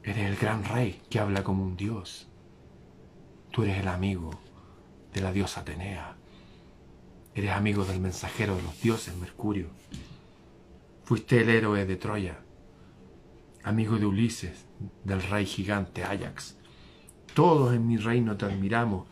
Eres 0.03 0.27
el 0.29 0.37
gran 0.37 0.65
rey 0.65 1.01
que 1.09 1.19
habla 1.19 1.43
como 1.43 1.65
un 1.65 1.79
dios. 1.79 2.29
Tú 3.51 3.63
eres 3.63 3.79
el 3.79 3.89
amigo 3.89 4.39
de 5.15 5.23
la 5.23 5.33
diosa 5.33 5.63
Atenea. 5.63 6.15
Eres 7.35 7.53
amigo 7.53 7.87
del 7.87 8.01
mensajero 8.01 8.55
de 8.57 8.63
los 8.63 8.79
dioses, 8.83 9.17
Mercurio. 9.17 9.69
Fuiste 11.05 11.41
el 11.41 11.49
héroe 11.49 11.87
de 11.87 11.97
Troya, 11.97 12.39
amigo 13.63 13.97
de 13.97 14.05
Ulises, 14.05 14.67
del 15.03 15.23
rey 15.23 15.47
gigante 15.47 16.05
Ajax. 16.05 16.59
Todos 17.33 17.75
en 17.75 17.87
mi 17.87 17.97
reino 17.97 18.37
te 18.37 18.45
admiramos 18.45 19.07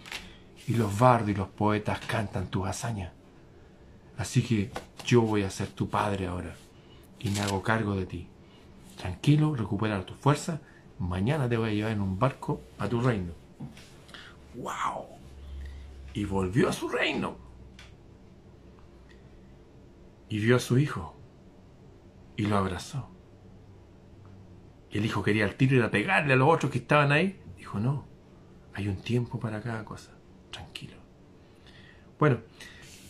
y 0.68 0.74
los 0.74 0.98
bardos 0.98 1.30
y 1.30 1.34
los 1.34 1.48
poetas 1.48 2.00
cantan 2.00 2.48
tus 2.48 2.68
hazañas. 2.68 3.12
Así 4.18 4.42
que 4.42 4.70
yo 5.06 5.22
voy 5.22 5.42
a 5.42 5.50
ser 5.50 5.68
tu 5.68 5.88
padre 5.88 6.26
ahora 6.26 6.54
y 7.18 7.30
me 7.30 7.40
hago 7.40 7.62
cargo 7.62 7.96
de 7.96 8.04
ti. 8.04 8.28
Tranquilo, 9.02 9.56
recupera 9.56 10.06
tu 10.06 10.14
fuerza, 10.14 10.60
mañana 11.00 11.48
te 11.48 11.56
voy 11.56 11.70
a 11.70 11.72
llevar 11.72 11.90
en 11.90 12.00
un 12.00 12.20
barco 12.20 12.60
a 12.78 12.88
tu 12.88 13.00
reino. 13.00 13.32
¡Wow! 14.54 15.06
Y 16.14 16.24
volvió 16.24 16.68
a 16.68 16.72
su 16.72 16.88
reino. 16.88 17.36
Y 20.28 20.38
vio 20.38 20.54
a 20.54 20.60
su 20.60 20.78
hijo. 20.78 21.16
Y 22.36 22.46
lo 22.46 22.56
abrazó. 22.56 23.08
Y 24.92 24.98
el 24.98 25.04
hijo 25.04 25.24
quería 25.24 25.46
al 25.46 25.56
tiro 25.56 25.74
ir 25.74 25.82
a 25.82 25.90
pegarle 25.90 26.34
a 26.34 26.36
los 26.36 26.48
otros 26.48 26.70
que 26.70 26.78
estaban 26.78 27.10
ahí. 27.10 27.40
Dijo, 27.56 27.80
no, 27.80 28.06
hay 28.72 28.86
un 28.86 28.98
tiempo 28.98 29.40
para 29.40 29.60
cada 29.62 29.84
cosa. 29.84 30.12
Tranquilo. 30.52 30.94
Bueno, 32.20 32.38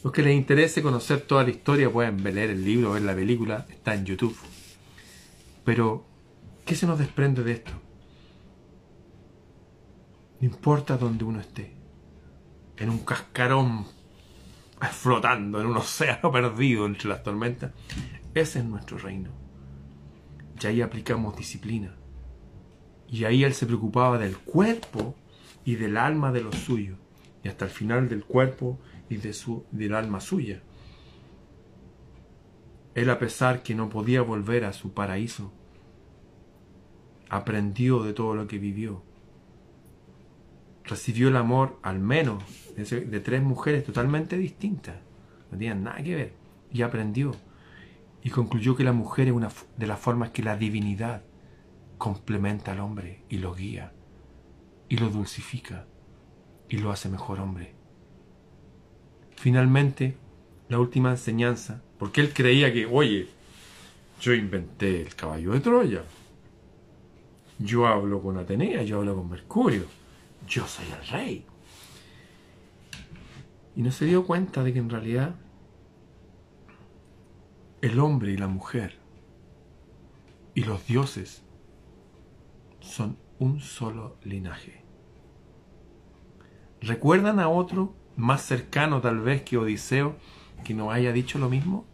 los 0.03 0.11
que 0.11 0.22
les 0.22 0.34
interese 0.34 0.80
conocer 0.80 1.20
toda 1.20 1.45
la 1.45 1.51
historia 1.51 1.93
pueden 1.93 2.24
leer 2.24 2.49
el 2.49 2.64
libro, 2.64 2.93
ver 2.93 3.03
la 3.03 3.14
película, 3.14 3.66
está 3.68 3.95
en 3.95 4.07
YouTube. 4.07 4.34
Pero, 5.64 6.06
¿qué 6.64 6.74
se 6.74 6.86
nos 6.86 6.98
desprende 6.98 7.42
de 7.42 7.52
esto? 7.52 7.72
No 10.40 10.48
importa 10.48 10.96
dónde 10.96 11.24
uno 11.24 11.40
esté, 11.40 11.74
en 12.76 12.90
un 12.90 12.98
cascarón 12.98 13.86
flotando 14.90 15.60
en 15.60 15.66
un 15.66 15.76
océano 15.76 16.32
perdido 16.32 16.86
entre 16.86 17.08
las 17.08 17.22
tormentas, 17.22 17.72
ese 18.34 18.58
es 18.58 18.64
nuestro 18.64 18.98
reino. 18.98 19.30
Y 20.60 20.66
ahí 20.66 20.82
aplicamos 20.82 21.36
disciplina. 21.36 21.94
Y 23.08 23.24
ahí 23.24 23.44
él 23.44 23.54
se 23.54 23.66
preocupaba 23.66 24.18
del 24.18 24.38
cuerpo 24.38 25.14
y 25.64 25.74
del 25.76 25.96
alma 25.96 26.32
de 26.32 26.42
los 26.42 26.56
suyos. 26.56 26.98
Y 27.44 27.48
hasta 27.48 27.64
el 27.64 27.70
final 27.70 28.08
del 28.08 28.24
cuerpo 28.24 28.78
y 29.08 29.16
del 29.16 29.94
alma 29.94 30.20
suya. 30.20 30.62
Él 32.95 33.11
a 33.11 33.18
pesar 33.18 33.62
que 33.62 33.74
no 33.74 33.88
podía 33.88 34.22
volver 34.22 34.64
a 34.64 34.72
su 34.72 34.93
paraíso, 34.93 35.53
aprendió 37.32 38.03
de 38.03 38.12
todo 38.12 38.34
lo 38.34 38.47
que 38.47 38.59
vivió. 38.59 39.03
Recibió 40.84 41.28
el 41.28 41.36
amor 41.36 41.78
al 41.82 41.99
menos 41.99 42.45
de, 42.76 43.20
tres 43.20 43.43
mujeres 43.43 43.84
totalmente 43.84 44.36
distintas. 44.36 44.97
No 45.51 45.57
tenían 45.57 45.82
nada 45.82 46.03
que 46.03 46.14
ver. 46.14 46.34
Y 46.70 46.82
aprendió. 46.82 47.34
Y 48.22 48.30
concluyó 48.30 48.76
que 48.76 48.84
la 48.84 48.93
mujer 48.93 49.28
es 49.28 49.32
una 49.32 49.49
de 49.76 49.86
las 49.86 49.99
formas 49.99 50.30
que 50.30 50.43
la 50.43 50.57
divinidad 50.57 51.22
complementa 51.97 52.72
al 52.72 52.80
hombre 52.80 53.24
y 53.30 53.38
lo 53.38 53.55
guía. 53.55 53.95
Y 54.90 54.99
lo 54.99 55.09
dulcifica. 55.09 55.86
Y 56.68 56.78
lo 56.78 56.90
hace 56.90 57.09
mejor 57.09 57.40
hombre. 57.40 57.74
Finalmente, 59.36 60.16
la 60.72 60.80
última 60.80 61.10
enseñanza, 61.10 61.82
porque 61.98 62.22
él 62.22 62.32
creía 62.32 62.72
que, 62.72 62.86
oye, 62.86 63.28
yo 64.22 64.32
inventé 64.32 65.02
el 65.02 65.14
caballo 65.14 65.52
de 65.52 65.60
Troya, 65.60 66.02
yo 67.58 67.86
hablo 67.86 68.22
con 68.22 68.38
Atenea, 68.38 68.82
yo 68.82 69.00
hablo 69.00 69.14
con 69.14 69.28
Mercurio, 69.28 69.84
yo 70.48 70.66
soy 70.66 70.86
el 70.86 71.06
rey. 71.08 71.46
Y 73.76 73.82
no 73.82 73.92
se 73.92 74.06
dio 74.06 74.24
cuenta 74.24 74.64
de 74.64 74.72
que 74.72 74.78
en 74.78 74.88
realidad 74.88 75.34
el 77.82 78.00
hombre 78.00 78.32
y 78.32 78.38
la 78.38 78.48
mujer 78.48 78.98
y 80.54 80.64
los 80.64 80.86
dioses 80.86 81.42
son 82.80 83.18
un 83.38 83.60
solo 83.60 84.16
linaje. 84.24 84.82
¿Recuerdan 86.80 87.40
a 87.40 87.50
otro 87.50 87.94
más 88.16 88.40
cercano 88.40 89.02
tal 89.02 89.20
vez 89.20 89.42
que 89.42 89.58
Odiseo 89.58 90.16
que 90.62 90.74
nos 90.74 90.92
haya 90.92 91.12
dicho 91.12 91.38
lo 91.38 91.48
mismo? 91.48 91.86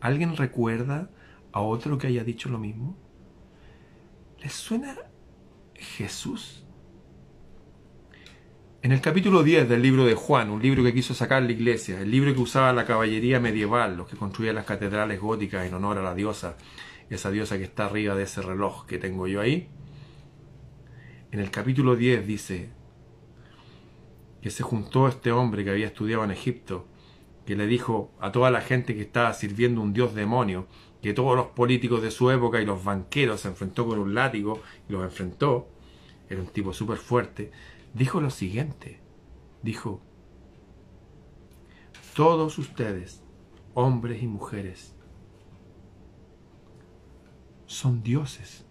¿Alguien 0.00 0.36
recuerda 0.36 1.10
a 1.52 1.60
otro 1.60 1.98
que 1.98 2.06
haya 2.06 2.24
dicho 2.24 2.48
lo 2.48 2.58
mismo? 2.58 2.96
¿Les 4.40 4.52
suena 4.52 4.96
Jesús? 5.74 6.64
En 8.82 8.92
el 8.92 9.02
capítulo 9.02 9.42
10 9.42 9.68
del 9.68 9.82
libro 9.82 10.06
de 10.06 10.14
Juan, 10.14 10.48
un 10.48 10.62
libro 10.62 10.82
que 10.82 10.94
quiso 10.94 11.12
sacar 11.12 11.42
la 11.42 11.52
iglesia, 11.52 12.00
el 12.00 12.10
libro 12.10 12.32
que 12.32 12.40
usaba 12.40 12.72
la 12.72 12.86
caballería 12.86 13.38
medieval, 13.38 13.96
los 13.96 14.08
que 14.08 14.16
construían 14.16 14.54
las 14.54 14.64
catedrales 14.64 15.20
góticas 15.20 15.66
en 15.66 15.74
honor 15.74 15.98
a 15.98 16.02
la 16.02 16.14
diosa, 16.14 16.56
esa 17.10 17.30
diosa 17.30 17.58
que 17.58 17.64
está 17.64 17.86
arriba 17.86 18.14
de 18.14 18.22
ese 18.22 18.40
reloj 18.40 18.86
que 18.86 18.96
tengo 18.96 19.26
yo 19.26 19.42
ahí, 19.42 19.68
en 21.30 21.40
el 21.40 21.50
capítulo 21.50 21.94
10 21.94 22.26
dice, 22.26 22.70
que 24.40 24.50
se 24.50 24.62
juntó 24.62 25.06
este 25.06 25.30
hombre 25.30 25.62
que 25.62 25.70
había 25.70 25.86
estudiado 25.86 26.24
en 26.24 26.30
Egipto, 26.30 26.88
que 27.50 27.56
le 27.56 27.66
dijo 27.66 28.12
a 28.20 28.30
toda 28.30 28.52
la 28.52 28.60
gente 28.60 28.94
que 28.94 29.00
estaba 29.00 29.32
sirviendo 29.32 29.80
un 29.80 29.92
dios 29.92 30.14
demonio, 30.14 30.68
que 31.02 31.12
todos 31.12 31.34
los 31.34 31.46
políticos 31.48 32.00
de 32.00 32.12
su 32.12 32.30
época 32.30 32.60
y 32.60 32.64
los 32.64 32.84
banqueros 32.84 33.40
se 33.40 33.48
enfrentó 33.48 33.88
con 33.88 33.98
un 33.98 34.14
látigo 34.14 34.60
y 34.88 34.92
los 34.92 35.02
enfrentó, 35.02 35.68
era 36.28 36.40
un 36.40 36.46
tipo 36.46 36.72
súper 36.72 36.98
fuerte, 36.98 37.50
dijo 37.92 38.20
lo 38.20 38.30
siguiente, 38.30 39.00
dijo, 39.64 40.00
todos 42.14 42.56
ustedes, 42.58 43.20
hombres 43.74 44.22
y 44.22 44.28
mujeres, 44.28 44.94
son 47.66 48.04
dioses. 48.04 48.64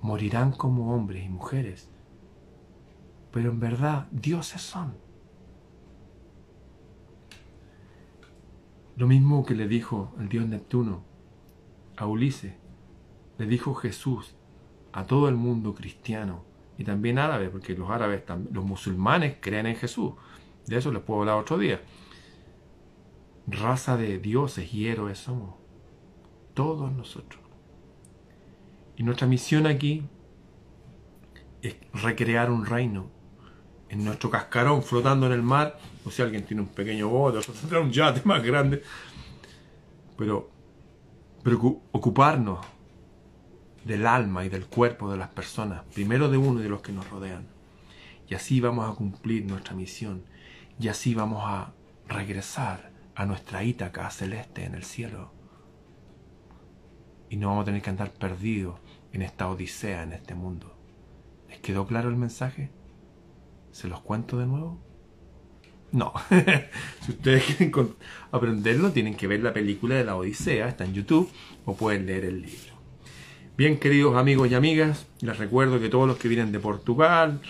Morirán 0.00 0.52
como 0.52 0.94
hombres 0.94 1.26
y 1.26 1.28
mujeres 1.28 1.90
pero 3.34 3.50
en 3.50 3.58
verdad 3.58 4.06
dioses 4.12 4.62
son. 4.62 5.03
Lo 8.96 9.06
mismo 9.06 9.44
que 9.44 9.54
le 9.54 9.66
dijo 9.66 10.14
el 10.20 10.28
dios 10.28 10.46
Neptuno 10.46 11.04
a 11.96 12.06
Ulises, 12.06 12.54
le 13.38 13.46
dijo 13.46 13.74
Jesús 13.74 14.36
a 14.92 15.04
todo 15.04 15.28
el 15.28 15.34
mundo 15.34 15.74
cristiano 15.74 16.44
y 16.78 16.84
también 16.84 17.18
árabe, 17.18 17.48
porque 17.48 17.74
los 17.74 17.90
árabes, 17.90 18.22
los 18.52 18.64
musulmanes 18.64 19.36
creen 19.40 19.66
en 19.66 19.76
Jesús. 19.76 20.12
De 20.66 20.76
eso 20.76 20.92
les 20.92 21.02
puedo 21.02 21.20
hablar 21.20 21.38
otro 21.38 21.58
día. 21.58 21.82
Raza 23.46 23.96
de 23.96 24.18
dioses 24.18 24.72
y 24.72 24.88
héroes 24.88 25.18
somos. 25.18 25.56
Todos 26.54 26.92
nosotros. 26.92 27.42
Y 28.96 29.02
nuestra 29.02 29.26
misión 29.26 29.66
aquí 29.66 30.06
es 31.62 31.76
recrear 31.92 32.50
un 32.50 32.64
reino 32.64 33.10
en 33.88 34.04
nuestro 34.04 34.30
cascarón 34.30 34.82
flotando 34.82 35.26
en 35.26 35.32
el 35.32 35.42
mar, 35.42 35.78
o 36.04 36.10
si 36.10 36.22
alguien 36.22 36.44
tiene 36.44 36.62
un 36.62 36.68
pequeño 36.68 37.08
bote, 37.08 37.38
otro 37.38 37.52
tendrá 37.60 37.80
un 37.80 37.90
yate 37.90 38.22
más 38.24 38.42
grande, 38.42 38.82
pero, 40.16 40.50
pero 41.42 41.80
ocuparnos 41.92 42.64
del 43.84 44.06
alma 44.06 44.44
y 44.44 44.48
del 44.48 44.66
cuerpo 44.66 45.10
de 45.10 45.18
las 45.18 45.28
personas, 45.28 45.82
primero 45.92 46.28
de 46.28 46.38
uno 46.38 46.60
y 46.60 46.62
de 46.62 46.68
los 46.68 46.80
que 46.80 46.92
nos 46.92 47.08
rodean. 47.10 47.46
Y 48.28 48.34
así 48.34 48.60
vamos 48.60 48.90
a 48.90 48.94
cumplir 48.94 49.44
nuestra 49.44 49.74
misión, 49.74 50.24
y 50.80 50.88
así 50.88 51.14
vamos 51.14 51.42
a 51.44 51.72
regresar 52.08 52.90
a 53.14 53.26
nuestra 53.26 53.62
Ítaca 53.62 54.10
celeste 54.10 54.64
en 54.64 54.74
el 54.74 54.84
cielo. 54.84 55.32
Y 57.28 57.36
no 57.36 57.48
vamos 57.48 57.62
a 57.62 57.66
tener 57.66 57.82
que 57.82 57.90
andar 57.90 58.12
perdidos 58.12 58.80
en 59.12 59.22
esta 59.22 59.48
odisea, 59.48 60.02
en 60.02 60.12
este 60.12 60.34
mundo. 60.34 60.76
¿Les 61.48 61.58
quedó 61.58 61.86
claro 61.86 62.08
el 62.08 62.16
mensaje? 62.16 62.70
¿Se 63.74 63.88
los 63.88 64.00
cuento 64.02 64.38
de 64.38 64.46
nuevo? 64.46 64.80
No. 65.90 66.12
si 67.00 67.10
ustedes 67.10 67.44
quieren 67.44 67.72
aprenderlo, 68.30 68.92
tienen 68.92 69.16
que 69.16 69.26
ver 69.26 69.42
la 69.42 69.52
película 69.52 69.96
de 69.96 70.04
la 70.04 70.14
Odisea, 70.14 70.68
está 70.68 70.84
en 70.84 70.94
YouTube, 70.94 71.28
o 71.64 71.74
pueden 71.74 72.06
leer 72.06 72.24
el 72.24 72.40
libro. 72.40 72.72
Bien, 73.56 73.80
queridos 73.80 74.16
amigos 74.16 74.48
y 74.48 74.54
amigas, 74.54 75.08
les 75.22 75.38
recuerdo 75.38 75.80
que 75.80 75.88
todos 75.88 76.06
los 76.06 76.18
que 76.18 76.28
vienen 76.28 76.52
de 76.52 76.60
Portugal 76.60 77.40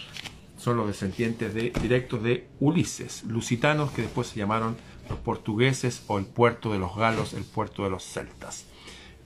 son 0.57 0.79
los 0.79 0.87
descendientes 0.87 1.53
de, 1.53 1.75
directos 1.83 2.23
de 2.23 2.49
Ulises, 2.59 3.25
lusitanos 3.25 3.91
que 3.91 4.01
después 4.01 4.29
se 4.29 4.39
llamaron 4.39 4.79
los 5.11 5.19
portugueses 5.19 6.05
o 6.07 6.19
el 6.19 6.25
puerto 6.25 6.73
de 6.73 6.79
los 6.79 6.97
galos, 6.97 7.35
el 7.35 7.45
puerto 7.45 7.85
de 7.85 7.91
los 7.91 8.03
celtas. 8.03 8.65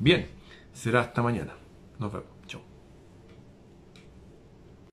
Bien, 0.00 0.26
será 0.72 1.02
hasta 1.02 1.22
mañana. 1.22 1.54
Nos 2.00 2.12
vemos. 2.12 2.37